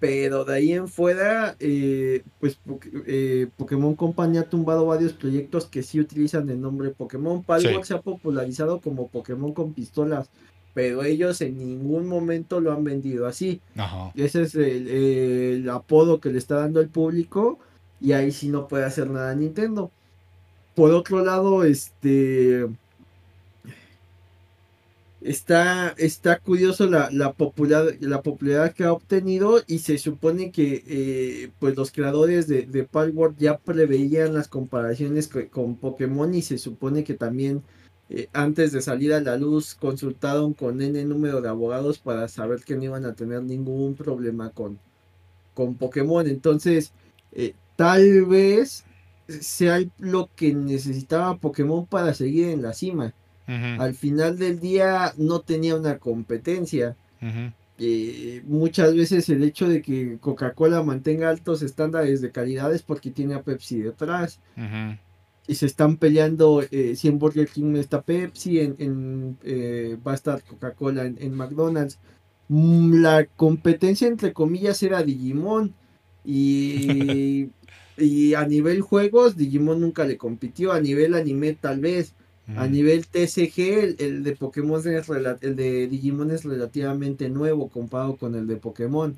Pero 0.02 0.44
de 0.44 0.56
ahí 0.56 0.74
en 0.74 0.90
fuera, 0.90 1.56
eh, 1.62 2.24
pues 2.42 2.60
eh, 3.08 3.48
Pokémon 3.56 3.96
Company 3.96 4.40
ha 4.40 4.50
tumbado 4.50 4.86
varios 4.86 5.14
proyectos 5.14 5.68
que 5.68 5.84
sí 5.84 6.02
utilizan 6.02 6.50
el 6.50 6.60
nombre 6.60 6.90
Pokémon. 6.90 7.44
Palworld 7.44 7.86
se 7.86 7.94
ha 7.94 8.02
popularizado 8.02 8.82
como 8.82 9.08
Pokémon 9.08 9.54
con 9.54 9.74
pistolas 9.74 10.30
pero 10.74 11.04
ellos 11.04 11.42
en 11.42 11.58
ningún 11.58 12.08
momento 12.08 12.60
lo 12.60 12.72
han 12.72 12.84
vendido 12.84 13.28
así. 13.28 13.62
Ese 14.16 14.44
es 14.44 14.56
el, 14.56 15.70
apodo 15.70 16.20
que 16.20 16.30
le 16.30 16.38
está 16.38 16.56
dando 16.56 16.80
el 16.80 16.90
público 16.90 17.60
y 18.00 18.14
ahí 18.14 18.32
sí 18.32 18.50
no 18.50 18.68
puede 18.68 18.86
hacer 18.86 19.10
nada 19.10 19.34
Nintendo. 19.36 19.92
Por 20.76 20.92
otro 20.92 21.24
lado, 21.24 21.64
este 21.64 22.68
está, 25.22 25.94
está 25.98 26.40
curioso 26.40 26.88
la, 26.88 27.10
la, 27.12 27.36
la 28.00 28.22
popularidad 28.22 28.74
que 28.74 28.84
ha 28.84 28.94
obtenido 28.94 29.62
y 29.68 29.80
se 29.80 29.98
supone 29.98 30.52
que 30.52 30.84
eh, 30.88 31.52
pues 31.60 31.76
los 31.76 31.92
creadores 31.92 32.48
de, 32.48 32.64
de 32.64 32.84
Palworld 32.84 33.38
ya 33.38 33.58
preveían 33.58 34.34
las 34.34 34.48
comparaciones 34.48 35.30
con 35.52 35.76
Pokémon 35.76 36.34
y 36.34 36.42
se 36.42 36.58
supone 36.58 37.04
que 37.04 37.16
también 37.16 37.64
eh, 38.10 38.28
antes 38.34 38.72
de 38.72 38.82
salir 38.82 39.14
a 39.14 39.22
la 39.22 39.38
luz 39.38 39.76
consultaron 39.76 40.54
con 40.54 40.82
N 40.82 41.04
número 41.06 41.42
de 41.42 41.50
abogados 41.50 42.00
para 42.00 42.28
saber 42.28 42.64
que 42.64 42.76
no 42.76 42.84
iban 42.84 43.06
a 43.06 43.14
tener 43.14 43.44
ningún 43.44 43.94
problema 43.94 44.50
con, 44.50 44.80
con 45.54 45.76
Pokémon. 45.76 46.26
Entonces, 46.28 46.92
eh, 47.32 47.54
tal 47.76 48.26
vez 48.26 48.84
sea 49.28 49.80
lo 50.00 50.30
que 50.36 50.56
necesitaba 50.56 51.38
Pokémon 51.38 51.86
para 51.86 52.16
seguir 52.16 52.50
en 52.50 52.64
la 52.64 52.74
cima. 52.74 53.14
Al 53.80 53.96
final 53.96 54.38
del 54.38 54.60
día 54.60 55.12
no 55.18 55.40
tenía 55.40 55.76
una 55.76 55.98
competencia. 55.98 56.96
Eh, 57.80 58.44
muchas 58.46 58.94
veces 58.96 59.28
el 59.30 59.44
hecho 59.44 59.68
de 59.68 59.82
que 59.82 60.20
Coca-Cola 60.20 60.84
mantenga 60.84 61.30
altos 61.30 61.64
estándares 61.64 62.22
de 62.22 62.32
calidad 62.32 62.72
es 62.72 62.84
porque 62.84 63.10
tiene 63.10 63.34
a 63.34 63.42
Pepsi 63.42 63.80
detrás 63.80 64.40
y 65.50 65.56
se 65.56 65.66
están 65.66 65.98
peleando 65.98 66.64
eh, 66.70 66.96
si 66.96 67.08
en 67.08 67.18
Burger 67.18 67.48
King 67.48 67.76
está 67.76 68.04
Pepsi, 68.04 68.60
en, 68.60 69.36
eh, 69.44 69.98
va 70.06 70.12
a 70.12 70.16
estar 70.16 70.44
Coca-Cola 70.44 71.08
en, 71.08 71.34
McDonald's. 71.34 71.98
Mm, 72.50 73.02
la 73.02 73.26
competencia 73.26 74.08
entre 74.08 74.32
comillas 74.32 74.84
era 74.84 75.02
Digimon 75.02 75.74
y, 76.24 77.50
y 77.98 78.36
a 78.36 78.46
nivel 78.46 78.82
juegos 78.82 79.38
Digimon 79.38 79.82
nunca 79.82 80.06
le 80.06 80.18
compitió, 80.18 80.72
a 80.72 80.80
nivel 80.80 81.16
anime 81.16 81.54
tal 81.54 81.80
vez. 81.80 82.14
A 82.56 82.68
mm. 82.68 82.72
nivel 82.72 83.08
TCG, 83.08 83.96
el, 84.00 84.24
de 84.24 84.36
Pokémon 84.36 84.80
es 84.80 85.10
el 85.10 85.56
de 85.56 85.88
Digimon 85.88 86.30
es 86.30 86.44
relativamente 86.44 87.28
nuevo 87.30 87.70
comparado 87.70 88.18
con 88.18 88.36
el 88.36 88.46
de 88.46 88.56
Pokémon. 88.58 89.18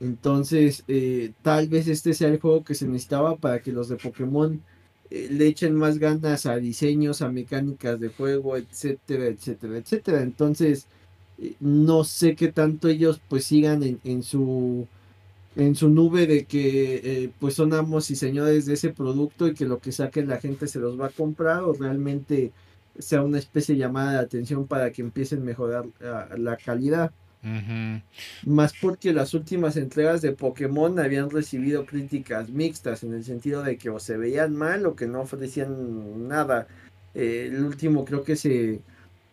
Entonces, 0.00 0.82
eh, 0.88 1.30
tal 1.42 1.68
vez 1.68 1.86
este 1.86 2.12
sea 2.12 2.28
el 2.28 2.40
juego 2.40 2.64
que 2.64 2.74
se 2.74 2.86
necesitaba 2.86 3.36
para 3.36 3.60
que 3.60 3.72
los 3.72 3.88
de 3.88 3.96
Pokémon 3.96 4.62
le 5.10 5.46
echen 5.46 5.74
más 5.74 5.98
ganas 5.98 6.46
a 6.46 6.56
diseños, 6.56 7.22
a 7.22 7.30
mecánicas 7.30 7.98
de 7.98 8.08
juego, 8.08 8.56
etcétera, 8.56 9.26
etcétera, 9.26 9.78
etcétera. 9.78 10.22
Entonces, 10.22 10.86
eh, 11.38 11.54
no 11.60 12.04
sé 12.04 12.36
qué 12.36 12.52
tanto 12.52 12.88
ellos 12.88 13.20
pues 13.28 13.44
sigan 13.44 13.82
en, 14.04 14.22
su 14.22 14.86
en 15.56 15.74
su 15.74 15.88
nube 15.90 16.26
de 16.26 16.44
que 16.46 17.24
eh, 17.24 17.30
pues 17.40 17.54
son 17.54 17.74
amos 17.74 18.10
y 18.10 18.16
señores 18.16 18.66
de 18.66 18.74
ese 18.74 18.90
producto 18.90 19.48
y 19.48 19.54
que 19.54 19.66
lo 19.66 19.80
que 19.80 19.92
saquen 19.92 20.28
la 20.28 20.40
gente 20.40 20.68
se 20.68 20.78
los 20.78 21.00
va 21.00 21.06
a 21.06 21.10
comprar 21.10 21.62
o 21.64 21.72
realmente 21.72 22.52
sea 22.98 23.22
una 23.22 23.38
especie 23.38 23.74
de 23.74 23.80
llamada 23.80 24.12
de 24.12 24.18
atención 24.18 24.66
para 24.66 24.92
que 24.92 25.02
empiecen 25.02 25.42
a 25.42 25.44
mejorar 25.44 25.86
la 26.36 26.56
calidad. 26.56 27.12
Más 28.44 28.74
porque 28.80 29.12
las 29.12 29.32
últimas 29.34 29.76
entregas 29.76 30.20
de 30.20 30.32
Pokémon 30.32 30.98
habían 30.98 31.30
recibido 31.30 31.86
críticas 31.86 32.50
mixtas 32.50 33.02
en 33.02 33.14
el 33.14 33.24
sentido 33.24 33.62
de 33.62 33.78
que 33.78 33.90
o 33.90 33.98
se 33.98 34.16
veían 34.16 34.54
mal 34.54 34.86
o 34.86 34.94
que 34.94 35.06
no 35.06 35.22
ofrecían 35.22 36.28
nada. 36.28 36.66
Eh, 37.14 37.48
el 37.50 37.64
último 37.64 38.04
creo 38.04 38.24
que 38.24 38.36
se 38.36 38.80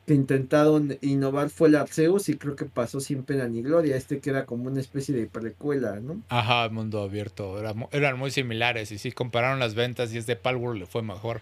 intentaron 0.08 0.98
innovar 1.02 1.50
fue 1.50 1.68
el 1.68 1.76
Arceus 1.76 2.30
y 2.30 2.38
creo 2.38 2.56
que 2.56 2.66
pasó 2.66 3.02
sin 3.02 3.24
pena 3.24 3.48
ni 3.48 3.62
gloria. 3.62 3.98
Este 3.98 4.20
que 4.20 4.30
era 4.30 4.46
como 4.46 4.70
una 4.70 4.80
especie 4.80 5.14
de 5.14 5.28
precuela, 5.28 6.00
¿no? 6.00 6.22
Ajá, 6.30 6.70
mundo 6.70 7.02
abierto. 7.02 7.58
eran 7.92 8.18
muy 8.18 8.32
similares 8.32 8.92
y 8.92 8.98
sí 8.98 9.12
compararon 9.12 9.60
las 9.60 9.76
ventas 9.76 10.14
y 10.14 10.18
este 10.18 10.36
Palworld 10.38 10.80
le 10.80 10.86
fue 10.86 11.02
mejor 11.02 11.42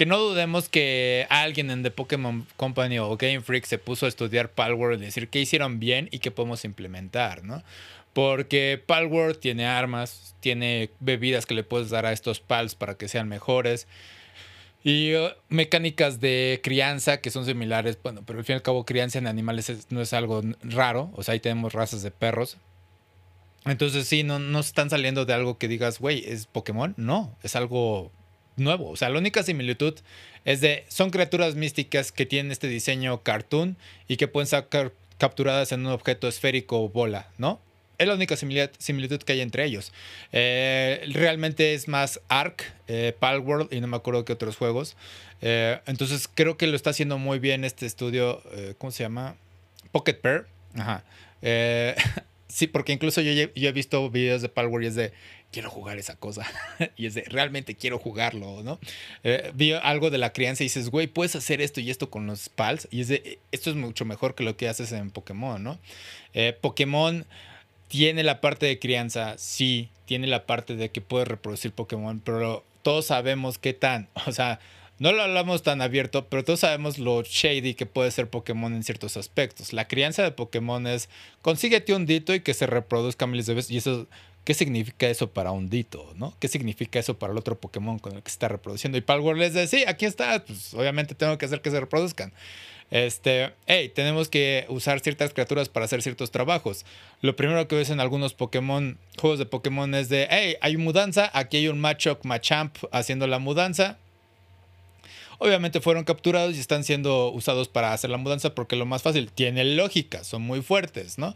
que 0.00 0.06
no 0.06 0.18
dudemos 0.18 0.70
que 0.70 1.26
alguien 1.28 1.70
en 1.70 1.82
The 1.82 1.90
Pokémon 1.90 2.46
Company 2.56 2.98
o 2.98 3.18
Game 3.18 3.42
Freak 3.42 3.66
se 3.66 3.76
puso 3.76 4.06
a 4.06 4.08
estudiar 4.08 4.50
Palworld 4.50 5.02
y 5.02 5.04
decir 5.04 5.28
qué 5.28 5.40
hicieron 5.40 5.78
bien 5.78 6.08
y 6.10 6.20
qué 6.20 6.30
podemos 6.30 6.64
implementar, 6.64 7.44
¿no? 7.44 7.62
Porque 8.14 8.82
Palworld 8.86 9.40
tiene 9.40 9.66
armas, 9.66 10.34
tiene 10.40 10.88
bebidas 11.00 11.44
que 11.44 11.52
le 11.52 11.64
puedes 11.64 11.90
dar 11.90 12.06
a 12.06 12.12
estos 12.12 12.40
pals 12.40 12.74
para 12.74 12.94
que 12.94 13.08
sean 13.08 13.28
mejores. 13.28 13.86
Y 14.82 15.16
uh, 15.16 15.32
mecánicas 15.50 16.18
de 16.18 16.62
crianza 16.64 17.20
que 17.20 17.30
son 17.30 17.44
similares, 17.44 17.98
bueno, 18.02 18.22
pero 18.24 18.38
al 18.38 18.46
fin 18.46 18.54
y 18.54 18.56
al 18.56 18.62
cabo 18.62 18.86
crianza 18.86 19.18
en 19.18 19.26
animales 19.26 19.86
no 19.90 20.00
es 20.00 20.14
algo 20.14 20.40
raro, 20.62 21.10
o 21.12 21.22
sea, 21.22 21.34
ahí 21.34 21.40
tenemos 21.40 21.74
razas 21.74 22.02
de 22.02 22.10
perros. 22.10 22.56
Entonces 23.66 24.08
sí, 24.08 24.22
no, 24.22 24.38
no 24.38 24.60
están 24.60 24.88
saliendo 24.88 25.26
de 25.26 25.34
algo 25.34 25.58
que 25.58 25.68
digas, 25.68 25.98
güey, 25.98 26.24
¿es 26.26 26.46
Pokémon? 26.46 26.94
No, 26.96 27.36
es 27.42 27.54
algo 27.54 28.10
nuevo. 28.56 28.90
O 28.90 28.96
sea, 28.96 29.08
la 29.08 29.18
única 29.18 29.42
similitud 29.42 29.94
es 30.44 30.60
de, 30.60 30.84
son 30.88 31.10
criaturas 31.10 31.54
místicas 31.54 32.12
que 32.12 32.26
tienen 32.26 32.52
este 32.52 32.68
diseño 32.68 33.22
cartoon 33.22 33.76
y 34.08 34.16
que 34.16 34.28
pueden 34.28 34.46
ser 34.46 34.66
capturadas 35.18 35.72
en 35.72 35.86
un 35.86 35.92
objeto 35.92 36.28
esférico 36.28 36.82
o 36.82 36.88
bola, 36.88 37.28
¿no? 37.38 37.60
Es 37.98 38.06
la 38.06 38.14
única 38.14 38.34
similitud 38.34 39.18
que 39.18 39.32
hay 39.34 39.42
entre 39.42 39.62
ellos. 39.66 39.92
Eh, 40.32 41.06
realmente 41.12 41.74
es 41.74 41.86
más 41.86 42.18
Ark, 42.28 42.64
eh, 42.88 43.14
Palworld 43.18 43.74
y 43.74 43.80
no 43.82 43.88
me 43.88 43.96
acuerdo 43.98 44.24
qué 44.24 44.32
otros 44.32 44.56
juegos. 44.56 44.96
Eh, 45.42 45.78
entonces 45.84 46.26
creo 46.32 46.56
que 46.56 46.66
lo 46.66 46.76
está 46.76 46.90
haciendo 46.90 47.18
muy 47.18 47.38
bien 47.38 47.62
este 47.62 47.84
estudio, 47.84 48.42
¿cómo 48.78 48.90
se 48.90 49.02
llama? 49.02 49.36
Pocket 49.92 50.14
Pair. 50.14 50.46
Ajá. 50.74 51.04
sí, 52.50 52.66
porque 52.66 52.92
incluso 52.92 53.20
yo, 53.20 53.32
yo 53.32 53.68
he 53.68 53.72
visto 53.72 54.10
videos 54.10 54.42
de 54.42 54.48
Palworld 54.48 54.84
y 54.84 54.88
es 54.88 54.94
de, 54.94 55.12
quiero 55.52 55.70
jugar 55.70 55.98
esa 55.98 56.16
cosa. 56.16 56.46
y 56.96 57.06
es 57.06 57.14
de, 57.14 57.22
realmente 57.22 57.74
quiero 57.74 57.98
jugarlo, 57.98 58.62
¿no? 58.62 58.78
Eh, 59.24 59.50
vi 59.54 59.72
algo 59.72 60.10
de 60.10 60.18
la 60.18 60.32
crianza 60.32 60.62
y 60.62 60.66
dices, 60.66 60.90
güey, 60.90 61.06
puedes 61.06 61.36
hacer 61.36 61.60
esto 61.60 61.80
y 61.80 61.90
esto 61.90 62.10
con 62.10 62.26
los 62.26 62.48
pals. 62.48 62.88
Y 62.90 63.00
es 63.00 63.08
de, 63.08 63.38
esto 63.52 63.70
es 63.70 63.76
mucho 63.76 64.04
mejor 64.04 64.34
que 64.34 64.44
lo 64.44 64.56
que 64.56 64.68
haces 64.68 64.92
en 64.92 65.10
Pokémon, 65.10 65.62
¿no? 65.62 65.78
Eh, 66.34 66.56
Pokémon 66.60 67.26
tiene 67.88 68.22
la 68.22 68.40
parte 68.40 68.66
de 68.66 68.78
crianza, 68.78 69.34
sí, 69.36 69.90
tiene 70.06 70.26
la 70.26 70.46
parte 70.46 70.76
de 70.76 70.90
que 70.90 71.00
puedes 71.00 71.26
reproducir 71.26 71.72
Pokémon, 71.72 72.20
pero 72.20 72.64
todos 72.82 73.06
sabemos 73.06 73.58
qué 73.58 73.72
tan, 73.74 74.08
o 74.26 74.32
sea, 74.32 74.60
no 75.00 75.12
lo 75.12 75.22
hablamos 75.22 75.62
tan 75.62 75.80
abierto, 75.80 76.28
pero 76.28 76.44
todos 76.44 76.60
sabemos 76.60 76.98
lo 76.98 77.22
shady 77.22 77.72
que 77.72 77.86
puede 77.86 78.10
ser 78.10 78.28
Pokémon 78.28 78.74
en 78.74 78.84
ciertos 78.84 79.16
aspectos. 79.16 79.72
La 79.72 79.88
crianza 79.88 80.22
de 80.22 80.30
Pokémon 80.30 80.86
es 80.86 81.08
consíguete 81.40 81.94
un 81.94 82.04
dito 82.04 82.34
y 82.34 82.40
que 82.40 82.52
se 82.52 82.66
reproduzca 82.66 83.26
miles 83.26 83.46
de 83.46 83.54
veces. 83.54 83.70
Y 83.70 83.78
eso, 83.78 84.08
¿qué 84.44 84.52
significa 84.52 85.08
eso 85.08 85.30
para 85.30 85.52
un 85.52 85.70
dito? 85.70 86.12
¿no? 86.16 86.36
¿Qué 86.38 86.48
significa 86.48 86.98
eso 86.98 87.18
para 87.18 87.32
el 87.32 87.38
otro 87.38 87.58
Pokémon 87.58 87.98
con 87.98 88.14
el 88.14 88.22
que 88.22 88.28
se 88.28 88.34
está 88.34 88.48
reproduciendo? 88.48 88.98
Y 88.98 89.00
Palworld 89.00 89.40
les 89.40 89.54
dice, 89.54 89.68
sí, 89.68 89.84
aquí 89.86 90.04
está, 90.04 90.44
pues 90.44 90.74
obviamente 90.74 91.14
tengo 91.14 91.38
que 91.38 91.46
hacer 91.46 91.62
que 91.62 91.70
se 91.70 91.80
reproduzcan. 91.80 92.34
Este, 92.90 93.54
hey, 93.66 93.90
tenemos 93.94 94.28
que 94.28 94.66
usar 94.68 95.00
ciertas 95.00 95.32
criaturas 95.32 95.70
para 95.70 95.86
hacer 95.86 96.02
ciertos 96.02 96.30
trabajos. 96.30 96.84
Lo 97.22 97.36
primero 97.36 97.66
que 97.68 97.76
ves 97.76 97.88
en 97.88 98.00
algunos 98.00 98.34
Pokémon, 98.34 98.98
juegos 99.18 99.38
de 99.38 99.46
Pokémon 99.46 99.94
es 99.94 100.10
de, 100.10 100.28
hey, 100.30 100.56
hay 100.60 100.76
mudanza, 100.76 101.30
aquí 101.32 101.56
hay 101.56 101.68
un 101.68 101.80
Machop 101.80 102.22
Machamp 102.26 102.76
haciendo 102.92 103.26
la 103.26 103.38
mudanza 103.38 103.96
Obviamente 105.42 105.80
fueron 105.80 106.04
capturados 106.04 106.54
y 106.54 106.60
están 106.60 106.84
siendo 106.84 107.30
usados 107.30 107.66
para 107.66 107.94
hacer 107.94 108.10
la 108.10 108.18
mudanza 108.18 108.54
porque 108.54 108.76
lo 108.76 108.84
más 108.84 109.02
fácil 109.02 109.32
tiene 109.32 109.64
lógica, 109.64 110.22
son 110.22 110.42
muy 110.42 110.60
fuertes, 110.60 111.16
¿no? 111.16 111.34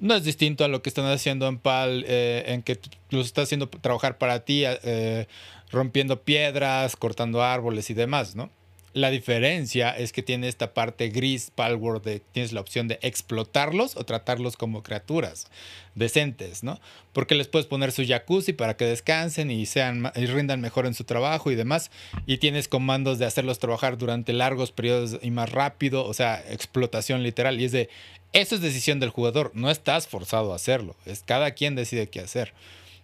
No 0.00 0.16
es 0.16 0.24
distinto 0.24 0.64
a 0.64 0.68
lo 0.68 0.82
que 0.82 0.88
están 0.88 1.06
haciendo 1.06 1.46
en 1.46 1.58
PAL, 1.58 2.04
eh, 2.08 2.42
en 2.48 2.64
que 2.64 2.80
los 3.10 3.26
está 3.26 3.42
haciendo 3.42 3.68
trabajar 3.68 4.18
para 4.18 4.44
ti, 4.44 4.64
eh, 4.66 5.28
rompiendo 5.70 6.20
piedras, 6.20 6.96
cortando 6.96 7.44
árboles 7.44 7.90
y 7.90 7.94
demás, 7.94 8.34
¿no? 8.34 8.50
La 8.94 9.10
diferencia 9.10 9.90
es 9.90 10.12
que 10.12 10.22
tiene 10.22 10.46
esta 10.46 10.72
parte 10.72 11.08
gris 11.08 11.50
Palworld 11.52 12.04
de 12.04 12.20
tienes 12.20 12.52
la 12.52 12.60
opción 12.60 12.86
de 12.86 13.00
explotarlos 13.02 13.96
o 13.96 14.04
tratarlos 14.04 14.56
como 14.56 14.84
criaturas 14.84 15.48
decentes, 15.96 16.62
¿no? 16.62 16.80
Porque 17.12 17.34
les 17.34 17.48
puedes 17.48 17.66
poner 17.66 17.90
su 17.90 18.06
jacuzzi 18.06 18.52
para 18.52 18.76
que 18.76 18.84
descansen 18.84 19.50
y 19.50 19.66
sean 19.66 20.12
y 20.14 20.26
rindan 20.26 20.60
mejor 20.60 20.86
en 20.86 20.94
su 20.94 21.02
trabajo 21.02 21.50
y 21.50 21.56
demás 21.56 21.90
y 22.24 22.38
tienes 22.38 22.68
comandos 22.68 23.18
de 23.18 23.26
hacerlos 23.26 23.58
trabajar 23.58 23.98
durante 23.98 24.32
largos 24.32 24.70
periodos 24.70 25.18
y 25.20 25.32
más 25.32 25.50
rápido, 25.50 26.06
o 26.06 26.14
sea, 26.14 26.44
explotación 26.48 27.24
literal 27.24 27.60
y 27.60 27.64
es 27.64 27.72
de 27.72 27.88
eso 28.32 28.54
es 28.54 28.60
decisión 28.60 29.00
del 29.00 29.10
jugador, 29.10 29.50
no 29.54 29.72
estás 29.72 30.06
forzado 30.06 30.52
a 30.52 30.56
hacerlo, 30.56 30.94
es 31.04 31.24
cada 31.24 31.50
quien 31.50 31.74
decide 31.74 32.08
qué 32.08 32.20
hacer. 32.20 32.52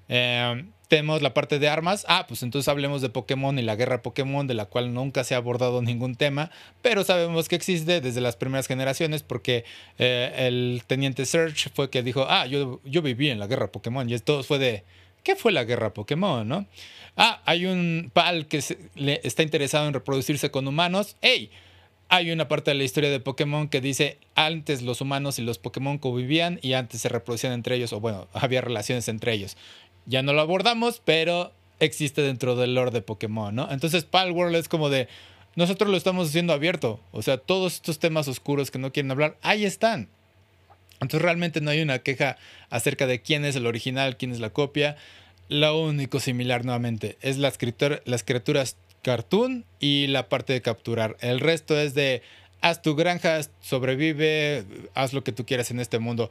Eh, 0.09 0.65
tenemos 0.91 1.23
la 1.23 1.33
parte 1.33 1.61
de 1.61 1.69
armas. 1.69 2.05
Ah, 2.09 2.27
pues 2.27 2.43
entonces 2.43 2.69
hablemos 2.69 3.01
de 3.01 3.09
Pokémon 3.09 3.57
y 3.59 3.63
la 3.63 3.77
guerra 3.77 4.03
Pokémon, 4.03 4.47
de 4.49 4.55
la 4.55 4.67
cual 4.67 4.93
nunca 4.93 5.23
se 5.23 5.35
ha 5.35 5.39
abordado 5.39 5.81
ningún 5.83 6.17
tema, 6.17 6.51
pero 6.83 7.05
sabemos 7.05 7.49
que 7.49 7.55
existe 7.55 8.01
desde 8.01 8.21
las 8.21 8.37
primeras 8.37 8.67
generaciones 8.67 9.23
porque 9.23 9.65
eh, 9.99 10.35
el 10.37 10.83
teniente 10.89 11.27
Search 11.27 11.73
fue 11.75 11.91
que 11.91 12.03
dijo, 12.03 12.27
ah, 12.29 12.47
yo, 12.47 12.81
yo 12.85 13.03
viví 13.03 13.31
en 13.31 13.39
la 13.39 13.47
guerra 13.47 13.71
Pokémon 13.71 14.11
y 14.11 14.19
todo 14.19 14.43
fue 14.43 14.59
de, 14.59 14.83
¿qué 15.23 15.37
fue 15.37 15.53
la 15.53 15.63
guerra 15.63 15.95
Pokémon, 15.95 16.47
no? 16.47 16.67
Ah, 17.17 17.41
hay 17.47 17.67
un 17.67 18.11
pal 18.13 18.47
que 18.47 18.61
le 18.97 19.21
está 19.23 19.45
interesado 19.45 19.87
en 19.87 19.95
reproducirse 19.95 20.51
con 20.51 20.67
humanos. 20.67 21.17
¡Ey! 21.23 21.51
Hay 22.09 22.33
una 22.33 22.49
parte 22.49 22.73
de 22.73 22.75
la 22.75 22.83
historia 22.83 23.11
de 23.11 23.21
Pokémon 23.21 23.69
que 23.69 23.81
dice 23.81 24.19
antes 24.35 24.83
los 24.83 25.01
humanos 25.01 25.39
y 25.39 25.43
los 25.43 25.59
Pokémon 25.59 25.99
convivían 25.99 26.59
y 26.63 26.73
antes 26.73 27.03
se 27.03 27.09
reproducían 27.09 27.53
entre 27.53 27.77
ellos, 27.77 27.93
o 27.93 28.01
bueno, 28.01 28.27
había 28.33 28.61
relaciones 28.61 29.07
entre 29.07 29.33
ellos 29.35 29.57
ya 30.07 30.23
no 30.23 30.33
lo 30.33 30.41
abordamos, 30.41 31.01
pero 31.05 31.53
existe 31.79 32.23
dentro 32.23 32.57
del 32.57 32.75
lore 32.75 32.91
de 32.91 33.03
Pokémon, 33.03 33.55
¿no? 33.55 33.71
Entonces 33.71 34.05
Palworld 34.05 34.57
es 34.57 34.69
como 34.69 34.91
de, 34.91 35.09
nosotros 35.57 35.91
lo 35.91 35.97
estamos 35.97 36.29
haciendo 36.29 36.53
abierto, 36.53 37.01
o 37.13 37.23
sea, 37.23 37.39
todos 37.39 37.75
estos 37.75 37.99
temas 37.99 38.29
oscuros 38.29 38.71
que 38.71 38.79
no 38.79 38.93
quieren 38.93 39.11
hablar, 39.11 39.37
ahí 39.43 39.65
están. 39.65 40.09
Entonces 41.01 41.23
realmente 41.23 41.61
no 41.61 41.71
hay 41.71 41.81
una 41.81 42.01
queja 42.01 42.37
acerca 42.69 43.07
de 43.07 43.23
quién 43.23 43.45
es 43.45 43.57
el 43.57 43.67
original, 43.67 44.17
quién 44.17 44.33
es 44.33 44.41
la 44.41 44.51
copia. 44.51 44.97
Lo 45.49 45.81
único 45.81 46.21
similar 46.21 46.65
nuevamente 46.65 47.17
es 47.23 47.39
las, 47.39 47.59
las 48.05 48.23
criaturas 48.23 48.77
cartoon 49.03 49.65
y 49.81 50.07
la 50.09 50.29
parte 50.29 50.53
de 50.53 50.61
capturar. 50.61 51.17
El 51.21 51.41
resto 51.41 51.79
es 51.79 51.95
de 51.95 52.23
haz 52.61 52.83
tu 52.83 52.95
granja, 52.95 53.41
sobrevive, 53.61 54.65
haz 54.95 55.13
lo 55.13 55.25
que 55.25 55.33
tú 55.33 55.47
quieras 55.47 55.71
en 55.71 55.81
este 55.81 55.99
mundo. 55.99 56.31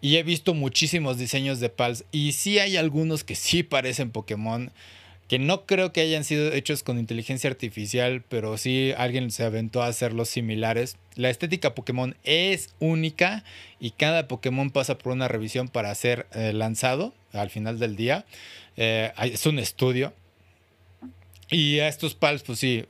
Y 0.00 0.16
he 0.16 0.22
visto 0.22 0.54
muchísimos 0.54 1.18
diseños 1.18 1.60
de 1.60 1.68
PALs 1.68 2.04
y 2.10 2.32
sí 2.32 2.58
hay 2.58 2.76
algunos 2.76 3.22
que 3.22 3.34
sí 3.34 3.62
parecen 3.62 4.10
Pokémon, 4.10 4.72
que 5.28 5.38
no 5.38 5.66
creo 5.66 5.92
que 5.92 6.00
hayan 6.00 6.24
sido 6.24 6.52
hechos 6.52 6.82
con 6.82 6.98
inteligencia 6.98 7.50
artificial, 7.50 8.24
pero 8.28 8.56
sí 8.56 8.92
alguien 8.96 9.30
se 9.30 9.44
aventó 9.44 9.82
a 9.82 9.86
hacerlos 9.86 10.28
similares. 10.28 10.96
La 11.16 11.28
estética 11.30 11.74
Pokémon 11.74 12.16
es 12.24 12.70
única 12.80 13.44
y 13.78 13.90
cada 13.90 14.26
Pokémon 14.26 14.70
pasa 14.70 14.96
por 14.98 15.12
una 15.12 15.28
revisión 15.28 15.68
para 15.68 15.94
ser 15.94 16.26
eh, 16.32 16.52
lanzado 16.52 17.14
al 17.32 17.50
final 17.50 17.78
del 17.78 17.94
día. 17.94 18.24
Eh, 18.76 19.12
es 19.22 19.46
un 19.46 19.58
estudio. 19.58 20.14
Y 21.50 21.80
a 21.80 21.88
estos 21.88 22.14
PALs, 22.14 22.42
pues 22.42 22.58
sí, 22.58 22.86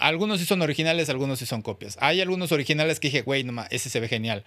algunos 0.00 0.40
sí 0.40 0.46
son 0.46 0.62
originales, 0.62 1.08
algunos 1.08 1.38
sí 1.38 1.46
son 1.46 1.62
copias. 1.62 1.96
Hay 2.00 2.20
algunos 2.20 2.52
originales 2.52 3.00
que 3.00 3.08
dije, 3.08 3.22
güey, 3.22 3.44
no 3.44 3.64
ese 3.70 3.88
se 3.88 4.00
ve 4.00 4.08
genial 4.08 4.44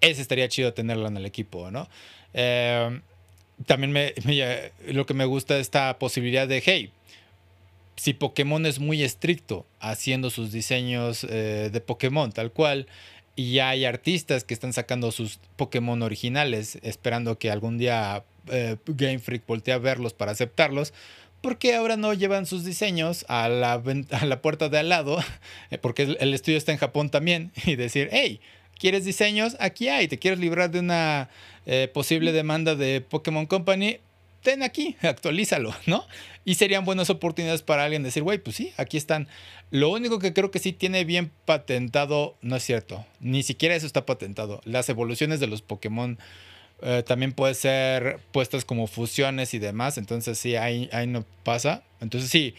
ese 0.00 0.22
estaría 0.22 0.48
chido 0.48 0.74
tenerlo 0.74 1.08
en 1.08 1.16
el 1.16 1.26
equipo, 1.26 1.70
¿no? 1.70 1.88
Eh, 2.32 3.00
también 3.66 3.92
me, 3.92 4.14
lo 4.88 5.06
que 5.06 5.14
me 5.14 5.24
gusta 5.24 5.54
es 5.54 5.62
esta 5.62 5.98
posibilidad 5.98 6.48
de, 6.48 6.62
hey, 6.64 6.90
si 7.96 8.12
Pokémon 8.12 8.66
es 8.66 8.80
muy 8.80 9.02
estricto 9.02 9.66
haciendo 9.80 10.30
sus 10.30 10.52
diseños 10.52 11.24
eh, 11.24 11.70
de 11.72 11.80
Pokémon 11.80 12.32
tal 12.32 12.50
cual, 12.50 12.86
y 13.36 13.52
ya 13.54 13.70
hay 13.70 13.84
artistas 13.84 14.44
que 14.44 14.54
están 14.54 14.72
sacando 14.72 15.10
sus 15.12 15.38
Pokémon 15.56 16.02
originales, 16.02 16.78
esperando 16.82 17.38
que 17.38 17.50
algún 17.50 17.78
día 17.78 18.24
eh, 18.50 18.76
Game 18.86 19.18
Freak 19.18 19.46
voltee 19.46 19.74
a 19.74 19.78
verlos 19.78 20.12
para 20.12 20.32
aceptarlos, 20.32 20.92
¿por 21.40 21.58
qué 21.58 21.74
ahora 21.74 21.96
no 21.96 22.14
llevan 22.14 22.46
sus 22.46 22.64
diseños 22.64 23.24
a 23.28 23.48
la, 23.48 23.82
a 24.10 24.26
la 24.26 24.42
puerta 24.42 24.68
de 24.68 24.78
al 24.78 24.88
lado? 24.88 25.18
Porque 25.82 26.16
el 26.18 26.34
estudio 26.34 26.58
está 26.58 26.72
en 26.72 26.78
Japón 26.78 27.10
también, 27.10 27.52
y 27.66 27.76
decir, 27.76 28.08
hey, 28.12 28.40
¿Quieres 28.78 29.04
diseños? 29.04 29.56
Aquí 29.60 29.88
hay. 29.88 30.08
¿Te 30.08 30.18
quieres 30.18 30.40
librar 30.40 30.70
de 30.70 30.80
una 30.80 31.28
eh, 31.66 31.88
posible 31.92 32.32
demanda 32.32 32.74
de 32.74 33.00
Pokémon 33.00 33.46
Company? 33.46 33.98
Ten 34.42 34.62
aquí, 34.62 34.96
actualízalo, 35.02 35.74
¿no? 35.86 36.06
Y 36.44 36.56
serían 36.56 36.84
buenas 36.84 37.08
oportunidades 37.10 37.62
para 37.62 37.84
alguien 37.84 38.02
decir, 38.02 38.22
güey, 38.22 38.38
pues 38.38 38.56
sí, 38.56 38.72
aquí 38.76 38.96
están. 38.96 39.28
Lo 39.70 39.90
único 39.90 40.18
que 40.18 40.32
creo 40.32 40.50
que 40.50 40.58
sí 40.58 40.72
tiene 40.72 41.04
bien 41.04 41.30
patentado, 41.46 42.36
no 42.42 42.56
es 42.56 42.62
cierto, 42.62 43.06
ni 43.20 43.42
siquiera 43.42 43.74
eso 43.74 43.86
está 43.86 44.04
patentado. 44.04 44.60
Las 44.64 44.88
evoluciones 44.88 45.40
de 45.40 45.46
los 45.46 45.62
Pokémon 45.62 46.18
eh, 46.82 47.02
también 47.06 47.32
pueden 47.32 47.54
ser 47.54 48.20
puestas 48.32 48.66
como 48.66 48.86
fusiones 48.86 49.54
y 49.54 49.58
demás, 49.58 49.96
entonces 49.96 50.38
sí, 50.38 50.56
ahí, 50.56 50.90
ahí 50.92 51.06
no 51.06 51.24
pasa. 51.42 51.82
Entonces 52.00 52.30
sí, 52.30 52.54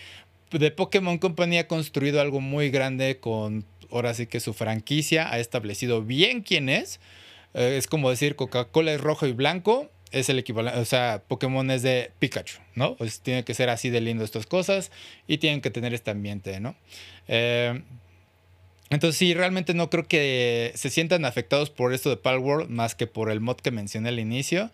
de 0.51 0.72
Pokémon 0.72 1.18
Company 1.18 1.59
ha 1.59 1.68
construido 1.68 2.22
algo 2.22 2.41
muy 2.41 2.70
grande 2.70 3.20
con 3.20 3.66
ahora 3.96 4.14
sí 4.14 4.28
que 4.28 4.39
su 4.39 4.54
franquicia 4.54 5.32
ha 5.32 5.39
establecido 5.39 6.02
bien 6.02 6.41
quién 6.41 6.70
es. 6.70 7.00
Eh, 7.54 7.76
es 7.78 7.88
como 7.88 8.10
decir 8.10 8.36
Coca-Cola 8.36 8.93
es 8.93 9.02
rojo 9.02 9.26
y 9.28 9.32
blanco, 9.32 9.89
es 10.12 10.30
el 10.30 10.39
equivalente, 10.39 10.80
o 10.80 10.86
sea, 10.86 11.24
Pokémon 11.28 11.70
es 11.72 11.82
de 11.82 12.12
Pikachu, 12.20 12.60
¿no? 12.76 12.96
Tiene 13.24 13.43
que 13.43 13.54
ser 13.54 13.70
así 13.70 13.89
de 13.89 14.02
lindo 14.02 14.24
estas 14.24 14.46
cosas 14.46 14.91
y 15.28 15.39
tienen 15.39 15.62
que 15.62 15.72
tener 15.72 15.93
este 15.93 16.12
ambiente, 16.12 16.60
¿no? 16.60 16.76
Eh, 17.28 17.82
entonces 18.89 19.18
sí, 19.18 19.34
realmente 19.34 19.74
no 19.74 19.89
creo 19.89 20.08
que 20.08 20.72
se 20.76 20.89
sientan 20.89 21.26
afectados 21.26 21.70
por 21.70 21.93
esto 21.93 22.10
de 22.10 22.18
Palworld 22.18 22.70
más 22.70 22.96
que 22.96 23.08
por 23.08 23.32
el 23.32 23.41
mod 23.41 23.58
que 23.58 23.72
mencioné 23.72 24.10
al 24.10 24.20
inicio 24.20 24.72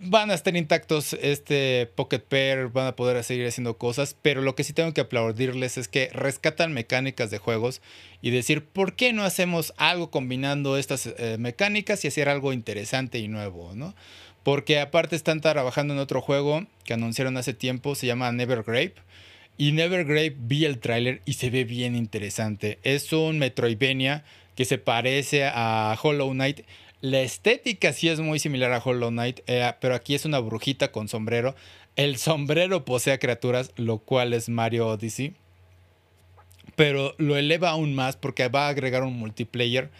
van 0.00 0.30
a 0.30 0.34
estar 0.34 0.56
intactos 0.56 1.12
este 1.12 1.90
Pocket 1.94 2.20
Pair, 2.20 2.68
van 2.68 2.86
a 2.86 2.96
poder 2.96 3.22
seguir 3.22 3.46
haciendo 3.46 3.76
cosas, 3.76 4.16
pero 4.22 4.40
lo 4.40 4.54
que 4.54 4.64
sí 4.64 4.72
tengo 4.72 4.94
que 4.94 5.02
aplaudirles 5.02 5.76
es 5.76 5.88
que 5.88 6.08
rescatan 6.12 6.72
mecánicas 6.72 7.30
de 7.30 7.38
juegos 7.38 7.82
y 8.22 8.30
decir, 8.30 8.64
¿por 8.64 8.96
qué 8.96 9.12
no 9.12 9.24
hacemos 9.24 9.74
algo 9.76 10.10
combinando 10.10 10.78
estas 10.78 11.06
eh, 11.06 11.36
mecánicas 11.38 12.04
y 12.04 12.08
hacer 12.08 12.28
algo 12.28 12.52
interesante 12.52 13.18
y 13.18 13.28
nuevo, 13.28 13.74
¿no? 13.74 13.94
Porque 14.42 14.80
aparte 14.80 15.16
están 15.16 15.42
trabajando 15.42 15.92
en 15.92 16.00
otro 16.00 16.22
juego 16.22 16.66
que 16.84 16.94
anunciaron 16.94 17.36
hace 17.36 17.52
tiempo, 17.52 17.94
se 17.94 18.06
llama 18.06 18.32
Never 18.32 18.62
Grape. 18.62 18.94
Y 19.58 19.72
Never 19.72 20.06
Grape 20.06 20.36
vi 20.38 20.64
el 20.64 20.78
tráiler 20.78 21.20
y 21.26 21.34
se 21.34 21.50
ve 21.50 21.64
bien 21.64 21.94
interesante. 21.94 22.78
Es 22.82 23.12
un 23.12 23.38
Metroidvania 23.38 24.24
que 24.54 24.64
se 24.64 24.78
parece 24.78 25.44
a 25.44 25.94
Hollow 26.02 26.30
Knight. 26.30 26.60
La 27.00 27.20
estética 27.20 27.94
sí 27.94 28.08
es 28.08 28.20
muy 28.20 28.38
similar 28.38 28.72
a 28.72 28.82
Hollow 28.84 29.08
Knight, 29.08 29.40
eh, 29.46 29.72
pero 29.80 29.94
aquí 29.94 30.14
es 30.14 30.26
una 30.26 30.38
brujita 30.38 30.92
con 30.92 31.08
sombrero. 31.08 31.54
El 31.96 32.18
sombrero 32.18 32.84
posee 32.84 33.18
criaturas, 33.18 33.72
lo 33.76 33.98
cual 33.98 34.34
es 34.34 34.50
Mario 34.50 34.86
Odyssey. 34.86 35.34
Pero 36.76 37.14
lo 37.16 37.38
eleva 37.38 37.70
aún 37.70 37.94
más 37.94 38.16
porque 38.16 38.48
va 38.48 38.66
a 38.66 38.70
agregar 38.70 39.02
un 39.02 39.18
multiplayer 39.18 39.90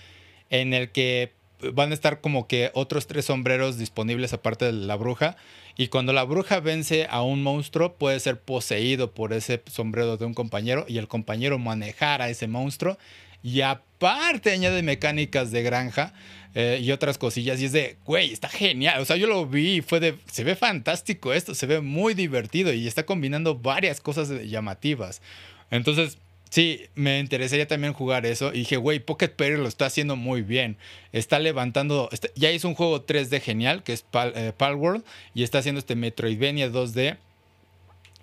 en 0.51 0.75
el 0.75 0.91
que 0.91 1.33
van 1.73 1.91
a 1.91 1.95
estar 1.95 2.21
como 2.21 2.47
que 2.47 2.71
otros 2.75 3.07
tres 3.07 3.27
sombreros 3.27 3.79
disponibles 3.79 4.33
aparte 4.35 4.67
de 4.67 4.73
la 4.73 4.97
bruja. 4.97 5.37
Y 5.77 5.89
cuando 5.89 6.13
la 6.13 6.25
bruja 6.25 6.61
vence 6.61 7.07
a 7.09 7.23
un 7.23 7.43
monstruo, 7.43 7.95
puede 7.95 8.21
ser 8.21 8.41
poseído 8.41 9.13
por 9.13 9.33
ese 9.33 9.63
sombrero 9.67 10.19
de 10.19 10.27
un 10.27 10.35
compañero 10.35 10.85
y 10.87 10.99
el 10.99 11.09
compañero 11.09 11.59
manejar 11.59 12.21
a 12.21 12.29
ese 12.29 12.47
monstruo. 12.47 12.99
Y 13.43 13.63
aparte 13.63 14.51
añade 14.51 14.83
mecánicas 14.83 15.51
de 15.51 15.63
granja 15.63 16.13
eh, 16.55 16.81
y 16.83 16.91
otras 16.93 17.19
cosillas. 17.19 17.61
Y 17.61 17.67
es 17.67 17.73
de, 17.73 17.97
güey, 18.05 18.33
está 18.33 18.49
genial. 18.49 19.01
O 19.01 19.05
sea, 19.05 19.17
yo 19.17 19.27
lo 19.27 19.47
vi 19.47 19.77
y 19.77 19.81
fue 19.83 20.01
de, 20.01 20.17
se 20.31 20.45
ve 20.45 20.57
fantástico 20.57 21.33
esto, 21.33 21.55
se 21.55 21.67
ve 21.67 21.81
muy 21.81 22.15
divertido 22.15 22.73
y 22.73 22.87
está 22.87 23.05
combinando 23.05 23.57
varias 23.57 24.01
cosas 24.01 24.31
llamativas. 24.49 25.23
Entonces, 25.71 26.19
Sí, 26.51 26.89
me 26.97 27.21
interesaría 27.21 27.69
también 27.69 27.93
jugar 27.93 28.27
eso. 28.27 28.53
Y 28.53 28.59
dije, 28.59 28.77
güey, 28.77 28.99
Pocket 28.99 29.29
Pair 29.29 29.57
lo 29.59 29.69
está 29.69 29.87
haciendo 29.87 30.17
muy 30.17 30.43
bien. 30.43 30.77
Está 31.13 31.39
levantando. 31.39 32.11
ya 32.35 32.51
hizo 32.51 32.67
un 32.67 32.75
juego 32.75 33.07
3D 33.07 33.41
genial, 33.41 33.85
que 33.85 33.93
es 33.93 34.03
Pal, 34.03 34.33
eh, 34.35 34.53
Palworld. 34.57 35.05
Y 35.33 35.45
está 35.45 35.59
haciendo 35.59 35.79
este 35.79 35.95
Metroidvania 35.95 36.69
2D, 36.69 37.19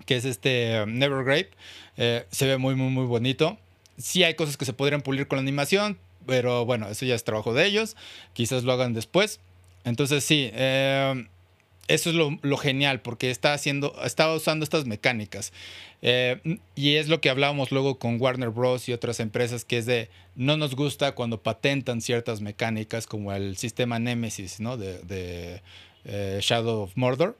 que 0.04 0.16
es 0.16 0.26
este 0.26 0.82
um, 0.82 0.98
Nevergrave. 0.98 1.48
Eh, 1.96 2.26
se 2.30 2.46
ve 2.46 2.58
muy, 2.58 2.74
muy, 2.74 2.90
muy 2.90 3.06
bonito. 3.06 3.58
Sí 3.96 4.22
hay 4.22 4.34
cosas 4.34 4.58
que 4.58 4.66
se 4.66 4.74
podrían 4.74 5.00
pulir 5.00 5.26
con 5.26 5.38
la 5.38 5.42
animación, 5.42 5.98
pero 6.28 6.66
bueno, 6.66 6.88
eso 6.90 7.06
ya 7.06 7.14
es 7.14 7.24
trabajo 7.24 7.54
de 7.54 7.64
ellos. 7.64 7.96
Quizás 8.34 8.62
lo 8.62 8.72
hagan 8.74 8.92
después. 8.92 9.40
Entonces, 9.84 10.22
sí. 10.22 10.50
Eh, 10.52 11.26
eso 11.88 12.10
es 12.10 12.16
lo, 12.16 12.56
genial, 12.58 13.00
porque 13.00 13.30
está 13.30 13.54
haciendo, 13.54 13.94
está 14.04 14.30
usando 14.34 14.62
estas 14.62 14.84
mecánicas. 14.84 15.54
Eh, 16.02 16.58
y 16.76 16.96
es 16.96 17.08
lo 17.08 17.22
que 17.22 17.30
hablábamos 17.30 17.72
luego 17.72 17.98
con 17.98 18.20
Warner 18.20 18.50
Bros. 18.50 18.90
y 18.90 18.92
otras 18.92 19.20
empresas, 19.20 19.64
que 19.64 19.78
es 19.78 19.86
de 19.86 20.10
no 20.36 20.58
nos 20.58 20.76
gusta 20.76 21.12
cuando 21.12 21.42
patentan 21.42 22.02
ciertas 22.02 22.42
mecánicas, 22.42 23.06
como 23.06 23.32
el 23.32 23.56
sistema 23.56 23.98
Nemesis, 23.98 24.60
¿no? 24.60 24.76
De, 24.76 25.62
eh, 26.04 26.38
Shadow 26.42 26.82
of 26.82 26.92
Mordor. 26.94 27.38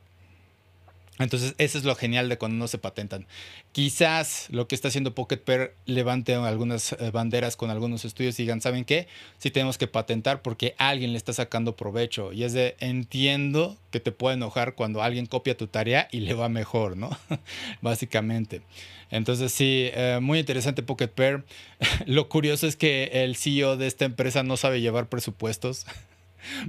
Entonces, 1.18 1.54
eso 1.58 1.78
es 1.78 1.84
lo 1.84 1.94
genial 1.94 2.28
de 2.28 2.38
cuando 2.38 2.56
no 2.58 2.68
se 2.68 2.78
patentan. 2.78 3.26
Quizás 3.72 4.46
lo 4.50 4.68
que 4.68 4.74
está 4.74 4.88
haciendo 4.88 5.14
Pocket 5.14 5.38
Pair 5.38 5.74
levante 5.86 6.34
algunas 6.34 6.92
eh, 6.92 7.10
banderas 7.10 7.56
con 7.56 7.70
algunos 7.70 8.04
estudios 8.04 8.38
y 8.38 8.44
digan, 8.44 8.60
¿saben 8.60 8.84
qué? 8.84 9.08
Sí 9.38 9.50
tenemos 9.50 9.78
que 9.78 9.86
patentar 9.86 10.42
porque 10.42 10.74
alguien 10.78 11.12
le 11.12 11.18
está 11.18 11.32
sacando 11.32 11.76
provecho. 11.76 12.32
Y 12.32 12.44
es 12.44 12.52
de, 12.52 12.76
entiendo 12.80 13.76
que 13.90 14.00
te 14.00 14.12
puede 14.12 14.36
enojar 14.36 14.74
cuando 14.74 15.02
alguien 15.02 15.26
copia 15.26 15.56
tu 15.56 15.66
tarea 15.66 16.08
y 16.12 16.20
le 16.20 16.34
va 16.34 16.48
mejor, 16.48 16.96
¿no? 16.96 17.10
Básicamente. 17.82 18.62
Entonces, 19.10 19.52
sí, 19.52 19.90
eh, 19.94 20.18
muy 20.20 20.38
interesante 20.38 20.82
Pocket 20.82 21.08
Pair. 21.08 21.44
lo 22.06 22.28
curioso 22.28 22.66
es 22.66 22.76
que 22.76 23.10
el 23.24 23.36
CEO 23.36 23.76
de 23.76 23.86
esta 23.86 24.04
empresa 24.04 24.42
no 24.42 24.56
sabe 24.56 24.80
llevar 24.80 25.08
presupuestos. 25.08 25.86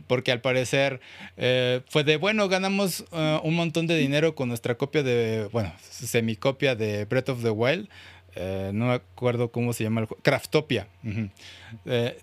porque 0.07 0.31
al 0.31 0.41
parecer 0.41 0.99
eh, 1.37 1.81
fue 1.87 2.03
de, 2.03 2.17
bueno, 2.17 2.47
ganamos 2.47 3.05
eh, 3.11 3.39
un 3.43 3.55
montón 3.55 3.87
de 3.87 3.97
dinero 3.97 4.35
con 4.35 4.49
nuestra 4.49 4.75
copia 4.75 5.03
de, 5.03 5.49
bueno, 5.51 5.73
semicopia 5.89 6.75
de 6.75 7.05
Breath 7.05 7.29
of 7.29 7.43
the 7.43 7.49
Wild. 7.49 7.89
Eh, 8.35 8.71
no 8.73 8.87
me 8.87 8.93
acuerdo 8.93 9.51
cómo 9.51 9.73
se 9.73 9.83
llama 9.83 10.01
el 10.01 10.07
juego. 10.07 10.21
Craftopia. 10.23 10.87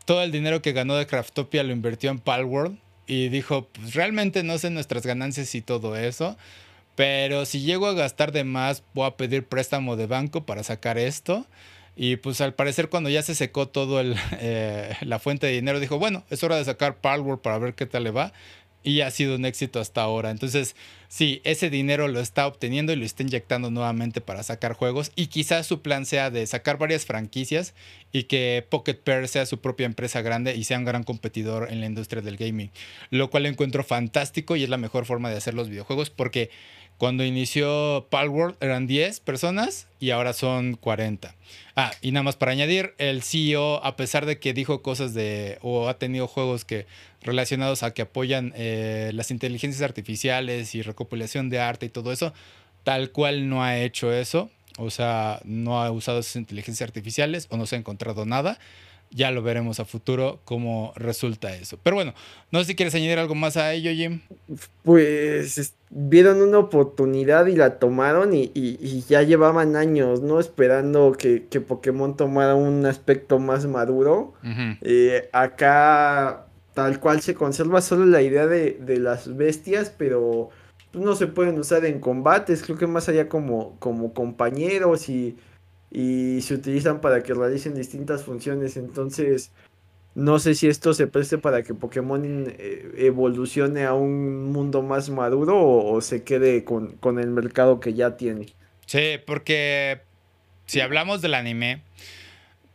todo 0.05 0.23
el 0.23 0.33
dinero 0.33 0.63
que 0.63 0.73
ganó 0.73 0.95
de 0.97 1.07
Craftopia 1.07 1.63
lo 1.63 1.73
invirtió 1.73 2.11
en 2.11 2.19
Palworld 2.19 2.79
y 3.07 3.29
dijo, 3.29 3.69
pues 3.69 3.95
realmente 3.95 4.43
no 4.43 4.59
sé 4.59 4.71
nuestras 4.71 5.07
ganancias 5.07 5.55
y 5.55 5.63
todo 5.63 5.97
eso. 5.97 6.37
Pero 6.97 7.45
si 7.45 7.61
llego 7.61 7.87
a 7.87 7.93
gastar 7.93 8.33
de 8.33 8.45
más, 8.45 8.83
voy 8.95 9.07
a 9.07 9.17
pedir 9.17 9.45
préstamo 9.45 9.97
de 9.97 10.07
banco 10.07 10.47
para 10.47 10.63
sacar 10.63 10.97
esto. 10.99 11.47
Y 11.97 12.17
pues 12.17 12.43
al 12.43 12.55
parecer 12.55 12.91
cuando 12.91 13.09
ya 13.09 13.23
se 13.23 13.35
secó 13.35 13.69
todo 13.69 14.03
eh, 14.33 14.97
la 15.01 15.19
fuente 15.19 15.47
de 15.47 15.55
dinero, 15.55 15.81
dijo, 15.81 15.99
bueno, 15.99 16.25
es 16.31 16.45
hora 16.45 16.57
de 16.57 16.65
sacar 16.65 16.99
Palworld 16.99 17.41
para 17.41 17.59
ver 17.59 17.75
qué 17.75 17.87
tal 17.87 18.05
le 18.05 18.11
va. 18.11 18.33
Y 18.83 19.01
ha 19.01 19.11
sido 19.11 19.35
un 19.35 19.45
éxito 19.45 19.81
hasta 19.81 20.03
ahora. 20.03 20.31
Entonces, 20.31 20.77
sí, 21.09 21.41
ese 21.43 21.71
dinero 21.71 22.07
lo 22.07 22.21
está 22.21 22.47
obteniendo 22.47 22.93
y 22.93 22.97
lo 22.97 23.05
está 23.05 23.25
inyectando 23.25 23.69
nuevamente 23.69 24.21
para 24.21 24.45
sacar 24.45 24.75
juegos. 24.75 25.11
Y 25.17 25.27
quizás 25.27 25.67
su 25.67 25.83
plan 25.83 26.07
sea 26.07 26.31
de 26.31 26.47
sacar 26.47 26.79
varias 26.79 27.05
franquicias 27.05 27.75
y 28.13 28.25
que 28.25 28.65
Pocket 28.69 28.95
Pair 28.95 29.27
sea 29.27 29.45
su 29.45 29.61
propia 29.61 29.87
empresa 29.87 30.23
grande 30.23 30.55
y 30.55 30.63
sea 30.63 30.79
un 30.79 30.85
gran 30.85 31.03
competidor 31.03 31.73
en 31.73 31.81
la 31.81 31.87
industria 31.87 32.23
del 32.23 32.37
gaming. 32.37 32.71
Lo 33.11 33.29
cual 33.29 33.47
encuentro 33.47 33.83
fantástico 33.83 34.55
y 34.55 34.63
es 34.63 34.69
la 34.69 34.77
mejor 34.77 35.05
forma 35.05 35.31
de 35.31 35.39
hacer 35.39 35.55
los 35.55 35.69
videojuegos 35.69 36.11
porque 36.11 36.51
cuando 36.99 37.25
inició 37.25 38.07
Palworld 38.11 38.57
eran 38.61 38.87
10 38.87 39.21
personas 39.21 39.87
y 40.01 40.11
ahora 40.11 40.33
son 40.33 40.75
40. 40.75 41.35
Ah, 41.75 41.93
y 42.01 42.13
nada 42.13 42.23
más 42.23 42.37
para 42.37 42.53
añadir, 42.53 42.95
el 42.99 43.23
CEO, 43.23 43.85
a 43.85 43.97
pesar 43.97 44.25
de 44.25 44.39
que 44.39 44.55
dijo 44.55 44.81
cosas 44.81 45.13
de, 45.13 45.59
o 45.61 45.89
ha 45.89 45.99
tenido 45.99 46.27
juegos 46.27 46.65
que 46.65 46.87
relacionados 47.21 47.83
a 47.83 47.93
que 47.93 48.03
apoyan 48.03 48.53
eh, 48.57 49.11
las 49.15 49.31
inteligencias 49.31 49.83
artificiales 49.83 50.75
y 50.75 50.83
recopilación 50.83 51.51
de 51.51 51.61
arte 51.61 51.87
y 51.87 51.91
todo 51.91 52.13
eso, 52.13 52.33
tal 52.83 53.11
cual 53.11 53.49
no 53.49 53.63
ha 53.63 53.79
hecho 53.79 54.13
eso. 54.13 54.51
O 54.79 54.91
sea, 54.91 55.41
no 55.45 55.83
ha 55.83 55.91
usado 55.91 56.21
esas 56.21 56.37
inteligencias 56.37 56.87
artificiales 56.87 57.47
o 57.51 57.57
no 57.57 57.67
se 57.67 57.77
ha 57.77 57.79
encontrado 57.79 58.27
nada 58.27 58.59
ya 59.11 59.31
lo 59.31 59.43
veremos 59.43 59.81
a 59.81 59.85
futuro 59.85 60.41
cómo 60.45 60.93
resulta 60.97 61.55
eso. 61.55 61.79
Pero 61.83 61.97
bueno, 61.97 62.15
no 62.51 62.61
sé 62.61 62.67
si 62.67 62.75
quieres 62.75 62.95
añadir 62.95 63.19
algo 63.19 63.35
más 63.35 63.57
a 63.57 63.73
ello, 63.73 63.91
Jim. 63.93 64.21
Pues 64.83 65.75
vieron 65.91 66.43
una 66.43 66.59
oportunidad 66.59 67.47
y 67.47 67.57
la 67.57 67.79
tomaron 67.79 68.31
y, 68.33 69.05
ya 69.09 69.23
llevaban 69.23 69.77
años, 69.77 70.21
¿no? 70.21 70.41
Esperando 70.41 71.13
que, 71.13 71.41
Pokémon 71.61 72.17
tomara 72.17 72.55
un 72.55 72.85
aspecto 72.87 73.39
más 73.39 73.67
maduro. 73.67 74.35
Eh, 74.83 75.29
acá 75.33 76.47
tal 76.75 77.01
cual 77.01 77.23
se 77.23 77.35
conserva 77.35 77.81
solo 77.81 78.05
la 78.05 78.21
idea 78.21 78.47
de, 78.47 78.99
las 78.99 79.35
bestias, 79.35 79.93
pero 79.97 80.51
no 80.93 81.17
se 81.17 81.27
pueden 81.27 81.59
usar 81.59 81.85
en 81.85 82.01
combates, 82.01 82.63
creo 82.63 82.77
que 82.77 82.87
más 82.87 83.09
allá 83.09 83.29
como, 83.29 83.77
como 83.79 84.13
compañeros 84.13 85.09
y 85.09 85.37
y 85.91 86.41
se 86.43 86.55
utilizan 86.55 87.01
para 87.01 87.23
que 87.23 87.35
realicen 87.35 87.75
distintas 87.75 88.25
funciones. 88.25 88.77
Entonces, 88.77 89.51
no 90.15 90.39
sé 90.39 90.55
si 90.55 90.67
esto 90.67 90.95
se 90.95 91.07
preste 91.07 91.39
para 91.39 91.63
que 91.63 91.75
Pokémon 91.75 92.23
eh, 92.25 92.93
evolucione 92.97 93.85
a 93.85 93.95
un 93.95 94.51
mundo 94.51 94.83
más 94.83 95.11
maduro 95.11 95.61
o, 95.63 96.01
se 96.01 96.23
quede 96.23 96.65
con, 96.65 96.93
con, 96.97 97.19
el 97.19 97.31
mercado 97.31 97.81
que 97.81 97.95
ya 97.95 98.17
tiene. 98.17 98.47
Sí, 98.87 99.19
porque 99.27 100.01
si 100.65 100.81
hablamos 100.81 101.21
del 101.23 101.35
anime, 101.35 101.83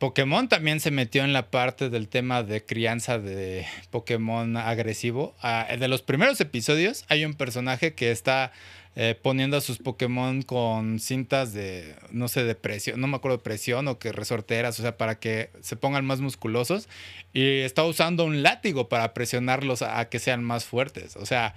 Pokémon 0.01 0.49
también 0.49 0.79
se 0.79 0.89
metió 0.89 1.23
en 1.23 1.31
la 1.31 1.51
parte 1.51 1.91
del 1.91 2.07
tema 2.07 2.41
de 2.41 2.65
crianza 2.65 3.19
de 3.19 3.67
Pokémon 3.91 4.57
agresivo. 4.57 5.35
Ah, 5.43 5.67
de 5.79 5.87
los 5.87 6.01
primeros 6.01 6.41
episodios 6.41 7.05
hay 7.07 7.23
un 7.23 7.35
personaje 7.35 7.93
que 7.93 8.09
está 8.09 8.51
eh, 8.97 9.17
poniendo 9.21 9.55
a 9.55 9.61
sus 9.61 9.77
Pokémon 9.77 10.41
con 10.41 10.99
cintas 10.99 11.53
de, 11.53 11.95
no 12.11 12.27
sé, 12.27 12.43
de 12.43 12.55
presión, 12.55 12.99
no 12.99 13.07
me 13.07 13.15
acuerdo 13.15 13.37
de 13.37 13.43
presión 13.43 13.87
o 13.87 13.99
que 13.99 14.11
resorteras, 14.11 14.77
o 14.79 14.81
sea, 14.81 14.97
para 14.97 15.17
que 15.17 15.49
se 15.61 15.77
pongan 15.77 16.05
más 16.05 16.19
musculosos. 16.19 16.89
Y 17.31 17.59
está 17.59 17.85
usando 17.85 18.25
un 18.25 18.43
látigo 18.43 18.89
para 18.89 19.13
presionarlos 19.13 19.81
a, 19.81 20.09
que 20.09 20.19
sean 20.19 20.43
más 20.43 20.65
fuertes. 20.65 21.15
O 21.15 21.25
sea, 21.25 21.55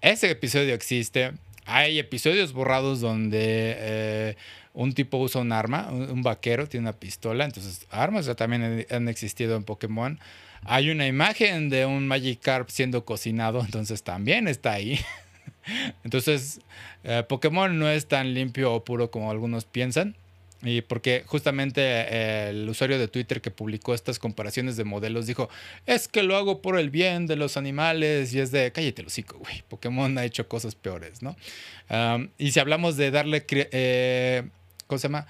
ese 0.00 0.30
episodio 0.30 0.74
existe. 0.74 1.32
Hay 1.66 2.00
episodios 2.00 2.52
borrados 2.52 3.00
donde 3.00 3.76
eh, 3.78 4.36
un 4.74 4.92
tipo 4.92 5.18
usa 5.18 5.40
un 5.40 5.52
arma, 5.52 5.88
un, 5.88 6.22
vaquero 6.22 6.68
tiene 6.68 6.86
una 6.88 6.98
pistola, 6.98 7.44
entonces 7.44 7.86
armas 7.90 8.26
ya 8.26 8.34
también 8.34 8.86
han 8.90 9.08
existido 9.08 9.54
en 9.54 9.62
Pokémon. 9.62 10.18
Hay 10.64 10.90
una 10.90 11.06
imagen 11.06 11.68
de 11.68 11.86
un 11.86 12.08
Magikarp 12.08 12.68
siendo 12.70 13.04
cocinado, 13.04 13.60
entonces 13.64 14.02
también 14.02 14.48
está 14.48 14.72
ahí. 14.72 14.98
Entonces, 16.04 16.60
eh, 17.04 17.24
Pokémon 17.28 17.78
no 17.78 17.88
es 17.88 18.06
tan 18.06 18.34
limpio 18.34 18.72
o 18.72 18.84
puro 18.84 19.10
como 19.10 19.30
algunos 19.30 19.64
piensan. 19.64 20.16
Y 20.64 20.82
porque 20.82 21.24
justamente 21.26 21.80
eh, 21.82 22.50
el 22.50 22.68
usuario 22.68 22.96
de 22.96 23.08
Twitter 23.08 23.40
que 23.40 23.50
publicó 23.50 23.94
estas 23.94 24.20
comparaciones 24.20 24.76
de 24.76 24.84
modelos 24.84 25.26
dijo, 25.26 25.48
es 25.86 26.06
que 26.06 26.22
lo 26.22 26.36
hago 26.36 26.62
por 26.62 26.78
el 26.78 26.88
bien 26.88 27.26
de 27.26 27.34
los 27.34 27.56
animales 27.56 28.32
y 28.32 28.38
es 28.38 28.52
de, 28.52 28.70
cállate 28.70 29.02
el 29.02 29.08
hocico, 29.08 29.38
güey, 29.38 29.64
Pokémon 29.68 30.16
ha 30.18 30.24
hecho 30.24 30.46
cosas 30.46 30.76
peores, 30.76 31.20
¿no? 31.20 31.36
y 32.38 32.52
si 32.52 32.60
hablamos 32.60 32.96
de 32.96 33.10
darle, 33.10 33.44
eh, 33.50 34.44
¿cómo 34.86 34.98
se 34.98 35.08
llama? 35.08 35.26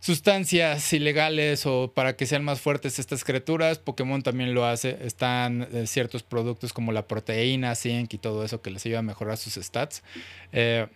Sustancias 0.00 0.92
ilegales 0.92 1.66
o 1.66 1.92
para 1.94 2.16
que 2.16 2.26
sean 2.26 2.44
más 2.44 2.60
fuertes 2.60 2.98
estas 2.98 3.24
criaturas. 3.24 3.78
Pokémon 3.78 4.22
también 4.22 4.54
lo 4.54 4.64
hace. 4.64 4.98
Están 5.02 5.68
eh, 5.72 5.86
ciertos 5.86 6.22
productos 6.22 6.72
como 6.72 6.92
la 6.92 7.06
proteína, 7.06 7.74
zinc 7.74 8.14
y 8.14 8.18
todo 8.18 8.44
eso 8.44 8.62
que 8.62 8.70
les 8.70 8.84
ayuda 8.86 9.00
a 9.00 9.02
mejorar 9.02 9.36
sus 9.36 9.54
stats. 9.54 10.02
Eh, 10.52 10.86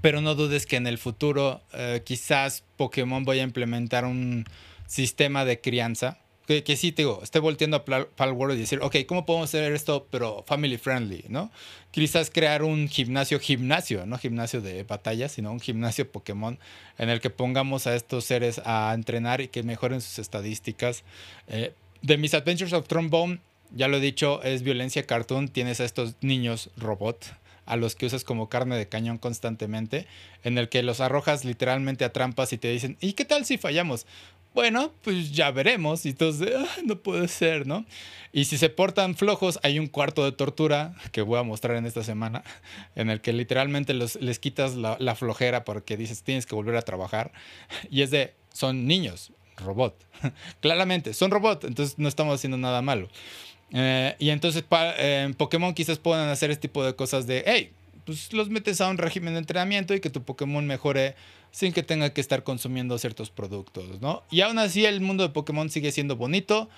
pero 0.00 0.20
no 0.20 0.34
dudes 0.34 0.66
que 0.66 0.76
en 0.76 0.86
el 0.86 0.98
futuro 0.98 1.62
eh, 1.72 2.02
quizás 2.04 2.64
Pokémon 2.76 3.24
vaya 3.24 3.42
a 3.42 3.44
implementar 3.44 4.04
un 4.04 4.44
sistema 4.86 5.44
de 5.44 5.60
crianza 5.60 6.18
que, 6.46 6.76
sí, 6.76 6.92
te 6.92 7.02
digo, 7.02 7.20
esté 7.22 7.40
volteando 7.40 7.76
a 7.76 7.84
Palworld 7.84 8.56
y 8.56 8.60
decir, 8.60 8.78
ok, 8.80 8.96
¿cómo 9.06 9.26
podemos 9.26 9.50
hacer 9.50 9.72
esto, 9.72 10.06
pero 10.10 10.44
family 10.46 10.78
friendly, 10.78 11.24
¿no? 11.28 11.50
Quizás 11.90 12.30
crear 12.30 12.62
un 12.62 12.88
gimnasio, 12.88 13.40
gimnasio, 13.40 14.06
no 14.06 14.16
gimnasio 14.16 14.60
de 14.60 14.84
batalla, 14.84 15.28
sino 15.28 15.50
un 15.50 15.60
gimnasio 15.60 16.10
Pokémon 16.10 16.58
en 16.98 17.10
el 17.10 17.20
que 17.20 17.30
pongamos 17.30 17.86
a 17.86 17.96
estos 17.96 18.24
seres 18.24 18.60
a 18.64 18.92
entrenar 18.94 19.40
y 19.40 19.48
que 19.48 19.62
mejoren 19.64 20.00
sus 20.00 20.20
estadísticas. 20.20 21.02
Eh, 21.48 21.74
de 22.02 22.16
mis 22.16 22.34
Adventures 22.34 22.72
of 22.72 22.86
Trombone, 22.86 23.40
Ya 23.74 23.88
lo 23.88 23.96
he 23.96 24.00
dicho, 24.00 24.42
es 24.44 24.62
violencia 24.62 25.06
cartoon. 25.06 25.48
Tienes 25.48 25.80
a 25.80 25.84
estos 25.84 26.14
niños 26.20 26.70
robot 26.76 27.26
a 27.66 27.76
los 27.76 27.96
que 27.96 28.06
usas 28.06 28.24
como 28.24 28.48
carne 28.48 28.76
de 28.76 28.88
cañón 28.88 29.18
constantemente, 29.18 30.06
en 30.44 30.56
el 30.56 30.68
que 30.68 30.82
los 30.82 31.00
arrojas 31.00 31.44
literalmente 31.44 32.04
a 32.04 32.12
trampas 32.12 32.52
y 32.52 32.58
te 32.58 32.70
dicen, 32.70 32.96
¿y 33.00 33.12
qué 33.14 33.24
tal 33.24 33.44
si 33.44 33.58
fallamos? 33.58 34.06
Bueno, 34.56 34.90
pues 35.02 35.32
ya 35.32 35.50
veremos. 35.50 36.06
Y 36.06 36.08
entonces, 36.08 36.50
no 36.86 36.96
puede 36.96 37.28
ser, 37.28 37.66
¿no? 37.66 37.84
Y 38.32 38.46
si 38.46 38.56
se 38.56 38.70
portan 38.70 39.14
flojos, 39.14 39.60
hay 39.62 39.78
un 39.78 39.86
cuarto 39.86 40.24
de 40.24 40.32
tortura 40.32 40.94
que 41.12 41.20
voy 41.20 41.38
a 41.38 41.42
mostrar 41.42 41.76
en 41.76 41.84
esta 41.84 42.02
semana, 42.02 42.42
en 42.96 43.10
el 43.10 43.20
que 43.20 43.34
literalmente 43.34 43.92
les 43.92 44.38
quitas 44.38 44.74
la, 44.74 44.96
la 44.98 45.14
flojera 45.14 45.62
porque 45.64 45.98
dices, 45.98 46.22
tienes 46.22 46.46
que 46.46 46.54
volver 46.54 46.74
a 46.76 46.80
trabajar. 46.80 47.32
Y 47.90 48.00
es 48.00 48.10
de, 48.10 48.32
son 48.50 48.86
niños, 48.86 49.30
robot. 49.58 50.02
Claramente, 50.60 51.12
son 51.12 51.30
robot, 51.30 51.64
entonces 51.64 51.98
no 51.98 52.08
estamos 52.08 52.34
haciendo 52.34 52.56
nada 52.56 52.80
malo. 52.80 53.10
Eh, 53.72 54.16
y 54.18 54.30
entonces 54.30 54.64
en 54.98 55.34
Pokémon 55.34 55.74
quizás 55.74 55.98
puedan 55.98 56.30
hacer 56.30 56.50
este 56.50 56.62
tipo 56.62 56.82
de 56.82 56.96
cosas 56.96 57.26
de, 57.26 57.44
hey, 57.46 57.72
pues 58.06 58.32
los 58.32 58.48
metes 58.48 58.80
a 58.80 58.88
un 58.88 58.96
régimen 58.96 59.34
de 59.34 59.40
entrenamiento 59.40 59.94
y 59.94 60.00
que 60.00 60.08
tu 60.08 60.22
Pokémon 60.22 60.66
mejore 60.66 61.16
sin 61.50 61.72
que 61.72 61.82
tenga 61.82 62.10
que 62.10 62.20
estar 62.20 62.44
consumiendo 62.44 62.96
ciertos 62.98 63.30
productos, 63.30 64.00
¿no? 64.00 64.22
Y 64.30 64.40
aún 64.42 64.58
así 64.58 64.86
el 64.86 65.00
mundo 65.00 65.24
de 65.24 65.30
Pokémon 65.30 65.68
sigue 65.68 65.90
siendo 65.90 66.16
bonito, 66.16 66.68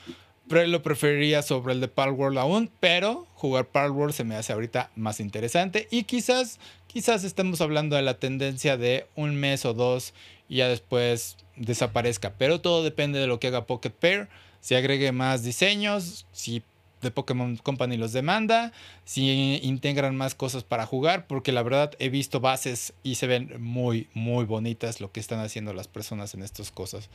pero 0.48 0.66
lo 0.66 0.82
preferiría 0.82 1.42
sobre 1.42 1.74
el 1.74 1.80
de 1.80 1.88
Palworld 1.88 2.38
aún, 2.38 2.70
pero 2.80 3.26
jugar 3.34 3.66
Palworld 3.66 4.14
se 4.14 4.24
me 4.24 4.36
hace 4.36 4.52
ahorita 4.52 4.90
más 4.96 5.20
interesante. 5.20 5.86
Y 5.90 6.04
quizás, 6.04 6.58
quizás 6.86 7.24
estemos 7.24 7.60
hablando 7.60 7.96
de 7.96 8.02
la 8.02 8.18
tendencia 8.18 8.76
de 8.76 9.06
un 9.14 9.34
mes 9.36 9.64
o 9.66 9.74
dos 9.74 10.14
y 10.48 10.56
ya 10.56 10.68
después 10.68 11.36
desaparezca, 11.56 12.34
pero 12.38 12.60
todo 12.60 12.82
depende 12.82 13.18
de 13.18 13.26
lo 13.26 13.38
que 13.38 13.48
haga 13.48 13.66
Pocket 13.66 13.90
Pair, 13.90 14.28
si 14.60 14.74
agregue 14.74 15.12
más 15.12 15.42
diseños, 15.42 16.26
si 16.32 16.62
de 17.02 17.10
Pokémon 17.10 17.56
Company 17.56 17.96
los 17.96 18.12
demanda, 18.12 18.72
si 19.04 19.60
integran 19.62 20.16
más 20.16 20.34
cosas 20.34 20.64
para 20.64 20.86
jugar, 20.86 21.26
porque 21.26 21.52
la 21.52 21.62
verdad 21.62 21.92
he 21.98 22.08
visto 22.08 22.40
bases 22.40 22.92
y 23.02 23.16
se 23.16 23.26
ven 23.26 23.54
muy, 23.58 24.08
muy 24.14 24.44
bonitas 24.44 25.00
lo 25.00 25.12
que 25.12 25.20
están 25.20 25.40
haciendo 25.40 25.72
las 25.72 25.88
personas 25.88 26.34
en 26.34 26.42
estas 26.42 26.70
cosas. 26.70 27.08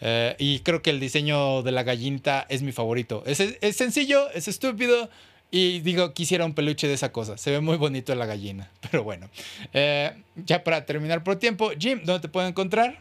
Eh, 0.00 0.34
y 0.38 0.60
creo 0.60 0.82
que 0.82 0.90
el 0.90 1.00
diseño 1.00 1.62
de 1.62 1.72
la 1.72 1.82
gallinita 1.82 2.46
es 2.48 2.62
mi 2.62 2.72
favorito. 2.72 3.22
Es, 3.26 3.40
es 3.40 3.76
sencillo, 3.76 4.30
es 4.30 4.48
estúpido. 4.48 5.08
Y 5.50 5.80
digo, 5.80 6.12
quisiera 6.12 6.44
un 6.44 6.54
peluche 6.54 6.86
de 6.86 6.94
esa 6.94 7.10
cosa. 7.10 7.38
Se 7.38 7.50
ve 7.50 7.60
muy 7.60 7.76
bonito 7.76 8.14
la 8.14 8.26
gallina. 8.26 8.70
Pero 8.90 9.04
bueno. 9.04 9.30
Eh, 9.72 10.12
ya 10.36 10.62
para 10.62 10.84
terminar 10.84 11.24
por 11.24 11.36
tiempo, 11.36 11.70
Jim, 11.78 12.00
¿dónde 12.04 12.20
te 12.20 12.28
puedo 12.28 12.46
encontrar? 12.46 12.98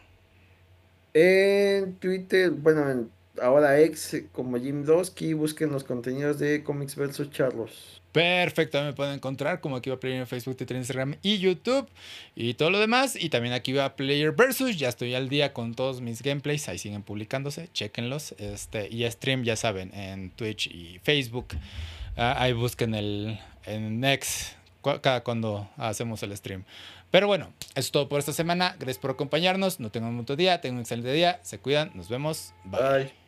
En 1.13 1.95
Twitter, 1.95 2.51
bueno, 2.51 2.89
en 2.89 3.09
ahora 3.41 3.79
ex 3.79 4.23
como 4.31 4.57
Jim 4.57 4.83
Dosky, 4.83 5.33
busquen 5.33 5.71
los 5.71 5.83
contenidos 5.83 6.39
de 6.39 6.63
Comics 6.63 6.95
vs. 6.95 7.29
Charlos. 7.31 8.01
Perfecto, 8.11 8.81
me 8.83 8.93
pueden 8.93 9.15
encontrar 9.15 9.61
como 9.61 9.75
aquí 9.75 9.89
va 9.89 9.99
Player 9.99 10.19
en 10.19 10.27
Facebook, 10.27 10.57
Twitter, 10.57 10.75
Instagram 10.77 11.17
y 11.21 11.37
YouTube 11.37 11.87
y 12.35 12.55
todo 12.55 12.71
lo 12.71 12.79
demás. 12.79 13.15
Y 13.15 13.29
también 13.29 13.53
aquí 13.53 13.73
va 13.73 13.95
Player 13.95 14.31
Versus, 14.31 14.77
ya 14.77 14.89
estoy 14.89 15.13
al 15.13 15.29
día 15.29 15.53
con 15.53 15.75
todos 15.75 16.01
mis 16.01 16.23
gameplays, 16.23 16.67
ahí 16.67 16.79
siguen 16.79 17.03
publicándose, 17.03 17.69
chequenlos. 17.73 18.33
Este, 18.39 18.87
y 18.89 19.09
stream, 19.11 19.43
ya 19.43 19.55
saben, 19.55 19.93
en 19.93 20.31
Twitch 20.31 20.67
y 20.67 20.99
Facebook. 21.03 21.49
Ah, 22.15 22.35
ahí 22.41 22.53
busquen 22.53 22.95
el 22.95 23.39
en 23.65 23.99
Next 23.99 24.55
cada 25.01 25.23
cuando 25.23 25.69
hacemos 25.77 26.23
el 26.23 26.35
stream. 26.35 26.63
Pero 27.11 27.27
bueno, 27.27 27.53
eso 27.71 27.79
es 27.79 27.91
todo 27.91 28.09
por 28.09 28.19
esta 28.19 28.33
semana. 28.33 28.75
Gracias 28.79 28.97
por 28.97 29.11
acompañarnos. 29.11 29.79
No 29.79 29.91
tengan 29.91 30.11
un 30.11 30.25
buen 30.25 30.37
día, 30.37 30.59
tengan 30.61 30.77
un 30.77 30.81
excelente 30.81 31.11
día. 31.11 31.39
Se 31.43 31.59
cuidan. 31.59 31.91
Nos 31.93 32.09
vemos. 32.09 32.53
Bye. 32.65 33.26